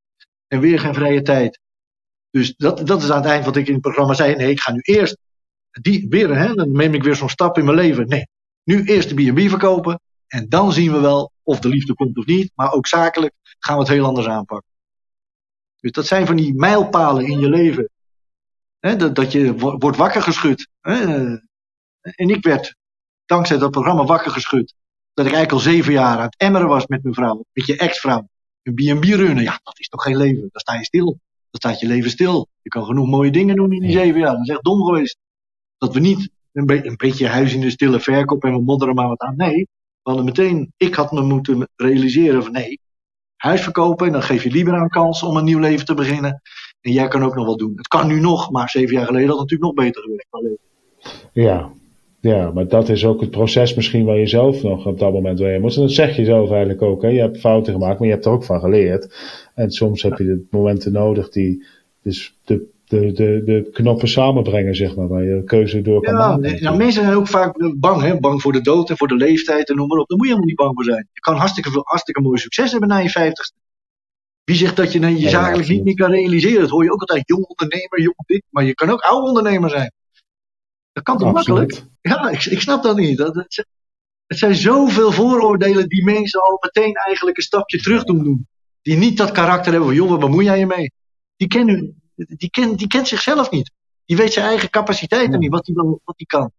En 0.49 0.61
weer 0.61 0.79
geen 0.81 0.95
vrije 0.95 1.23
tijd. 1.23 1.61
Dus 2.31 2.55
dat, 2.57 2.87
dat 2.87 3.03
is 3.03 3.11
aan 3.11 3.21
het 3.23 3.31
eind 3.31 3.45
wat 3.45 3.57
ik 3.57 3.67
in 3.67 3.73
het 3.73 3.83
programma 3.83 4.15
zei. 4.15 4.35
Nee, 4.35 4.51
ik 4.51 4.61
ga 4.61 4.73
nu 4.73 4.81
eerst 4.81 5.17
die, 5.71 6.07
weer, 6.09 6.37
hè, 6.37 6.55
dan 6.55 6.73
neem 6.73 6.95
ik 6.95 7.03
weer 7.03 7.17
zo'n 7.17 7.29
stap 7.29 7.59
in 7.59 7.65
mijn 7.65 7.77
leven. 7.77 8.09
Nee, 8.09 8.27
nu 8.65 8.85
eerst 8.85 9.09
de 9.09 9.33
B&B 9.33 9.49
verkopen. 9.49 10.01
En 10.27 10.49
dan 10.49 10.73
zien 10.73 10.93
we 10.93 11.01
wel 11.01 11.33
of 11.43 11.61
de 11.61 11.69
liefde 11.69 11.95
komt 11.95 12.19
of 12.19 12.27
niet. 12.27 12.53
Maar 12.55 12.73
ook 12.73 12.87
zakelijk 12.87 13.35
gaan 13.59 13.75
we 13.75 13.83
het 13.83 13.91
heel 13.93 14.05
anders 14.05 14.27
aanpakken. 14.27 14.71
Dus 15.81 15.93
dat 15.93 16.07
zijn 16.07 16.27
van 16.27 16.37
die 16.37 16.55
mijlpalen 16.55 17.27
in 17.27 17.39
je 17.39 17.49
leven. 17.49 17.89
Dat, 18.81 19.15
dat 19.15 19.33
je 19.33 19.55
wo- 19.57 19.79
wordt 19.79 19.97
wakker 19.97 20.23
geschud. 20.23 20.69
En 22.01 22.29
ik 22.29 22.45
werd 22.45 22.77
dankzij 23.27 23.59
dat 23.59 23.71
programma 23.71 24.05
wakker 24.05 24.31
geschud. 24.31 24.75
Dat 25.15 25.27
ik 25.27 25.33
eigenlijk 25.33 25.65
al 25.67 25.73
zeven 25.73 25.93
jaar 25.93 26.17
aan 26.19 26.25
het 26.25 26.37
emmeren 26.37 26.69
was 26.69 26.87
met 26.87 27.03
mijn 27.03 27.15
vrouw. 27.15 27.45
Met 27.53 27.67
je 27.67 27.77
ex-vrouw. 27.77 28.29
Een 28.63 28.75
B&B 28.75 29.05
runnen. 29.05 29.43
Ja, 29.45 29.61
dat 29.63 29.79
is 29.79 29.89
toch 29.89 30.03
geen 30.03 30.17
leven. 30.17 30.41
Dan 30.41 30.61
sta 30.61 30.75
je 30.75 30.85
stil. 30.85 31.05
Dan 31.51 31.61
staat 31.71 31.81
je 31.81 31.87
leven 31.87 32.11
stil. 32.11 32.49
Je 32.63 32.69
kan 32.69 32.85
genoeg 32.85 33.07
mooie 33.09 33.31
dingen 33.31 33.57
doen 33.57 33.73
in 33.73 33.81
die 33.81 33.93
zeven 33.93 34.21
jaar. 34.21 34.33
Dat 34.33 34.41
is 34.43 34.49
echt 34.49 34.65
dom 34.65 34.85
geweest. 34.85 35.19
Dat 35.79 35.95
we 35.95 36.01
niet 36.01 36.31
een, 36.53 36.67
be- 36.67 36.87
een 36.87 36.97
beetje 36.97 37.27
huis 37.29 37.55
in 37.55 37.61
de 37.61 37.71
stille 37.71 38.01
verkoop 38.01 38.45
en 38.45 38.53
we 38.53 38.61
modderen 38.61 38.95
maar 38.95 39.09
wat 39.09 39.21
aan. 39.21 39.37
Nee, 39.37 39.57
we 40.03 40.11
hadden 40.11 40.25
meteen, 40.25 40.73
ik 40.77 40.95
had 40.95 41.13
me 41.13 41.23
moeten 41.23 41.69
realiseren 41.77 42.43
van 42.43 42.53
nee, 42.53 42.81
huis 43.37 43.63
verkopen 43.63 44.07
en 44.07 44.13
dan 44.13 44.23
geef 44.23 44.43
je 44.43 44.51
liever 44.51 44.75
een 44.75 44.89
kans 44.89 45.23
om 45.23 45.37
een 45.37 45.45
nieuw 45.45 45.59
leven 45.59 45.87
te 45.87 45.95
beginnen. 45.95 46.43
En 46.81 46.93
jij 46.93 47.09
kan 47.09 47.23
ook 47.23 47.35
nog 47.35 47.47
wat 47.47 47.59
doen. 47.59 47.73
Het 47.77 47.89
kan 47.89 48.07
nu 48.07 48.21
nog, 48.21 48.51
maar 48.51 48.69
zeven 48.71 48.95
jaar 48.95 49.07
geleden 49.07 49.29
had 49.29 49.39
het 49.39 49.51
natuurlijk 49.51 49.77
nog 49.77 49.87
beter. 49.87 50.25
Alleen, 50.31 50.59
Ja. 51.33 51.73
Ja, 52.25 52.51
maar 52.51 52.69
dat 52.69 52.89
is 52.89 53.05
ook 53.05 53.21
het 53.21 53.31
proces 53.31 53.75
misschien 53.75 54.05
waar 54.05 54.17
je 54.19 54.27
zelf 54.27 54.63
nog 54.63 54.87
op 54.87 54.99
dat 54.99 55.13
moment 55.13 55.39
doorheen 55.39 55.61
moet. 55.61 55.75
En 55.77 55.81
dat 55.83 55.93
zeg 55.93 56.17
je 56.17 56.25
zelf 56.25 56.51
eigenlijk 56.51 56.83
ook. 56.83 57.03
Hè? 57.03 57.09
Je 57.09 57.21
hebt 57.21 57.41
fouten 57.41 57.73
gemaakt, 57.73 57.99
maar 57.99 58.09
je 58.09 58.15
hebt 58.15 58.27
er 58.27 58.33
ook 58.33 58.45
van 58.45 58.61
geleerd. 58.61 59.15
En 59.55 59.71
soms 59.71 60.03
heb 60.03 60.19
je 60.19 60.25
de 60.25 60.47
momenten 60.51 60.93
nodig 60.93 61.29
die 61.29 61.65
dus 62.03 62.37
de, 62.45 62.67
de, 62.85 63.13
de, 63.13 63.43
de 63.45 63.69
knoppen 63.73 64.09
samenbrengen, 64.09 64.75
zeg 64.77 64.97
maar, 64.97 65.09
waar 65.09 65.25
je 65.25 65.43
keuze 65.45 65.83
door 65.83 66.01
kan 66.03 66.15
Ja, 66.15 66.37
maken. 66.37 66.63
nou, 66.63 66.77
mensen 66.77 67.03
zijn 67.05 67.15
ook 67.17 67.29
vaak 67.29 67.75
bang, 67.77 68.03
hè? 68.03 68.19
bang 68.21 68.43
voor 68.43 68.53
de 68.53 68.61
dood 68.61 68.91
en 68.91 68.97
voor 68.97 69.09
de 69.09 69.17
leeftijd 69.17 69.69
en 69.69 69.77
noem 69.77 69.89
maar 69.89 69.99
op. 69.99 70.09
Daar 70.09 70.19
moet 70.19 70.27
je 70.27 70.33
helemaal 70.33 70.55
niet 70.55 70.63
bang 70.65 70.75
voor 70.75 70.85
zijn. 70.85 71.09
Je 71.13 71.21
kan 71.21 71.37
hartstikke, 71.37 71.71
veel, 71.71 71.83
hartstikke 71.85 72.21
mooi 72.21 72.39
succes 72.39 72.71
hebben 72.71 72.89
na 72.89 72.99
je 72.99 73.11
vijftigste. 73.11 73.57
Wie 74.45 74.57
zegt 74.57 74.77
dat 74.77 74.93
je 74.93 75.01
je 75.01 75.21
Ja, 75.21 75.29
zakelijk 75.29 75.69
niet 75.69 75.85
meer 75.85 75.95
kan 75.95 76.11
realiseren? 76.11 76.61
Dat 76.61 76.71
hoor 76.71 76.85
je 76.85 76.93
ook 76.93 77.01
altijd, 77.01 77.23
jong 77.29 77.45
ondernemer, 77.47 78.01
jong 78.01 78.27
dit. 78.27 78.43
Maar 78.51 78.65
je 78.65 78.75
kan 78.75 78.91
ook 78.91 79.01
oud 79.01 79.29
ondernemer 79.29 79.71
zijn. 79.71 79.93
Dat 80.95 81.03
kan 81.03 81.19
toch 81.19 81.33
makkelijk? 81.33 81.83
Ja, 82.01 82.29
ik, 82.29 82.45
ik 82.45 82.61
snap 82.61 82.83
dat 82.83 82.97
niet. 82.97 83.19
Dat, 83.19 83.35
het, 83.35 83.67
het 84.27 84.39
zijn 84.39 84.55
zoveel 84.55 85.13
vooroordelen 85.13 85.89
die 85.89 86.05
mensen 86.05 86.41
al 86.43 86.59
meteen 86.61 86.95
eigenlijk 86.95 87.37
een 87.37 87.43
stapje 87.43 87.79
terug 87.79 88.05
doen 88.05 88.25
doen. 88.25 88.49
Die 88.83 88.97
niet 88.97 89.17
dat 89.17 89.31
karakter 89.33 89.71
hebben 89.73 89.89
van, 89.89 89.99
joh, 89.99 90.11
wat 90.11 90.21
bemoei 90.21 90.45
jij 90.45 90.59
je 90.59 90.67
mee? 90.67 90.93
Die, 91.37 91.49
kennen, 91.49 92.03
die, 92.15 92.51
ken, 92.51 92.77
die 92.77 92.87
kent 92.87 93.09
zichzelf 93.09 93.51
niet. 93.51 93.71
Die 94.05 94.17
weet 94.17 94.33
zijn 94.33 94.47
eigen 94.47 94.71
capaciteiten 94.71 95.33
Ja. 95.33 95.39
niet, 95.39 95.51
wat 95.51 95.67
hij 95.67 95.75
wel- 95.75 96.01
wat 96.05 96.17
die 96.17 96.27
kan. 96.27 96.53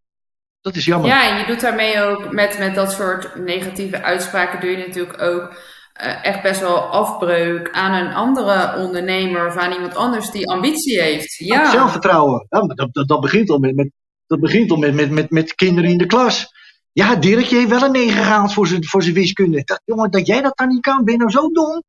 Dat 0.61 0.75
is 0.75 0.85
jammer. 0.85 1.09
Ja, 1.09 1.29
en 1.31 1.39
je 1.39 1.45
doet 1.45 1.61
daarmee 1.61 2.01
ook 2.01 2.31
met, 2.31 2.57
met 2.59 2.75
dat 2.75 2.91
soort 2.91 3.35
negatieve 3.35 4.03
uitspraken 4.03 4.59
doe 4.59 4.69
je 4.69 4.87
natuurlijk 4.87 5.21
ook 5.21 5.55
eh, 5.93 6.25
echt 6.25 6.41
best 6.41 6.59
wel 6.59 6.77
afbreuk 6.77 7.71
aan 7.71 8.05
een 8.05 8.13
andere 8.13 8.77
ondernemer 8.77 9.47
of 9.47 9.55
aan 9.55 9.71
iemand 9.71 9.95
anders 9.95 10.31
die 10.31 10.49
ambitie 10.49 11.01
heeft. 11.01 11.35
Ja, 11.35 11.71
Zelfvertrouwen. 11.71 12.45
Ja, 12.49 12.65
maar 12.65 12.75
dat, 12.75 12.93
dat, 12.93 13.07
dat 13.07 13.19
begint 13.21 13.49
al 13.49 13.59
met, 13.59 13.75
met, 13.75 13.91
dat 14.27 14.39
begint 14.39 14.71
al 14.71 14.77
met, 14.77 14.93
met, 14.93 15.09
met, 15.09 15.29
met 15.29 15.55
kinderen 15.55 15.89
in 15.89 15.97
de 15.97 16.05
klas. 16.05 16.53
Ja, 16.91 17.15
Dirkje 17.15 17.55
heeft 17.55 17.69
wel 17.69 17.83
een 17.83 17.91
9 17.91 18.23
gehaald 18.23 18.53
voor 18.53 18.67
zijn, 18.67 18.85
voor 18.85 19.03
zijn 19.03 19.15
wiskunde. 19.15 19.61
Dat, 19.63 19.81
jongen, 19.85 20.11
dat 20.11 20.27
jij 20.27 20.41
dat 20.41 20.57
dan 20.57 20.67
niet 20.67 20.81
kan, 20.81 21.03
ben 21.03 21.13
je 21.13 21.19
nou 21.19 21.31
zo 21.31 21.49
dom? 21.49 21.83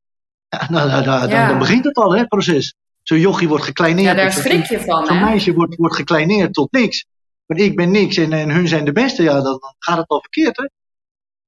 Ja, 0.48 0.66
nou, 0.70 0.88
nou, 0.88 1.04
nou, 1.04 1.28
Ja. 1.28 1.38
Dan, 1.38 1.48
dan 1.48 1.58
begint 1.58 1.84
het 1.84 1.96
al, 1.96 2.12
hè, 2.12 2.18
het 2.18 2.28
proces. 2.28 2.74
Zo'n 3.02 3.20
jochie 3.20 3.48
wordt 3.48 3.64
gekleineerd. 3.64 4.06
ja 4.06 4.14
daar 4.14 4.32
schrik 4.32 4.64
je 4.64 4.80
van, 4.80 5.06
Zo'n 5.06 5.20
meisje 5.20 5.54
wordt, 5.54 5.76
wordt 5.76 5.96
gekleineerd 5.96 6.52
tot 6.52 6.72
niks. 6.72 7.06
Maar 7.46 7.58
ik 7.58 7.76
ben 7.76 7.90
niks 7.90 8.16
en, 8.16 8.32
en 8.32 8.50
hun 8.50 8.68
zijn 8.68 8.84
de 8.84 8.92
beste, 8.92 9.22
ja, 9.22 9.32
dan, 9.32 9.42
dan 9.42 9.74
gaat 9.78 9.96
het 9.98 10.08
al 10.08 10.20
verkeerd, 10.20 10.56
hè? 10.56 10.68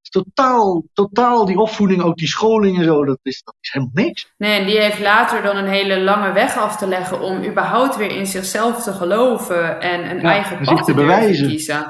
Totaal, 0.08 0.82
totaal 0.92 1.44
die 1.44 1.58
opvoeding, 1.58 2.02
ook 2.02 2.16
die 2.16 2.28
scholing 2.28 2.78
en 2.78 2.84
zo, 2.84 3.04
dat 3.04 3.18
is, 3.22 3.42
dat 3.44 3.54
is 3.60 3.72
helemaal 3.72 4.04
niks. 4.04 4.32
Nee, 4.36 4.58
en 4.58 4.66
die 4.66 4.80
heeft 4.80 5.00
later 5.00 5.42
dan 5.42 5.56
een 5.56 5.68
hele 5.68 6.00
lange 6.00 6.32
weg 6.32 6.58
af 6.58 6.76
te 6.76 6.86
leggen 6.86 7.20
om 7.20 7.44
überhaupt 7.44 7.96
weer 7.96 8.16
in 8.16 8.26
zichzelf 8.26 8.82
te 8.82 8.92
geloven 8.92 9.80
en 9.80 10.10
een 10.10 10.20
eigen 10.20 10.64
pad 10.64 10.84
te, 10.84 10.94
bewijzen. 10.94 11.48
kiezen. 11.48 11.86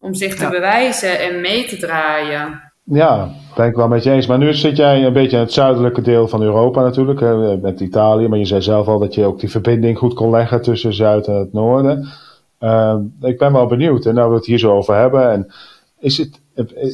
Om 0.00 0.14
zich 0.14 0.34
te 0.34 0.48
bewijzen 0.48 1.20
en 1.20 1.40
mee 1.40 1.66
te 1.66 1.76
draaien. 1.76 2.72
Ja, 2.84 3.30
ben 3.56 3.66
ik 3.66 3.74
wel 3.74 3.88
met 3.88 4.02
je 4.02 4.10
eens. 4.10 4.26
Maar 4.26 4.38
nu 4.38 4.54
zit 4.54 4.76
jij 4.76 5.04
een 5.04 5.12
beetje 5.12 5.36
in 5.36 5.42
het 5.42 5.52
zuidelijke 5.52 6.00
deel 6.00 6.28
van 6.28 6.42
Europa 6.42 6.82
natuurlijk, 6.82 7.20
hè, 7.20 7.56
met 7.56 7.80
Italië. 7.80 8.28
Maar 8.28 8.38
je 8.38 8.44
zei 8.44 8.62
zelf 8.62 8.86
al 8.86 8.98
dat 8.98 9.14
je 9.14 9.24
ook 9.24 9.40
die 9.40 9.50
verbinding 9.50 9.98
goed 9.98 10.14
kon 10.14 10.30
leggen 10.30 10.62
tussen 10.62 10.94
Zuid 10.94 11.26
en 11.26 11.34
het 11.34 11.52
Noorden. 11.52 12.08
Uh, 12.60 12.96
ik 13.20 13.38
ben 13.38 13.52
wel 13.52 13.66
benieuwd, 13.66 14.06
en 14.06 14.14
nou 14.14 14.30
we 14.30 14.36
het 14.36 14.46
hier 14.46 14.58
zo 14.58 14.76
over 14.76 14.94
hebben. 14.94 15.30
En 15.30 15.52
is 15.98 16.18
het, 16.18 16.40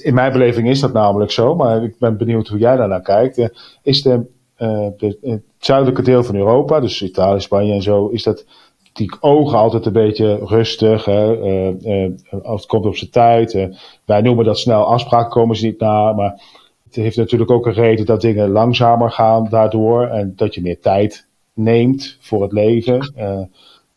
in 0.03 0.15
mijn 0.15 0.33
beleving 0.33 0.69
is 0.69 0.81
dat 0.81 0.93
namelijk 0.93 1.31
zo, 1.31 1.55
maar 1.55 1.83
ik 1.83 1.99
ben 1.99 2.17
benieuwd 2.17 2.49
hoe 2.49 2.59
jij 2.59 2.77
daarnaar 2.77 3.03
kijkt. 3.03 3.39
Eh, 3.39 3.49
is 3.83 4.03
de, 4.03 4.27
uh, 4.59 4.87
de, 4.97 5.19
het 5.21 5.43
zuidelijke 5.59 6.03
deel 6.03 6.25
van 6.25 6.35
Europa, 6.35 6.81
dus 6.81 7.03
Italië, 7.03 7.41
Spanje 7.41 7.73
en 7.73 7.83
zo, 7.83 8.07
is 8.07 8.23
dat 8.23 8.45
die 8.93 9.17
ogen 9.21 9.59
altijd 9.59 9.87
een 9.87 9.93
beetje 9.93 10.39
rustig. 10.45 11.05
Hè? 11.05 11.37
Uh, 11.83 12.11
het 12.31 12.67
komt 12.67 12.87
op 12.87 12.97
zijn 12.97 13.11
tijd. 13.11 13.69
wij 14.05 14.21
noemen 14.21 14.45
dat 14.45 14.59
snel 14.59 14.85
afspraken 14.85 15.31
komen 15.31 15.57
ze 15.57 15.67
niet 15.67 15.81
na. 15.81 16.13
Maar 16.13 16.43
het 16.85 16.95
heeft 16.95 17.17
natuurlijk 17.17 17.51
ook 17.51 17.67
een 17.67 17.73
reden 17.73 18.07
dat 18.07 18.21
dingen 18.21 18.51
langzamer 18.51 19.11
gaan 19.11 19.47
daardoor. 19.51 20.07
En 20.07 20.33
dat 20.37 20.55
je 20.55 20.63
meer 20.63 20.81
tijd 20.81 21.27
neemt 21.55 22.17
voor 22.21 22.43
het 22.43 22.53
leven. 22.53 23.13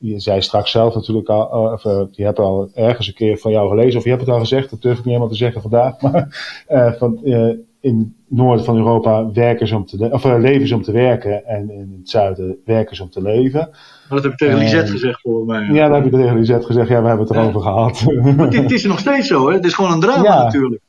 Je 0.02 0.20
zei 0.20 0.42
straks 0.42 0.72
zelf 0.72 0.96
natuurlijk 0.96 1.30
al, 1.30 1.72
of, 1.72 1.84
je 2.12 2.24
hebt 2.24 2.40
al 2.40 2.70
ergens 2.74 3.08
een 3.08 3.14
keer 3.14 3.38
van 3.38 3.52
jou 3.52 3.70
gelezen, 3.70 3.98
of 3.98 4.04
je 4.04 4.10
hebt 4.10 4.22
het 4.22 4.32
al 4.32 4.40
gezegd, 4.40 4.70
dat 4.70 4.82
durf 4.82 4.98
ik 4.98 5.04
niet 5.04 5.14
helemaal 5.14 5.32
te 5.32 5.36
zeggen 5.36 5.62
vandaag. 5.62 6.02
Maar 6.02 6.96
van, 6.98 7.20
in 7.82 7.98
het 7.98 8.38
noorden 8.38 8.66
van 8.66 8.78
Europa 8.78 9.32
werken 9.32 9.68
ze 9.68 9.76
om 9.76 9.86
te, 9.86 10.10
of, 10.12 10.24
leven 10.24 10.68
ze 10.68 10.76
om 10.76 10.82
te 10.82 10.92
werken 10.92 11.46
en 11.46 11.70
in 11.70 11.96
het 12.00 12.10
zuiden 12.10 12.62
werken 12.66 12.96
ze 12.96 13.04
om 13.04 13.10
te 13.10 13.22
leven. 13.22 13.70
Dat 14.10 14.24
heb 14.24 14.32
ik 14.32 14.38
tegen 14.38 14.58
Lisette 14.58 14.92
gezegd 14.92 15.22
volgens 15.22 15.48
mij. 15.48 15.66
Ja, 15.66 15.88
dat 15.88 15.96
heb 15.96 16.06
ik 16.06 16.12
tegen 16.12 16.38
Lisette 16.38 16.66
gezegd. 16.66 16.90
Ja, 16.90 17.02
we 17.02 17.08
hebben 17.08 17.28
het 17.28 17.36
erover 17.36 17.62
gehad. 17.62 18.06
Maar 18.36 18.50
dit, 18.50 18.72
is 18.72 18.84
nog 18.84 19.00
steeds 19.00 19.28
zo, 19.28 19.48
hè? 19.48 19.54
Het 19.54 19.66
is 19.66 19.74
gewoon 19.74 19.92
een 19.92 20.00
drama 20.00 20.44
natuurlijk. 20.44 20.82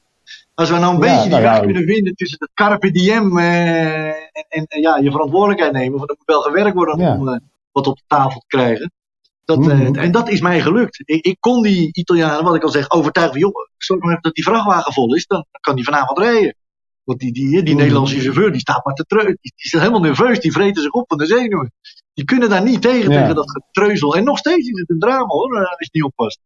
Als 0.54 0.70
we 0.70 0.78
nou 0.78 0.94
een 0.94 1.00
beetje 1.00 1.20
die 1.20 1.30
nou 1.30 1.42
weg 1.42 1.60
kunnen 1.60 1.84
vinden 1.84 2.14
tussen 2.14 2.38
het 2.40 2.50
carpe 2.54 2.90
diem 2.90 3.38
eh, 3.38 4.06
en, 4.48 4.66
en, 4.68 4.80
ja, 4.80 4.96
je 4.96 5.10
verantwoordelijkheid 5.10 5.72
nemen, 5.72 5.98
want 5.98 6.10
er 6.10 6.16
moet 6.18 6.34
wel 6.34 6.42
gewerkt 6.42 6.74
worden 6.74 7.18
om 7.18 7.40
wat 7.72 7.86
op 7.86 7.96
de 7.96 8.02
tafel 8.06 8.40
te 8.40 8.46
krijgen. 8.46 8.92
Dat, 9.44 9.58
mm 9.58 9.70
-hmm. 9.70 9.94
en 9.94 10.12
dat 10.12 10.28
is 10.28 10.40
mij 10.40 10.60
gelukt. 10.60 11.02
Ik, 11.04 11.24
ik, 11.24 11.36
kon 11.40 11.62
die 11.62 11.88
Italianen, 11.92 12.44
wat 12.44 12.54
ik 12.54 12.62
al 12.62 12.68
zeg, 12.68 12.90
overtuigen 12.90 13.40
van, 13.40 13.50
joh, 13.50 13.68
zorg 13.78 14.00
maar 14.00 14.10
even 14.10 14.22
dat 14.22 14.34
die 14.34 14.44
vrachtwagen 14.44 14.92
vol 14.92 15.14
is, 15.14 15.26
dan 15.26 15.46
kan 15.60 15.74
die 15.74 15.84
vanavond 15.84 16.18
rijden. 16.18 16.56
Want 17.04 17.18
die, 17.18 17.32
die, 17.32 17.62
die 17.62 17.74
Nederlandse 17.74 18.20
chauffeur 18.20 18.52
die 18.52 18.60
staat 18.60 18.84
maar 18.84 18.94
te 18.94 19.04
treuren. 19.04 19.38
Die, 19.40 19.52
die 19.56 19.64
is 19.64 19.72
helemaal 19.72 20.00
nerveus, 20.00 20.40
die 20.40 20.52
vreten 20.52 20.82
zich 20.82 20.92
op 20.92 21.04
van 21.08 21.18
de 21.18 21.26
zenuwen. 21.26 21.72
Die 22.14 22.24
kunnen 22.24 22.48
daar 22.48 22.62
niet 22.62 22.82
tegen, 22.82 23.10
tegen 23.10 23.34
dat 23.34 23.50
getreuzel. 23.50 24.16
En 24.16 24.24
nog 24.24 24.38
steeds 24.38 24.68
is 24.68 24.80
het 24.80 24.90
een 24.90 24.98
drama 24.98 25.26
hoor, 25.26 25.58
als 25.58 25.76
je 25.78 25.88
niet 25.92 26.02
oppast. 26.02 26.40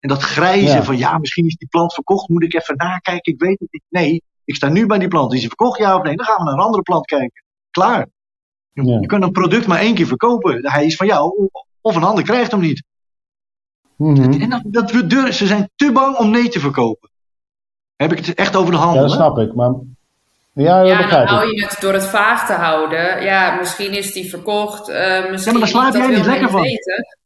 En 0.00 0.08
dat 0.08 0.22
grijzen 0.22 0.84
van 0.84 0.98
ja, 0.98 1.18
misschien 1.18 1.46
is 1.46 1.56
die 1.56 1.68
plant 1.68 1.94
verkocht, 1.94 2.28
moet 2.28 2.42
ik 2.42 2.54
even 2.54 2.76
nakijken, 2.76 3.32
ik 3.32 3.40
weet 3.40 3.58
het 3.58 3.72
niet. 3.72 3.82
Nee, 3.88 4.22
ik 4.44 4.54
sta 4.54 4.68
nu 4.68 4.86
bij 4.86 4.98
die 4.98 5.08
plant. 5.08 5.32
Is 5.32 5.38
hij 5.38 5.48
verkocht, 5.48 5.78
ja 5.78 5.96
of 5.96 6.02
nee? 6.02 6.16
Dan 6.16 6.26
gaan 6.26 6.36
we 6.36 6.44
naar 6.44 6.52
een 6.52 6.60
andere 6.60 6.82
plant 6.82 7.06
kijken. 7.06 7.44
Klaar. 7.70 8.08
Je, 8.72 8.82
je 8.82 9.06
kunt 9.06 9.22
een 9.22 9.32
product 9.32 9.66
maar 9.66 9.78
één 9.78 9.94
keer 9.94 10.06
verkopen. 10.06 10.70
Hij 10.70 10.86
is 10.86 10.96
van 10.96 11.06
jou, 11.06 11.48
of 11.86 11.96
een 11.96 12.04
ander 12.04 12.24
krijgt 12.24 12.50
hem 12.50 12.60
niet. 12.60 12.82
Mm 13.96 14.16
En 14.16 14.50
dat, 14.50 14.62
dat 14.64 14.90
we, 14.90 15.32
ze 15.32 15.46
zijn 15.46 15.70
te 15.76 15.92
bang 15.92 16.16
om 16.16 16.30
nee 16.30 16.48
te 16.48 16.60
verkopen. 16.60 17.10
Heb 17.96 18.12
ik 18.12 18.26
het 18.26 18.34
echt 18.34 18.56
over 18.56 18.70
de 18.72 18.76
handel? 18.76 19.02
Ja, 19.02 19.08
dat 19.08 19.16
snap 19.16 19.38
ik. 19.38 19.54
Maar 19.54 19.72
ja, 20.52 20.80
ja 20.80 21.08
dan 21.08 21.26
hou 21.26 21.54
je 21.54 21.64
het 21.64 21.76
door 21.80 21.92
het 21.92 22.04
vaag 22.06 22.46
te 22.46 22.52
houden. 22.52 23.22
Ja, 23.22 23.54
misschien 23.54 23.92
is 23.92 24.12
die 24.12 24.30
verkocht. 24.30 24.88
Uh, 24.88 25.30
misschien 25.30 25.52
ja, 25.52 25.58
maar 25.58 25.60
daar 25.60 25.68
slaap 25.68 25.94
jij 25.94 26.16
niet 26.16 26.26
lekker 26.26 26.50
van. 26.50 26.62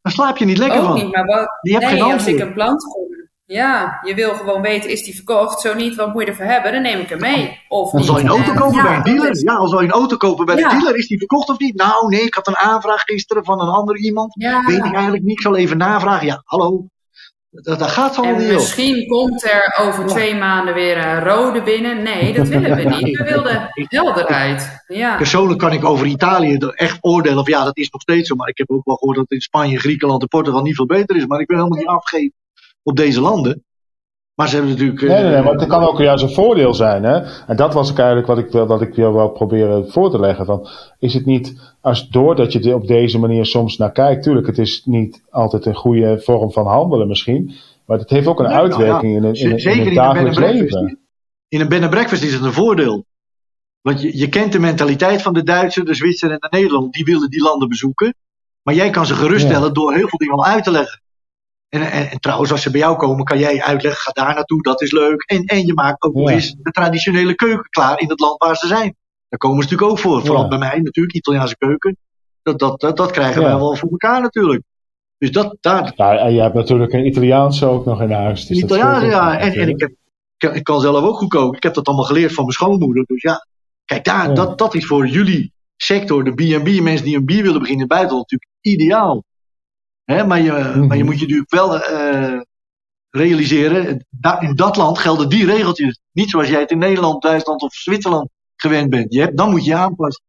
Daar 0.02 0.12
slaap 0.12 0.36
je 0.36 0.44
niet 0.44 0.58
lekker 0.58 0.80
Ook 0.80 0.86
van. 0.86 0.94
Niet, 0.94 1.12
maar 1.12 1.24
wat, 1.24 1.58
je 1.60 1.72
hebt 1.72 1.92
nee, 1.92 2.02
als 2.02 2.26
ik 2.26 2.38
een 2.38 2.52
plant 2.52 2.82
kom. 2.82 3.09
Ja, 3.50 4.00
je 4.02 4.14
wil 4.14 4.34
gewoon 4.34 4.62
weten, 4.62 4.90
is 4.90 5.02
die 5.02 5.14
verkocht? 5.14 5.60
Zo 5.60 5.74
niet, 5.74 5.94
wat 5.96 6.12
moet 6.12 6.22
je 6.22 6.28
ervoor 6.28 6.44
hebben? 6.44 6.72
Dan 6.72 6.82
neem 6.82 7.00
ik 7.00 7.08
hem 7.08 7.20
mee. 7.20 7.60
Of 7.68 7.90
dan 7.90 8.04
zal 8.04 8.18
je 8.18 8.24
een 8.24 8.30
auto 8.30 8.52
kopen 8.52 8.82
bij 8.82 8.96
een 8.96 9.02
dealer. 9.02 9.36
Ja, 9.44 9.56
dan 9.56 9.68
zal 9.68 9.80
je 9.80 9.86
een 9.86 9.92
auto 9.92 10.16
kopen 10.16 10.46
bij 10.46 10.54
de 10.54 10.68
dealer. 10.68 10.96
Is 10.96 11.06
die 11.06 11.18
verkocht 11.18 11.48
of 11.48 11.58
niet? 11.58 11.74
Nou, 11.74 12.08
nee, 12.08 12.20
ik 12.20 12.34
had 12.34 12.46
een 12.46 12.56
aanvraag 12.56 13.02
gisteren 13.02 13.44
van 13.44 13.60
een 13.60 13.68
ander 13.68 13.96
iemand. 13.96 14.34
Weet 14.66 14.84
ik 14.84 14.94
eigenlijk 14.94 15.22
niet. 15.22 15.36
Ik 15.36 15.40
zal 15.40 15.56
even 15.56 15.76
navragen. 15.76 16.26
Ja, 16.26 16.42
hallo. 16.44 16.86
Dat, 17.50 17.78
dat 17.78 17.90
gaat 17.90 18.14
zo 18.14 18.36
niet 18.36 18.52
Misschien 18.52 19.06
komt 19.06 19.44
er 19.44 19.76
over 19.80 20.06
twee 20.06 20.34
maanden 20.34 20.74
weer 20.74 21.06
een 21.06 21.24
rode 21.24 21.62
binnen. 21.62 22.02
Nee, 22.02 22.32
dat 22.32 22.48
willen 22.48 22.76
we 22.76 22.82
niet. 22.96 23.18
We 23.18 23.24
wilden 23.24 23.68
helderheid. 23.72 24.84
Ja. 24.86 25.16
Persoonlijk 25.16 25.58
kan 25.58 25.72
ik 25.72 25.84
over 25.84 26.06
Italië 26.06 26.56
echt 26.56 26.98
oordelen. 27.00 27.38
Of 27.38 27.48
ja, 27.48 27.64
dat 27.64 27.76
is 27.76 27.90
nog 27.90 28.00
steeds 28.00 28.28
zo. 28.28 28.34
Maar 28.34 28.48
ik 28.48 28.58
heb 28.58 28.70
ook 28.70 28.84
wel 28.84 28.96
gehoord 28.96 29.16
dat 29.16 29.30
in 29.30 29.40
Spanje, 29.40 29.78
Griekenland 29.78 30.22
en 30.22 30.28
Portugal 30.28 30.62
niet 30.62 30.76
veel 30.76 30.86
beter 30.86 31.16
is. 31.16 31.26
Maar 31.26 31.40
ik 31.40 31.48
wil 31.48 31.56
helemaal 31.56 31.78
niet 31.78 31.88
afgeven 31.88 32.38
op 32.82 32.96
deze 32.96 33.20
landen. 33.20 33.64
Maar 34.34 34.48
ze 34.48 34.54
hebben 34.54 34.72
natuurlijk. 34.72 35.00
Nee, 35.00 35.22
nee, 35.22 35.32
nee, 35.32 35.42
maar 35.42 35.52
het 35.52 35.66
kan 35.66 35.82
ook 35.82 35.98
juist 35.98 36.22
een 36.22 36.30
voordeel 36.30 36.74
zijn. 36.74 37.02
Hè? 37.02 37.18
En 37.46 37.56
dat 37.56 37.74
was 37.74 37.90
ook 37.90 37.98
eigenlijk 37.98 38.26
wat 38.26 38.38
ik, 38.38 38.68
wat 38.68 38.82
ik 38.82 38.96
jou 38.96 39.14
wel 39.14 39.28
proberen 39.28 39.90
voor 39.90 40.10
te 40.10 40.20
leggen. 40.20 40.46
Van, 40.46 40.68
is 40.98 41.14
het 41.14 41.26
niet, 41.26 41.74
als 41.80 42.08
doordat 42.08 42.52
je 42.52 42.60
er 42.60 42.74
op 42.74 42.86
deze 42.86 43.18
manier 43.18 43.46
soms 43.46 43.76
naar 43.76 43.92
kijkt, 43.92 44.22
tuurlijk, 44.22 44.46
het 44.46 44.58
is 44.58 44.82
niet 44.84 45.22
altijd 45.30 45.66
een 45.66 45.74
goede 45.74 46.20
vorm 46.20 46.52
van 46.52 46.66
handelen 46.66 47.08
misschien. 47.08 47.54
Maar 47.86 47.98
het 47.98 48.10
heeft 48.10 48.26
ook 48.26 48.40
een 48.40 48.46
uitwerking 48.46 49.16
in, 49.16 49.24
in, 49.24 49.34
in, 49.34 49.56
in, 49.56 49.84
het 49.84 49.94
dagelijks 49.94 50.38
leven. 50.38 50.98
In 51.48 51.60
een 51.60 51.68
bed 51.68 51.82
and 51.82 51.90
breakfast 51.90 52.22
is 52.22 52.32
het 52.32 52.42
een 52.42 52.52
voordeel. 52.52 53.04
Want 53.80 54.02
je, 54.02 54.18
je 54.18 54.28
kent 54.28 54.52
de 54.52 54.58
mentaliteit 54.58 55.22
van 55.22 55.32
de 55.32 55.42
Duitsers, 55.42 55.86
de 55.86 55.94
Zwitsers 55.94 56.32
en 56.32 56.38
de 56.40 56.48
Nederlanders. 56.50 56.92
Die 56.92 57.04
willen 57.04 57.30
die 57.30 57.42
landen 57.42 57.68
bezoeken. 57.68 58.14
Maar 58.62 58.74
jij 58.74 58.90
kan 58.90 59.06
ze 59.06 59.14
geruststellen 59.14 59.74
door 59.74 59.94
heel 59.94 60.08
veel 60.08 60.18
dingen 60.18 60.34
al 60.34 60.44
uit 60.44 60.64
te 60.64 60.70
leggen. 60.70 61.00
En, 61.70 61.90
en, 61.90 62.10
en, 62.10 62.20
trouwens, 62.20 62.52
als 62.52 62.62
ze 62.62 62.70
bij 62.70 62.80
jou 62.80 62.96
komen, 62.96 63.24
kan 63.24 63.38
jij 63.38 63.62
uitleggen, 63.62 64.02
ga 64.02 64.10
daar 64.12 64.34
naartoe, 64.34 64.62
dat 64.62 64.82
is 64.82 64.92
leuk. 64.92 65.22
En, 65.22 65.44
en 65.44 65.66
je 65.66 65.74
maakt 65.74 66.02
ook 66.02 66.14
nog 66.14 66.30
eens 66.30 66.54
de 66.58 66.70
traditionele 66.70 67.34
keuken 67.34 67.70
klaar 67.70 68.00
in 68.00 68.08
het 68.08 68.20
land 68.20 68.42
waar 68.42 68.56
ze 68.56 68.66
zijn. 68.66 68.96
Daar 69.28 69.38
komen 69.38 69.62
ze 69.62 69.62
natuurlijk 69.62 69.90
ook 69.90 69.98
voor. 69.98 70.26
Vooral 70.26 70.48
bij 70.48 70.58
mij 70.58 70.80
natuurlijk, 70.80 71.14
Italiaanse 71.16 71.56
keuken. 71.56 71.96
Dat, 72.42 72.58
dat, 72.58 72.80
dat, 72.80 72.96
dat 72.96 73.10
krijgen 73.10 73.42
wij 73.42 73.56
wel 73.56 73.76
voor 73.76 73.90
elkaar 73.90 74.20
natuurlijk. 74.20 74.62
Dus 75.18 75.32
dat, 75.32 75.56
daar... 75.60 75.92
Ja, 75.96 76.16
en 76.16 76.32
je 76.32 76.40
hebt 76.40 76.54
natuurlijk 76.54 76.92
een 76.92 77.06
Italiaanse 77.06 77.66
ook 77.66 77.84
nog 77.84 78.02
in 78.02 78.10
huis. 78.10 78.46
Dus 78.46 78.58
Italiaanse, 78.58 79.06
ja. 79.06 79.38
En, 79.38 79.52
en 79.52 79.68
ik, 79.68 79.80
heb, 79.80 80.54
ik, 80.54 80.64
kan 80.64 80.80
zelf 80.80 81.04
ook 81.04 81.16
goed 81.16 81.28
koken. 81.28 81.56
Ik 81.56 81.62
heb 81.62 81.74
dat 81.74 81.86
allemaal 81.86 82.04
geleerd 82.04 82.32
van 82.32 82.44
mijn 82.44 82.56
schoonmoeder. 82.56 83.04
Dus 83.06 83.22
ja, 83.22 83.46
kijk, 83.84 84.04
daar, 84.04 84.34
dat, 84.34 84.58
dat 84.58 84.74
is 84.74 84.86
voor 84.86 85.06
jullie 85.06 85.52
sector, 85.76 86.24
de 86.24 86.32
B&B, 86.32 86.80
mensen 86.82 87.04
die 87.04 87.16
een 87.16 87.24
bier 87.24 87.42
willen 87.42 87.60
beginnen 87.60 87.74
in 87.74 87.88
het 87.88 87.88
buitenland, 87.88 88.30
natuurlijk 88.30 88.50
ideaal. 88.60 89.24
Hè, 90.10 90.26
maar, 90.26 90.40
je, 90.40 90.50
mm-hmm. 90.50 90.86
maar 90.86 90.96
je 90.96 91.04
moet 91.04 91.14
je 91.14 91.20
natuurlijk 91.20 91.50
wel 91.50 91.76
uh, 91.76 92.40
realiseren, 93.10 94.06
in 94.40 94.54
dat 94.54 94.76
land 94.76 94.98
gelden 94.98 95.28
die 95.28 95.46
regeltjes. 95.46 96.00
Niet 96.12 96.30
zoals 96.30 96.48
jij 96.48 96.60
het 96.60 96.70
in 96.70 96.78
Nederland, 96.78 97.22
Duitsland 97.22 97.62
of 97.62 97.74
Zwitserland 97.74 98.28
gewend 98.56 98.90
bent. 98.90 99.12
Je 99.14 99.20
hebt, 99.20 99.36
dan 99.36 99.50
moet 99.50 99.64
je 99.64 99.74
aanpassen. 99.74 100.24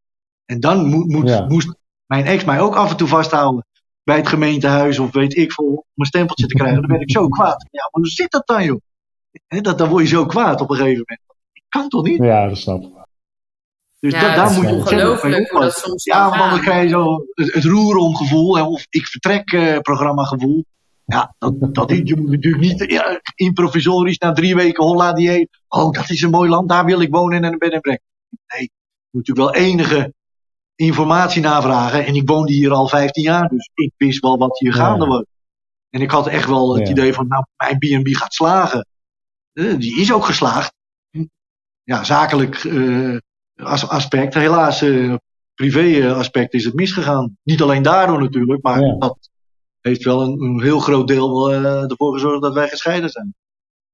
En 0.46 0.60
dan 0.60 0.86
moet, 0.86 1.08
moet, 1.08 1.50
moest 1.50 1.76
mijn 2.06 2.26
ex 2.26 2.44
mij 2.44 2.60
ook 2.60 2.76
af 2.76 2.92
en 2.92 2.98
toe 2.98 3.08
vasthouden 3.08 3.66
bij 4.04 4.16
het 4.16 4.28
gemeentehuis 4.28 5.00
of 5.00 5.12
weet 5.12 5.38
ik 5.38 5.52
veel, 5.52 5.66
om 5.66 5.84
een 5.96 6.06
stempeltje 6.06 6.48
te 6.48 6.56
krijgen. 6.56 6.82
Dan 6.82 6.92
ben 6.92 7.02
ik 7.02 7.12
zo 7.12 7.28
kwaad. 7.38 7.68
Ja, 7.72 7.82
maar 7.92 8.02
hoe 8.02 8.08
zit 8.08 8.32
dat 8.32 8.48
dan, 8.48 8.64
joh? 8.64 8.80
dat, 9.48 9.78
dan 9.78 9.90
word 9.90 10.04
je 10.04 10.10
zo 10.10 10.26
kwaad 10.26 10.62
op 10.62 10.70
een 10.70 10.76
gegeven 10.76 11.06
moment. 11.08 11.22
kan 11.70 11.90
toch 11.90 12.04
niet? 12.04 12.24
Ja, 12.24 12.48
dat 12.48 12.58
snap 12.58 12.84
ik. 12.84 13.01
Dus 14.02 14.14
ja, 14.14 14.22
dat, 14.22 14.36
daar 14.36 14.54
moet 14.54 14.70
je 14.70 14.76
ongelooflijk 14.76 15.50
hoe 15.50 15.62
dat 15.62 15.74
soms 15.74 16.04
Ja, 16.04 16.30
want 16.38 16.52
dan 16.52 16.60
krijg 16.60 16.84
je 16.84 16.90
zo 16.90 17.26
het, 17.34 17.54
het 17.54 17.64
roeromgevoel, 17.64 18.68
of 18.68 18.86
ik 18.90 19.08
vertrek 19.08 19.52
uh, 19.52 19.80
programma 19.80 20.24
gevoel. 20.24 20.66
Ja, 21.06 21.36
dat, 21.38 21.74
dat, 21.74 21.90
je 21.90 22.16
moet 22.16 22.30
natuurlijk 22.30 22.64
niet 22.64 22.92
ja, 22.92 23.22
improvisorisch 23.36 24.18
na 24.18 24.32
drie 24.32 24.56
weken 24.56 24.84
Holla 24.84 25.14
dieet. 25.14 25.62
Oh, 25.68 25.92
dat 25.92 26.10
is 26.10 26.22
een 26.22 26.30
mooi 26.30 26.50
land, 26.50 26.70
daar 26.70 26.86
wil 26.86 27.02
ik 27.02 27.12
wonen 27.12 27.44
en 27.44 27.52
een 27.52 27.58
bed 27.58 27.72
en 27.72 27.80
brek. 27.80 28.02
Nee, 28.30 28.62
je 28.62 28.70
moet 29.12 29.28
natuurlijk 29.28 29.56
wel 29.56 29.64
enige 29.64 30.14
informatie 30.76 31.42
navragen. 31.42 32.06
En 32.06 32.16
ik 32.16 32.30
woonde 32.30 32.54
hier 32.54 32.72
al 32.72 32.88
15 32.88 33.24
jaar, 33.24 33.50
dus 33.50 33.70
ik 33.74 33.92
wist 33.98 34.20
wel 34.20 34.38
wat 34.38 34.60
hier 34.60 34.74
gaande 34.74 35.06
was. 35.06 35.26
En 35.90 36.02
ik 36.02 36.12
had 36.12 36.28
echt 36.28 36.48
wel 36.48 36.76
het 36.76 36.90
idee 36.90 37.14
van, 37.14 37.28
nou, 37.28 37.46
mijn 37.58 37.78
B&B 37.78 38.16
gaat 38.16 38.34
slagen. 38.34 38.86
Uh, 39.54 39.80
die 39.80 40.00
is 40.00 40.14
ook 40.14 40.26
geslaagd. 40.26 40.74
Ja, 41.84 42.04
zakelijk 42.04 42.64
uh, 42.64 43.18
aspect. 43.64 44.34
Helaas, 44.34 44.84
uh, 44.84 45.16
privé 45.56 46.14
aspect 46.14 46.54
is 46.54 46.66
het 46.66 46.74
misgegaan. 46.74 47.38
Niet 47.44 47.62
alleen 47.62 47.82
daardoor 47.82 48.20
natuurlijk, 48.20 48.64
maar 48.64 48.96
dat 49.00 49.18
heeft 49.82 50.04
wel 50.04 50.22
een, 50.22 50.42
een 50.42 50.62
heel 50.62 50.80
groot 50.80 51.08
deel 51.08 51.54
uh, 51.54 51.92
ervoor 51.92 52.14
gezorgd 52.14 52.42
dat 52.42 52.54
wij 52.54 52.68
gescheiden 52.68 53.10
zijn. 53.10 53.34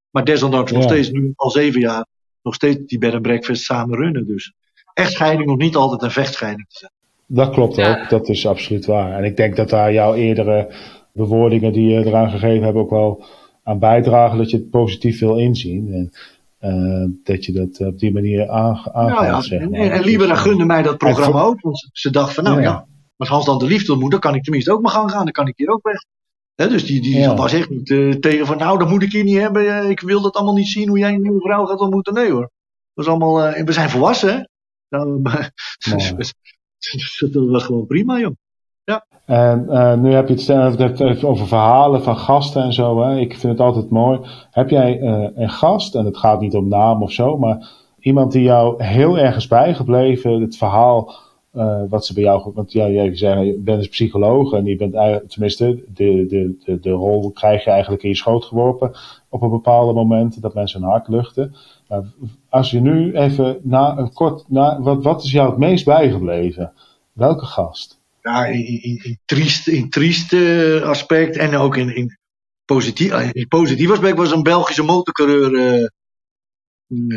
Maar 0.09 0.25
desondanks 0.25 0.71
nog 0.71 0.83
steeds 0.83 1.09
nu 1.09 1.33
al 1.35 1.49
zeven 1.49 1.79
jaar 1.79 2.05
nog 2.41 2.55
steeds 2.55 2.85
die 2.85 2.99
bed 2.99 3.13
and 3.13 3.21
breakfast 3.21 3.63
samen 3.63 3.97
runnen. 3.97 4.27
Dus 4.27 4.53
echtscheiding 4.93 5.49
nog 5.49 5.57
niet 5.57 5.75
altijd 5.75 6.01
een 6.01 6.11
vechtscheiding 6.11 6.67
te 6.69 6.77
zijn. 6.77 6.91
Dat 7.25 7.49
klopt 7.49 7.79
ook, 7.79 8.09
dat 8.09 8.29
is 8.29 8.47
absoluut 8.47 8.85
waar. 8.85 9.17
En 9.17 9.23
ik 9.23 9.37
denk 9.37 9.55
dat 9.55 9.69
daar 9.69 9.93
jouw 9.93 10.13
eerdere 10.13 10.73
bewoordingen 11.13 11.73
die 11.73 11.89
je 11.89 12.05
eraan 12.05 12.29
gegeven 12.29 12.63
hebt 12.63 12.77
ook 12.77 12.89
wel 12.89 13.25
aan 13.63 13.79
bijdragen 13.79 14.37
dat 14.37 14.49
je 14.49 14.57
het 14.57 14.69
positief 14.69 15.19
wil 15.19 15.37
inzien. 15.37 15.93
En 15.93 16.11
dat 17.23 17.45
je 17.45 17.51
dat 17.51 17.79
op 17.87 17.99
die 17.99 18.13
manier 18.13 18.49
aangaat. 18.49 18.93
Nou 18.93 19.25
ja, 19.25 19.41
zeg 19.41 19.69
maar. 19.69 19.79
En, 19.79 19.91
en 19.91 20.03
Libera 20.03 20.35
gunde 20.35 20.65
mij 20.65 20.81
dat 20.81 20.97
programma 20.97 21.41
ook. 21.41 21.61
Want 21.61 21.89
ze 21.91 22.09
dacht 22.09 22.33
van, 22.33 22.43
nou 22.43 22.61
ja, 22.61 22.87
als 23.17 23.29
Hans 23.29 23.45
dan 23.45 23.57
de 23.59 23.65
liefde 23.65 23.91
ontmoet, 23.91 24.11
dan 24.11 24.19
kan 24.19 24.35
ik 24.35 24.43
tenminste 24.43 24.71
ook 24.71 24.81
mijn 24.81 24.93
gang 24.93 25.11
gaan. 25.11 25.23
Dan 25.23 25.33
kan 25.33 25.47
ik 25.47 25.57
hier 25.57 25.69
ook 25.69 25.83
weg. 25.83 26.69
dus 26.69 26.85
die, 26.85 27.01
die 27.01 27.27
was 27.27 27.53
echt 27.53 27.69
niet 27.69 28.21
tegen 28.21 28.45
van, 28.45 28.57
nou, 28.57 28.79
dat 28.79 28.89
moet 28.89 29.03
ik 29.03 29.11
hier 29.11 29.23
niet 29.23 29.37
hebben. 29.37 29.89
Ik 29.89 29.99
wil 29.99 30.21
dat 30.21 30.35
allemaal 30.35 30.55
niet 30.55 30.67
zien 30.67 30.87
hoe 30.87 30.99
jij 30.99 31.13
een 31.13 31.21
nieuwe 31.21 31.41
vrouw 31.41 31.65
gaat 31.65 31.79
ontmoeten. 31.79 32.13
Nee 32.13 32.31
hoor. 32.31 32.51
Dat 32.93 33.05
is 33.05 33.11
allemaal, 33.11 33.41
en 33.41 33.65
we 33.65 33.71
zijn 33.71 33.89
volwassen, 33.89 34.29
hè. 34.29 34.41
Nou, 34.89 35.21
dat 37.31 37.49
was 37.49 37.63
gewoon 37.63 37.85
prima, 37.87 38.19
joh. 38.19 38.35
En 39.27 39.65
uh, 39.69 39.93
nu 39.93 40.13
heb 40.13 40.27
je 40.27 40.53
het 40.53 41.23
over 41.23 41.47
verhalen 41.47 42.03
van 42.03 42.17
gasten 42.17 42.63
en 42.63 42.73
zo. 42.73 43.01
Hè? 43.01 43.19
Ik 43.19 43.37
vind 43.37 43.51
het 43.51 43.61
altijd 43.61 43.89
mooi. 43.89 44.19
Heb 44.51 44.69
jij 44.69 44.99
uh, 44.99 45.27
een 45.35 45.49
gast, 45.49 45.95
en 45.95 46.05
het 46.05 46.17
gaat 46.17 46.41
niet 46.41 46.55
om 46.55 46.67
naam 46.67 47.03
of 47.03 47.11
zo, 47.11 47.37
maar 47.37 47.69
iemand 47.99 48.31
die 48.31 48.43
jou 48.43 48.83
heel 48.83 49.17
erg 49.17 49.35
is 49.35 49.47
bijgebleven, 49.47 50.41
het 50.41 50.57
verhaal 50.57 51.13
uh, 51.53 51.81
wat 51.89 52.05
ze 52.05 52.13
bij 52.13 52.23
jou. 52.23 52.51
Want 52.53 52.71
ja, 52.71 52.89
jij 52.89 53.15
zei, 53.15 53.45
je 53.45 53.59
bent 53.59 53.77
dus 53.79 53.89
psycholoog 53.89 54.53
en 54.53 54.65
je 54.65 54.75
bent 54.75 54.93
eigenlijk, 54.93 55.29
tenminste, 55.29 55.83
de, 55.93 56.25
de, 56.27 56.57
de, 56.65 56.79
de 56.79 56.91
rol 56.91 57.31
krijg 57.31 57.63
je 57.63 57.69
eigenlijk 57.69 58.03
in 58.03 58.09
je 58.09 58.15
schoot 58.15 58.45
geworpen 58.45 58.91
op 59.29 59.41
een 59.41 59.49
bepaalde 59.49 59.93
moment 59.93 60.41
dat 60.41 60.53
mensen 60.53 60.81
hun 60.81 60.89
hart 60.89 61.07
luchten. 61.07 61.55
Als 62.49 62.71
je 62.71 62.81
nu 62.81 63.13
even 63.13 63.57
na 63.61 64.09
kort, 64.13 64.43
na, 64.47 64.81
wat, 64.81 65.03
wat 65.03 65.23
is 65.23 65.31
jou 65.31 65.49
het 65.49 65.57
meest 65.57 65.85
bijgebleven? 65.85 66.71
Welke 67.13 67.45
gast? 67.45 67.96
Ja, 68.27 68.45
in, 68.45 68.81
in, 68.81 68.99
in, 69.03 69.19
triest, 69.25 69.67
in 69.67 69.89
uh, 70.39 70.81
aspect 70.81 71.37
en 71.37 71.55
ook 71.55 71.77
in, 71.77 71.95
in, 71.95 72.17
positief, 72.65 73.11
eh, 73.11 73.29
in 73.31 73.47
positief 73.47 73.91
aspect 73.91 74.17
was 74.17 74.31
een 74.31 74.43
Belgische 74.43 74.83
motorcoureur. 74.83 75.51
Uh, 75.51 75.87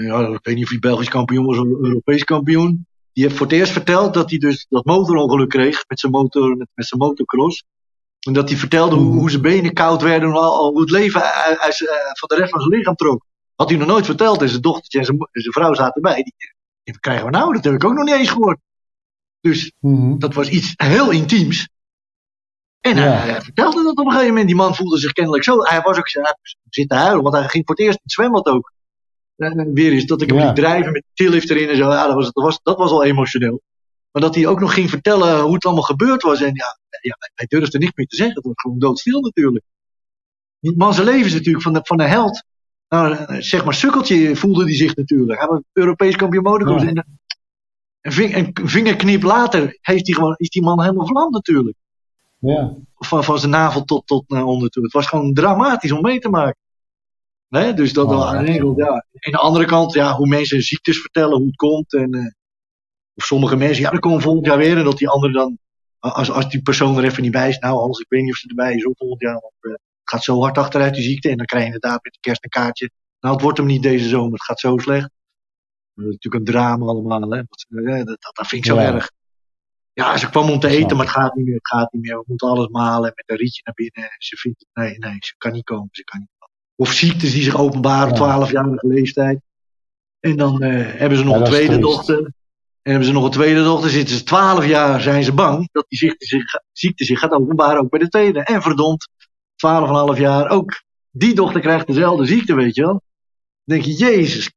ja, 0.06 0.26
ik 0.28 0.38
weet 0.42 0.54
niet 0.54 0.64
of 0.64 0.70
hij 0.70 0.78
Belgisch 0.78 1.08
kampioen 1.08 1.46
was 1.46 1.58
of 1.58 1.66
Europees 1.66 2.24
kampioen. 2.24 2.86
Die 3.12 3.24
heeft 3.24 3.36
voor 3.36 3.46
het 3.46 3.54
eerst 3.54 3.72
verteld 3.72 4.14
dat 4.14 4.30
hij 4.30 4.38
dus 4.38 4.66
dat 4.68 4.84
motorongeluk 4.84 5.48
kreeg 5.48 5.84
met 5.88 6.00
zijn, 6.00 6.12
motor, 6.12 6.56
met, 6.56 6.68
met 6.74 6.86
zijn 6.86 7.00
motocross. 7.00 7.64
En 8.20 8.32
dat 8.32 8.48
hij 8.48 8.58
vertelde 8.58 8.96
hoe, 8.96 9.30
zijn 9.30 9.42
benen 9.42 9.72
koud 9.72 10.02
werden 10.02 10.28
en 10.28 10.34
hoe 10.34 10.80
het 10.80 10.90
leven 10.90 11.22
uit, 11.22 11.76
van 12.18 12.28
de 12.28 12.34
rest 12.34 12.50
van 12.50 12.60
zijn 12.60 12.74
lichaam 12.74 12.94
trok. 12.94 13.24
Had 13.54 13.68
hij 13.68 13.78
nog 13.78 13.88
nooit 13.88 14.06
verteld 14.06 14.42
en 14.42 14.48
zijn 14.48 14.60
dochtertje 14.60 14.98
en 14.98 15.04
zijn, 15.04 15.18
zijn 15.32 15.52
vrouw 15.52 15.74
zaten 15.74 16.02
erbij. 16.02 16.22
Die, 16.22 16.34
die 16.82 16.98
krijgen 17.00 17.24
we 17.24 17.30
nou? 17.30 17.54
Dat 17.54 17.64
heb 17.64 17.74
ik 17.74 17.84
ook 17.84 17.94
nog 17.94 18.04
niet 18.04 18.14
eens 18.14 18.30
gehoord. 18.30 18.58
Dus 19.40 19.72
mhm. 19.78 20.18
dat 20.18 20.34
was 20.34 20.48
iets 20.48 20.72
heel 20.76 21.10
intiems. 21.10 21.68
En 22.80 22.96
hij, 22.96 23.40
vertelde 23.40 23.82
dat 23.82 23.96
op 23.96 24.04
een 24.04 24.10
gegeven 24.10 24.28
moment. 24.28 24.46
Die 24.46 24.56
man 24.56 24.74
voelde 24.74 24.98
zich 24.98 25.12
kennelijk 25.12 25.44
zo. 25.44 25.62
Hij 25.62 25.80
was 25.80 25.98
ook 25.98 26.10
hij 26.12 26.36
zitten 26.68 26.98
huilen, 26.98 27.22
want 27.22 27.34
hij 27.34 27.48
ging 27.48 27.66
voor 27.66 27.74
het 27.74 27.84
eerst 27.84 27.96
in 27.96 28.02
het 28.02 28.12
zwembad 28.12 28.46
ook. 28.46 28.72
En 29.36 29.72
weer 29.74 29.92
eens 29.92 30.06
dat 30.06 30.22
ik 30.22 30.28
hem 30.28 30.38
ja. 30.38 30.46
liet 30.46 30.56
drijven 30.56 30.92
met 30.92 31.04
de 31.14 31.28
lift 31.28 31.50
erin 31.50 31.68
en 31.68 31.76
zo. 31.76 31.90
Ja, 31.90 32.06
dat 32.06 32.14
was, 32.14 32.24
dat, 32.32 32.44
was, 32.44 32.60
dat 32.62 32.78
was 32.78 32.90
al 32.90 33.04
emotioneel. 33.04 33.60
Maar 34.10 34.22
dat 34.22 34.34
hij 34.34 34.46
ook 34.46 34.60
nog 34.60 34.74
ging 34.74 34.90
vertellen 34.90 35.40
hoe 35.40 35.54
het 35.54 35.64
allemaal 35.64 35.82
gebeurd 35.82 36.22
was. 36.22 36.40
En 36.40 36.54
ja, 36.54 36.78
ja 37.00 37.16
hij 37.34 37.46
durfde 37.46 37.78
niks 37.78 37.92
meer 37.94 38.06
te 38.06 38.16
zeggen. 38.16 38.34
Het 38.34 38.44
was 38.44 38.54
gewoon 38.56 38.78
doodstil 38.78 39.20
natuurlijk. 39.20 39.64
Die 40.60 40.76
man 40.76 40.94
zijn 40.94 41.06
leven 41.06 41.26
is 41.26 41.32
natuurlijk 41.32 41.64
van 41.64 41.72
de, 41.72 41.80
van 41.82 41.96
de 41.96 42.04
held. 42.04 42.44
Nou, 42.88 43.42
zeg 43.42 43.64
maar, 43.64 43.74
sukkeltje 43.74 44.36
voelde 44.36 44.64
hij 44.64 44.74
zich 44.74 44.96
natuurlijk. 44.96 45.38
Hij 45.38 45.48
was 45.48 45.60
Europees 45.72 46.16
kampioen 46.16 46.42
motocross. 46.42 46.84
Ja. 46.84 47.04
Een, 48.00 48.50
vingerknip 48.64 49.22
later 49.22 49.78
heeft 49.80 50.14
gewoon, 50.14 50.34
is 50.36 50.48
die 50.48 50.62
man 50.62 50.80
helemaal 50.82 51.06
verlamd 51.06 51.32
natuurlijk. 51.32 51.76
Ja. 52.38 52.74
Van, 52.94 53.24
van 53.24 53.38
zijn 53.38 53.50
navel 53.50 53.84
tot, 53.84 54.06
tot 54.06 54.28
naar 54.28 54.44
onder 54.44 54.70
toe. 54.70 54.82
Het 54.82 54.92
was 54.92 55.06
gewoon 55.06 55.32
dramatisch 55.32 55.92
om 55.92 56.02
mee 56.02 56.18
te 56.18 56.28
maken. 56.28 56.56
Nee, 57.48 57.74
dus 57.74 57.92
dat 57.92 58.06
oh, 58.06 58.26
aan 58.26 58.46
ja. 58.46 58.52
ja. 58.76 59.04
En 59.12 59.32
de 59.32 59.38
andere 59.38 59.64
kant, 59.64 59.92
ja, 59.92 60.14
hoe 60.14 60.26
mensen 60.26 60.62
ziektes 60.62 61.00
vertellen, 61.00 61.36
hoe 61.36 61.46
het 61.46 61.56
komt. 61.56 61.94
En, 61.94 62.16
uh, 62.16 62.26
of 63.14 63.24
sommige 63.24 63.56
mensen, 63.56 63.82
ja, 63.82 63.90
dat 63.90 64.00
komen 64.00 64.20
volgend 64.20 64.46
jaar 64.46 64.58
weer. 64.58 64.76
En 64.76 64.84
dat 64.84 64.98
die 64.98 65.08
andere 65.08 65.32
dan, 65.32 65.58
als, 65.98 66.30
als 66.30 66.50
die 66.50 66.62
persoon 66.62 66.96
er 66.96 67.04
even 67.04 67.22
niet 67.22 67.32
bij 67.32 67.48
is, 67.48 67.58
nou, 67.58 67.78
alles, 67.78 67.98
ik 67.98 68.08
weet 68.08 68.22
niet 68.22 68.32
of 68.32 68.36
ze 68.36 68.48
erbij 68.48 68.74
is, 68.74 68.86
ook 68.86 68.96
volgend 68.96 69.20
jaar. 69.20 69.36
Of, 69.36 69.52
uh, 69.60 69.74
gaat 70.04 70.24
zo 70.24 70.40
hard 70.40 70.58
achteruit 70.58 70.94
die 70.94 71.02
ziekte. 71.02 71.28
En 71.28 71.36
dan 71.36 71.46
krijg 71.46 71.64
je 71.64 71.72
inderdaad 71.72 72.04
met 72.04 72.12
de 72.12 72.20
kerst 72.20 72.44
een 72.44 72.50
kaartje. 72.50 72.90
Nou, 73.20 73.34
het 73.34 73.42
wordt 73.42 73.58
hem 73.58 73.66
niet 73.66 73.82
deze 73.82 74.08
zomer, 74.08 74.32
het 74.32 74.42
gaat 74.44 74.60
zo 74.60 74.78
slecht. 74.78 75.10
Dat 76.00 76.08
is 76.08 76.14
natuurlijk 76.14 76.34
een 76.34 76.52
drama 76.52 76.86
allemaal, 76.86 77.30
hè. 77.30 77.42
Dat, 77.48 78.06
dat, 78.06 78.30
dat 78.34 78.46
vind 78.46 78.64
ik 78.64 78.70
zo 78.70 78.76
erg. 78.76 79.10
Ja, 79.92 80.16
ze 80.16 80.30
kwam 80.30 80.50
om 80.50 80.60
te 80.60 80.68
eten, 80.68 80.96
maar 80.96 81.06
het 81.06 81.14
gaat 81.14 81.34
niet 81.34 81.46
meer, 81.46 81.54
het 81.54 81.68
gaat 81.68 81.92
niet 81.92 82.02
meer. 82.02 82.16
We 82.16 82.24
moeten 82.26 82.48
alles 82.48 82.68
malen 82.68 83.12
met 83.14 83.24
een 83.26 83.36
rietje 83.36 83.60
naar 83.64 83.74
binnen. 83.74 84.10
Ze 84.18 84.36
vindt, 84.36 84.66
nee, 84.72 84.98
nee, 84.98 85.16
ze 85.18 85.34
kan 85.38 85.52
niet 85.52 85.64
komen, 85.64 85.88
ze 85.92 86.04
kan 86.04 86.20
niet 86.20 86.28
komen. 86.38 86.56
Of 86.76 86.92
ziektes 86.92 87.32
die 87.32 87.42
zich 87.42 87.56
openbaren 87.56 88.10
op 88.12 88.48
12-jarige 88.48 88.86
leeftijd. 88.86 89.40
En 90.20 90.36
dan 90.36 90.64
uh, 90.64 90.94
hebben 90.94 91.18
ze 91.18 91.24
nog 91.24 91.36
een 91.36 91.44
tweede 91.44 91.78
dochter. 91.78 92.18
En 92.82 92.90
hebben 92.90 93.04
ze 93.04 93.12
nog 93.12 93.24
een 93.24 93.30
tweede 93.30 93.62
dochter, 93.62 93.90
zitten 93.90 94.16
ze 94.16 94.22
12 94.22 94.66
jaar, 94.66 95.00
zijn 95.00 95.24
ze 95.24 95.32
bang 95.32 95.68
dat 95.72 95.84
die 95.88 95.98
ziekte 95.98 96.26
zich, 96.26 96.44
ziekte 96.72 97.04
zich 97.04 97.18
gaat 97.18 97.30
openbaren 97.30 97.80
ook 97.80 97.90
bij 97.90 97.98
de 97.98 98.08
tweede. 98.08 98.44
En 98.44 98.62
verdomd, 98.62 99.08
12,5 100.14 100.20
jaar 100.20 100.48
ook. 100.48 100.82
Die 101.10 101.34
dochter 101.34 101.60
krijgt 101.60 101.86
dezelfde 101.86 102.24
ziekte, 102.24 102.54
weet 102.54 102.74
je 102.74 102.82
wel. 102.82 103.02
Dan 103.64 103.78
denk 103.78 103.84
je, 103.84 103.92
Jezus. 103.92 104.52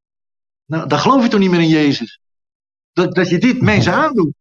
Nou, 0.66 0.88
dan 0.88 1.00
geloof 1.00 1.24
je 1.24 1.30
toch 1.30 1.40
niet 1.40 1.50
meer 1.50 1.60
in 1.60 1.68
Jezus. 1.68 2.20
Dat, 2.94 3.16
dat 3.16 3.30
je 3.30 3.38
dit 3.38 3.62
mensen 3.62 3.94
aandoet. 3.94 4.34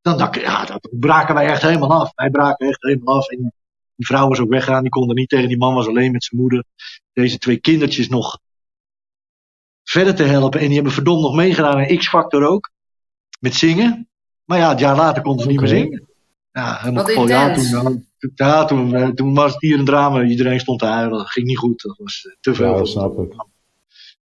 Dan, 0.00 0.18
dan, 0.18 0.28
ja, 0.40 0.64
dat 0.64 0.88
braken 0.90 1.34
wij 1.34 1.46
echt 1.46 1.62
helemaal 1.62 2.00
af. 2.00 2.12
Wij 2.14 2.30
braken 2.30 2.68
echt 2.68 2.82
helemaal 2.82 3.16
af. 3.16 3.28
En 3.28 3.54
die 3.94 4.06
vrouw 4.06 4.28
was 4.28 4.40
ook 4.40 4.48
weggaan, 4.50 4.82
die 4.82 4.90
kon 4.90 5.08
er 5.08 5.14
niet 5.14 5.28
tegen. 5.28 5.48
Die 5.48 5.58
man 5.58 5.74
was 5.74 5.86
alleen 5.86 6.12
met 6.12 6.24
zijn 6.24 6.40
moeder. 6.40 6.64
Deze 7.12 7.38
twee 7.38 7.56
kindertjes 7.56 8.08
nog 8.08 8.38
verder 9.82 10.14
te 10.14 10.22
helpen. 10.22 10.60
En 10.60 10.66
die 10.66 10.74
hebben 10.74 10.92
verdomd 10.92 11.22
nog 11.22 11.34
meegedaan 11.34 11.80
in 11.80 11.98
X-Factor 11.98 12.46
ook. 12.46 12.70
Met 13.40 13.54
zingen. 13.54 14.08
Maar 14.44 14.58
ja, 14.58 14.68
het 14.68 14.78
jaar 14.78 14.96
later 14.96 15.22
konden 15.22 15.42
ze 15.42 15.48
niet 15.50 15.60
meer 15.60 15.68
zingen. 15.68 16.06
Ja, 16.52 16.78
helemaal 16.78 17.04
Wat 17.04 17.28
ja, 17.28 17.54
toen, 17.54 18.06
ja, 18.34 18.64
toen, 18.64 18.94
eh, 18.94 19.08
toen 19.08 19.34
was 19.34 19.52
het 19.52 19.60
hier 19.60 19.78
een 19.78 19.84
drama. 19.84 20.22
Iedereen 20.22 20.60
stond 20.60 20.78
te 20.78 20.86
huilen. 20.86 21.18
Dat 21.18 21.30
ging 21.30 21.46
niet 21.46 21.58
goed. 21.58 21.82
Dat 21.82 21.96
was 21.96 22.26
eh, 22.26 22.32
te 22.40 22.54
veel. 22.54 22.76
Ja, 22.76 22.84
snap 22.84 23.18
ik. 23.18 23.34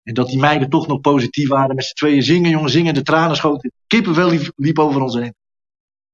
En 0.03 0.15
dat 0.15 0.29
die 0.29 0.39
meiden 0.39 0.71
toch 0.71 0.87
nog 0.87 1.01
positief 1.01 1.49
waren. 1.49 1.75
Met 1.75 1.85
z'n 1.85 1.95
tweeën 1.95 2.23
zingen, 2.23 2.51
jongen, 2.51 2.71
zingen. 2.71 2.95
De 2.95 3.03
tranen 3.03 3.37
schoten. 3.37 3.73
Kippenvel 3.87 4.31
liep, 4.31 4.53
liep 4.57 4.79
over 4.79 5.03
ons 5.03 5.15
heen. 5.15 5.35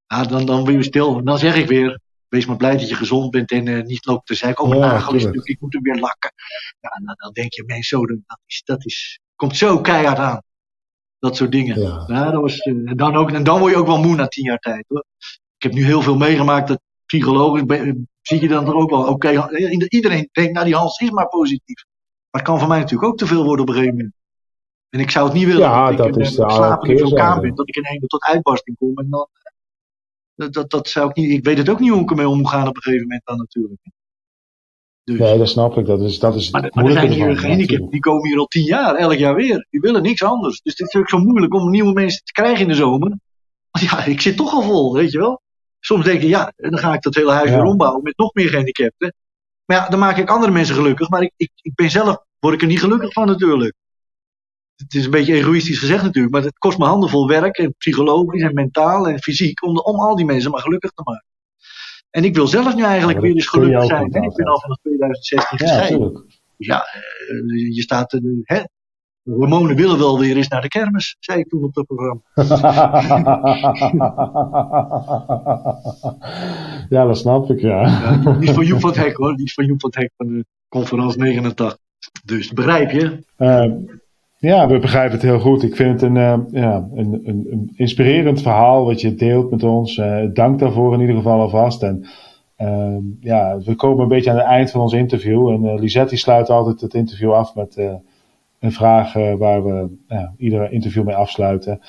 Ja, 0.06 0.24
dan, 0.24 0.46
dan 0.46 0.64
weer 0.64 0.84
stil. 0.84 1.24
Dan 1.24 1.38
zeg 1.38 1.56
ik 1.56 1.66
weer. 1.66 2.00
Wees 2.28 2.46
maar 2.46 2.56
blij 2.56 2.76
dat 2.76 2.88
je 2.88 2.94
gezond 2.94 3.30
bent 3.30 3.50
en 3.50 3.66
uh, 3.66 3.82
niet 3.82 4.06
loopt 4.06 4.26
te 4.26 4.34
zeggen. 4.34 4.64
Oh, 4.64 4.68
mijn 4.68 4.80
ja, 4.80 4.86
nagel 4.86 5.14
is 5.14 5.22
natuurlijk, 5.22 5.48
ik 5.48 5.60
moet 5.60 5.72
hem 5.72 5.82
weer 5.82 5.98
lakken. 5.98 6.32
Ja, 6.80 6.90
dan, 7.04 7.14
dan 7.18 7.32
denk 7.32 7.52
je, 7.52 7.64
mensen, 7.66 7.98
zo, 7.98 8.06
dat, 8.06 8.38
is, 8.46 8.62
dat 8.64 8.84
is, 8.84 9.20
komt 9.36 9.56
zo 9.56 9.80
keihard 9.80 10.18
aan. 10.18 10.42
Dat 11.18 11.36
soort 11.36 11.52
dingen. 11.52 11.80
Ja. 11.80 12.04
ja 12.06 12.30
dat 12.30 12.40
was, 12.40 12.66
uh, 12.66 12.92
dan 12.94 13.16
ook, 13.16 13.30
en 13.30 13.44
dan 13.44 13.58
word 13.58 13.72
je 13.72 13.78
ook 13.78 13.86
wel 13.86 14.02
moe 14.02 14.14
na 14.14 14.28
tien 14.28 14.44
jaar 14.44 14.58
tijd. 14.58 14.84
Hoor. 14.88 15.04
Ik 15.56 15.62
heb 15.62 15.72
nu 15.72 15.84
heel 15.84 16.02
veel 16.02 16.16
meegemaakt 16.16 16.68
dat 16.68 16.80
psychologisch 17.04 17.62
zie 18.22 18.40
je 18.40 18.48
dan 18.48 18.64
toch 18.64 18.74
ook 18.74 18.90
wel, 18.90 19.06
oké, 19.06 19.38
okay, 19.38 19.70
iedereen 19.88 20.28
denkt, 20.32 20.52
nou 20.52 20.64
die 20.64 20.74
Hans 20.74 20.98
is 20.98 21.10
maar 21.10 21.28
positief. 21.28 21.84
Maar 22.36 22.44
het 22.44 22.54
kan 22.54 22.58
voor 22.58 22.68
mij 22.68 22.78
natuurlijk 22.78 23.10
ook 23.10 23.18
te 23.18 23.26
veel 23.26 23.44
worden 23.44 23.60
op 23.60 23.68
een 23.68 23.74
gegeven 23.74 23.96
moment. 23.96 24.14
En 24.88 25.00
ik 25.00 25.10
zou 25.10 25.24
het 25.24 25.34
niet 25.34 25.46
willen 25.46 25.60
ja, 25.60 25.88
dat, 25.88 25.96
dat 25.96 26.06
ik 26.06 26.16
is 26.16 26.32
slapen 26.34 26.90
in 26.90 26.98
zo'n 26.98 27.14
kamer 27.14 27.40
ben, 27.40 27.54
dat 27.54 27.68
ik 27.68 27.76
in 27.76 27.82
één 27.82 28.06
tot 28.06 28.22
uitbarsting 28.22 28.76
kom. 28.78 28.98
En 28.98 29.06
dan, 29.10 29.28
dat, 30.34 30.52
dat, 30.52 30.70
dat 30.70 30.88
zou 30.88 31.08
ik 31.08 31.16
niet, 31.16 31.30
ik 31.30 31.44
weet 31.44 31.58
het 31.58 31.68
ook 31.68 31.80
niet 31.80 31.90
hoe 31.90 32.00
ik 32.00 32.10
ermee 32.10 32.28
om 32.28 32.38
moet 32.38 32.48
gaan 32.48 32.68
op 32.68 32.76
een 32.76 32.82
gegeven 32.82 33.06
moment 33.06 33.24
dan 33.24 33.36
natuurlijk. 33.36 33.80
Dus. 35.04 35.18
Nee, 35.18 35.38
dat 35.38 35.48
snap 35.48 35.76
ik. 35.76 35.86
Dat 35.86 36.00
is, 36.00 36.18
dat 36.18 36.34
is 36.34 36.50
maar, 36.50 36.70
maar 36.74 36.84
er 36.84 36.92
zijn 36.92 37.58
hier 37.58 37.88
die 37.90 38.00
komen 38.00 38.28
hier 38.28 38.38
al 38.38 38.46
tien 38.46 38.64
jaar, 38.64 38.94
elk 38.94 39.12
jaar 39.12 39.34
weer. 39.34 39.66
Die 39.70 39.80
willen 39.80 40.02
niks 40.02 40.22
anders. 40.22 40.60
Dus 40.60 40.78
het 40.78 40.88
is 40.88 41.00
ook 41.00 41.08
zo 41.08 41.18
moeilijk 41.18 41.54
om 41.54 41.70
nieuwe 41.70 41.92
mensen 41.92 42.24
te 42.24 42.32
krijgen 42.32 42.60
in 42.60 42.68
de 42.68 42.74
zomer. 42.74 43.18
Want 43.70 43.90
ja, 43.90 44.04
ik 44.04 44.20
zit 44.20 44.36
toch 44.36 44.52
al 44.52 44.62
vol, 44.62 44.94
weet 44.94 45.12
je 45.12 45.18
wel. 45.18 45.40
Soms 45.80 46.04
denk 46.04 46.20
je, 46.20 46.28
ja, 46.28 46.52
dan 46.56 46.78
ga 46.78 46.94
ik 46.94 47.02
dat 47.02 47.14
hele 47.14 47.32
huis 47.32 47.50
weer 47.50 47.64
ombouwen 47.64 48.02
met 48.02 48.16
nog 48.16 48.34
meer 48.34 48.48
gehandicapten. 48.48 49.14
Maar 49.66 49.76
ja, 49.76 49.88
dan 49.88 49.98
maak 49.98 50.16
ik 50.16 50.30
andere 50.30 50.52
mensen 50.52 50.74
gelukkig. 50.74 51.08
Maar 51.08 51.22
ik, 51.22 51.32
ik, 51.36 51.50
ik 51.54 51.74
ben 51.74 51.90
zelf, 51.90 52.24
word 52.38 52.54
ik 52.54 52.62
er 52.62 52.66
niet 52.66 52.80
gelukkig 52.80 53.12
van 53.12 53.26
natuurlijk. 53.26 53.74
Het 54.76 54.94
is 54.94 55.04
een 55.04 55.10
beetje 55.10 55.34
egoïstisch 55.34 55.78
gezegd 55.78 56.02
natuurlijk. 56.02 56.34
Maar 56.34 56.42
het 56.42 56.58
kost 56.58 56.78
me 56.78 56.84
handenvol 56.84 57.28
werk. 57.28 57.58
En 57.58 57.74
psychologisch 57.78 58.42
en 58.42 58.54
mentaal 58.54 59.08
en 59.08 59.22
fysiek. 59.22 59.64
Om, 59.64 59.78
om 59.78 60.00
al 60.00 60.16
die 60.16 60.24
mensen 60.24 60.50
maar 60.50 60.60
gelukkig 60.60 60.90
te 60.90 61.02
maken. 61.04 61.24
En 62.10 62.24
ik 62.24 62.34
wil 62.34 62.46
zelf 62.46 62.74
nu 62.74 62.82
eigenlijk 62.82 63.20
weer 63.20 63.34
eens 63.34 63.46
gelukkig 63.46 63.84
zijn. 63.84 64.04
ik 64.04 64.34
ben 64.34 64.46
al 64.46 64.60
vanaf 64.60 64.78
2016 64.82 65.58
gescheiden. 65.58 66.12
Dus 66.56 66.66
ja, 66.66 66.86
uh, 67.28 67.74
je 67.74 67.82
staat, 67.82 68.20
hè, 68.42 68.62
hormonen 69.22 69.76
willen 69.76 69.98
wel 69.98 70.18
weer 70.18 70.36
eens 70.36 70.48
naar 70.48 70.60
de 70.60 70.68
kermis, 70.68 71.16
zei 71.20 71.38
ik 71.38 71.48
toen 71.48 71.64
op 71.64 71.74
het 71.74 71.86
programma. 71.86 72.20
ja, 76.88 77.04
dat 77.04 77.18
snap 77.18 77.50
ik, 77.50 77.60
ja. 77.60 77.80
ja 77.80 78.36
die 78.38 78.48
is 78.48 78.54
van 78.54 78.64
Joep 78.64 78.80
van 78.80 78.90
het 78.90 78.98
Hek 78.98 79.16
hoor, 79.16 79.36
die 79.36 79.46
is 79.46 79.54
van 79.54 79.64
Joep 79.64 79.80
van 79.80 79.90
het 79.90 79.98
Hek 79.98 80.12
van 80.16 80.26
de 80.26 80.44
conferentie 80.68 81.20
89. 81.20 81.78
Dus 82.24 82.52
begrijp 82.52 82.90
je? 82.90 83.18
Uh, 83.38 83.72
ja, 84.38 84.68
we 84.68 84.78
begrijpen 84.78 85.12
het 85.12 85.22
heel 85.22 85.38
goed. 85.38 85.62
Ik 85.62 85.76
vind 85.76 86.00
het 86.00 86.02
een, 86.02 86.16
uh, 86.16 86.38
ja, 86.50 86.88
een, 86.94 87.20
een, 87.24 87.46
een, 87.50 87.72
inspirerend 87.74 88.42
verhaal 88.42 88.84
wat 88.84 89.00
je 89.00 89.14
deelt 89.14 89.50
met 89.50 89.62
ons. 89.62 89.96
Uh, 89.96 90.24
dank 90.32 90.58
daarvoor 90.58 90.94
in 90.94 91.00
ieder 91.00 91.16
geval 91.16 91.40
alvast. 91.40 91.82
En 91.82 92.06
ehm, 92.56 93.02
ja, 93.20 93.58
we 93.58 93.74
komen 93.74 94.02
een 94.02 94.08
beetje 94.08 94.30
aan 94.30 94.36
het 94.36 94.46
eind 94.46 94.70
van 94.70 94.80
ons 94.80 94.92
interview. 94.92 95.48
En 95.48 95.80
Lisette 95.80 96.16
sluit 96.16 96.50
altijd 96.50 96.80
het 96.80 96.94
interview 96.94 97.32
af 97.32 97.54
met 97.54 97.76
een 98.60 98.72
vraag 98.72 99.12
waar 99.12 99.64
we 99.64 99.88
ja, 100.08 100.34
iedere 100.36 100.70
interview 100.70 101.04
mee 101.04 101.14
afsluiten. 101.14 101.80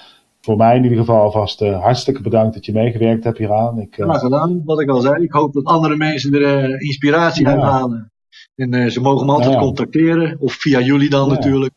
Voor 0.41 0.58
mij 0.58 0.76
in 0.76 0.84
ieder 0.84 0.97
geval 0.97 1.22
alvast 1.22 1.60
hartstikke 1.60 2.22
bedankt 2.22 2.53
dat 2.53 2.66
je 2.66 2.74
meegewerkt 2.74 3.24
hebt 3.24 3.38
hieraan. 3.38 3.80
Ik, 3.80 3.93
Graag 3.93 4.20
gedaan, 4.20 4.62
wat 4.66 4.82
ik 4.82 4.89
al 4.89 5.01
zei. 5.01 5.24
Ik 5.24 5.32
hoop 5.32 5.53
dat 5.53 5.66
andere 5.66 5.95
mensen 5.95 6.34
er 6.34 6.82
inspiratie 6.82 7.45
ja. 7.45 7.51
uit 7.51 7.62
halen. 7.62 8.12
En 8.56 8.92
ze 8.92 9.02
mogen 9.02 9.26
me 9.26 9.32
altijd 9.32 9.58
contacteren, 9.58 10.38
of 10.40 10.54
via 10.54 10.80
jullie 10.80 11.10
dan 11.10 11.30
natuurlijk. 11.30 11.74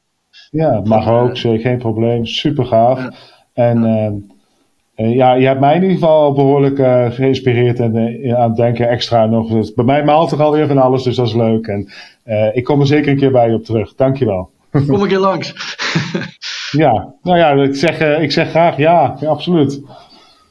Ja, 0.50 0.80
mag 0.84 1.08
ook, 1.08 1.38
geen 1.38 1.78
probleem. 1.78 2.26
Super 2.26 2.66
gaaf. 2.66 3.08
En 3.52 3.84
uh, 4.96 5.14
ja, 5.14 5.34
je 5.34 5.46
hebt 5.46 5.60
mij 5.60 5.74
in 5.74 5.82
ieder 5.82 5.96
geval 5.98 6.32
behoorlijk 6.32 6.78
uh, 6.78 7.10
geïnspireerd 7.10 7.80
en 7.80 7.96
uh, 7.96 8.34
aan 8.34 8.48
het 8.48 8.56
denken 8.56 8.88
extra 8.88 9.26
nog. 9.26 9.50
Dus 9.50 9.74
bij 9.74 9.84
mij 9.84 10.04
maalt 10.04 10.32
er 10.32 10.42
alweer 10.42 10.66
van 10.66 10.78
alles, 10.78 11.02
dus 11.02 11.16
dat 11.16 11.26
is 11.26 11.34
leuk. 11.34 11.66
En 11.66 11.88
ik 12.52 12.64
kom 12.64 12.80
er 12.80 12.86
zeker 12.86 13.12
een 13.12 13.18
keer 13.18 13.32
bij 13.32 13.48
je 13.48 13.54
op 13.54 13.64
terug. 13.64 13.94
Dankjewel. 13.94 14.50
Kom 14.70 15.02
een 15.02 15.08
keer 15.08 15.18
langs. 15.18 15.54
ja, 16.70 17.14
nou 17.22 17.38
ja, 17.38 17.52
ik 17.52 17.74
zeg, 17.74 18.00
ik 18.20 18.32
zeg 18.32 18.50
graag 18.50 18.76
ja, 18.76 19.16
ja 19.20 19.28
absoluut. 19.28 19.82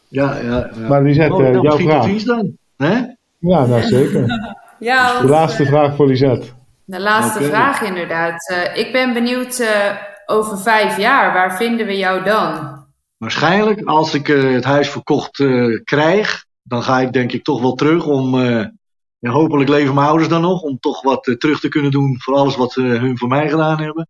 Ja, 0.07 0.37
ja, 0.43 0.69
ja. 0.79 0.87
Maar 0.87 1.03
Lisette, 1.03 1.33
oh, 1.33 1.61
jouw 1.61 1.77
vraag. 1.77 2.23
dan, 2.23 2.51
hè? 2.77 2.93
Ja, 3.39 3.65
nou 3.65 3.81
zeker. 3.81 4.25
ja, 4.79 5.21
de 5.21 5.27
laatste 5.27 5.65
vraag 5.65 5.95
voor 5.95 6.07
Lisette. 6.07 6.47
De 6.85 6.99
laatste 6.99 7.43
vraag 7.43 7.81
inderdaad. 7.81 8.53
ik 8.73 8.91
ben 8.91 9.13
benieuwd 9.13 9.63
over 10.25 10.57
vijf 10.57 10.97
jaar, 10.97 11.33
waar 11.33 11.57
vinden 11.57 11.85
we 11.85 11.97
jou 11.97 12.23
dan? 12.23 12.77
Waarschijnlijk, 13.17 13.81
als 13.83 14.13
ik 14.13 14.27
uh, 14.27 14.53
het 14.53 14.63
huis 14.63 14.89
verkocht 14.89 15.39
uh, 15.39 15.79
krijg, 15.83 16.45
dan 16.63 16.83
ga 16.83 16.99
ik 16.99 17.13
denk 17.13 17.31
ik 17.31 17.43
toch 17.43 17.61
wel 17.61 17.73
terug 17.73 18.05
om. 18.05 18.35
Uh, 18.35 18.65
ja, 19.17 19.31
hopelijk 19.31 19.69
leven 19.69 19.93
mijn 19.93 20.07
ouders 20.07 20.29
dan 20.29 20.41
nog, 20.41 20.61
om 20.61 20.79
toch 20.79 21.01
wat 21.01 21.35
terug 21.37 21.59
te 21.59 21.67
kunnen 21.67 21.91
doen 21.91 22.15
voor 22.19 22.35
alles 22.35 22.55
wat 22.55 22.73
hun 22.73 23.17
voor 23.17 23.27
mij 23.27 23.49
gedaan 23.49 23.79
hebben. 23.81 24.07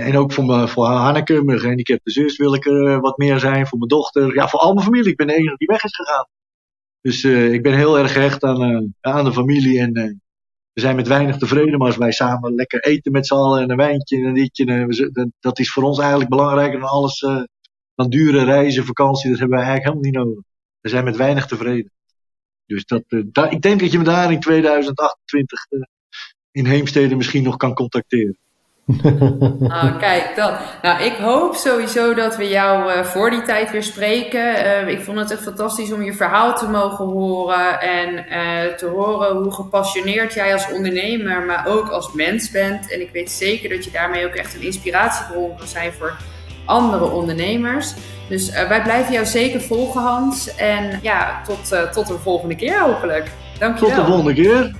en 0.00 0.16
ook 0.16 0.32
voor, 0.32 0.44
me, 0.44 0.68
voor 0.68 0.86
Hanneke, 0.86 1.44
mijn 1.44 1.58
gehandicapte 1.58 2.10
zus, 2.10 2.36
wil 2.36 2.54
ik 2.54 2.66
er 2.66 3.00
wat 3.00 3.18
meer 3.18 3.38
zijn. 3.38 3.66
Voor 3.66 3.78
mijn 3.78 3.90
dochter, 3.90 4.34
ja, 4.34 4.48
voor 4.48 4.60
al 4.60 4.74
mijn 4.74 4.86
familie. 4.86 5.10
Ik 5.10 5.16
ben 5.16 5.26
de 5.26 5.34
enige 5.34 5.56
die 5.56 5.66
weg 5.66 5.84
is 5.84 5.96
gegaan. 5.96 6.26
Dus 7.00 7.24
ik 7.24 7.62
ben 7.62 7.74
heel 7.74 7.98
erg 7.98 8.12
gehecht 8.12 8.44
aan, 8.44 8.94
aan 9.00 9.24
de 9.24 9.32
familie. 9.32 9.80
En 9.80 9.92
we 10.72 10.80
zijn 10.80 10.96
met 10.96 11.08
weinig 11.08 11.36
tevreden, 11.36 11.78
maar 11.78 11.86
als 11.86 11.96
wij 11.96 12.12
samen 12.12 12.54
lekker 12.54 12.80
eten 12.80 13.12
met 13.12 13.26
z'n 13.26 13.34
allen 13.34 13.62
en 13.62 13.70
een 13.70 13.76
wijntje 13.76 14.16
en 14.16 14.24
een 14.24 14.34
ditje, 14.34 15.30
dat 15.40 15.58
is 15.58 15.72
voor 15.72 15.82
ons 15.82 15.98
eigenlijk 15.98 16.30
belangrijker 16.30 16.80
dan 16.80 16.88
alles 16.88 17.24
dan 18.00 18.10
dure 18.10 18.44
reizen, 18.44 18.84
vakantie, 18.84 19.30
dat 19.30 19.38
hebben 19.38 19.58
wij 19.58 19.66
eigenlijk 19.66 19.96
helemaal 19.96 20.22
niet 20.22 20.34
nodig. 20.34 20.50
We 20.80 20.88
zijn 20.88 21.04
met 21.04 21.16
weinig 21.16 21.46
tevreden. 21.46 21.92
Dus 22.66 22.84
dat, 22.84 23.02
ik 23.52 23.62
denk 23.62 23.80
dat 23.80 23.92
je 23.92 23.98
me 23.98 24.04
daar 24.04 24.32
in 24.32 24.40
2028 24.40 25.66
uh, 25.70 25.80
eh, 25.80 25.86
in 26.50 26.66
Heemstede 26.66 27.16
misschien 27.16 27.42
nog 27.42 27.56
kan 27.56 27.74
contacteren. 27.74 28.38
Ah, 29.68 29.98
kijk, 29.98 30.32
dat. 30.36 30.52
Nou, 30.82 31.02
ik 31.02 31.16
hoop 31.16 31.54
sowieso 31.54 32.14
dat 32.14 32.36
we 32.36 32.48
jou 32.48 32.92
uh, 32.92 33.04
voor 33.04 33.30
die 33.30 33.42
tijd 33.42 33.70
weer 33.70 33.82
spreken. 33.82 34.66
Uh, 34.66 34.88
ik 34.88 35.00
vond 35.00 35.18
het 35.18 35.30
echt 35.30 35.42
fantastisch 35.42 35.92
om 35.92 36.02
je 36.02 36.12
verhaal 36.12 36.56
te 36.56 36.68
mogen 36.68 37.04
horen 37.04 37.80
en 37.80 38.14
uh, 38.14 38.74
te 38.76 38.86
horen 38.86 39.36
hoe 39.36 39.52
gepassioneerd 39.52 40.34
jij 40.34 40.52
als 40.52 40.72
ondernemer, 40.72 41.42
maar 41.42 41.66
ook 41.66 41.88
als 41.88 42.12
mens 42.12 42.50
bent. 42.50 42.92
En 42.92 43.00
ik 43.00 43.10
weet 43.12 43.30
zeker 43.30 43.68
dat 43.68 43.84
je 43.84 43.90
daarmee 43.90 44.26
ook 44.26 44.34
echt 44.34 44.54
een 44.54 44.62
inspiratiebron 44.62 45.56
kan 45.56 45.66
zijn 45.66 45.92
voor 45.92 46.16
andere 46.64 47.04
ondernemers. 47.04 47.94
Dus 48.28 48.50
wij 48.50 48.82
blijven 48.82 49.12
jou 49.12 49.26
zeker 49.26 49.60
volgen, 49.60 50.00
Hans. 50.00 50.54
En 50.54 50.98
ja, 51.02 51.40
tot, 51.46 51.92
tot 51.92 52.06
de 52.06 52.18
volgende 52.18 52.56
keer 52.56 52.80
hopelijk. 52.80 53.30
Dankjewel. 53.58 53.94
Tot 53.94 54.04
de 54.04 54.12
volgende 54.12 54.34
keer. 54.34 54.74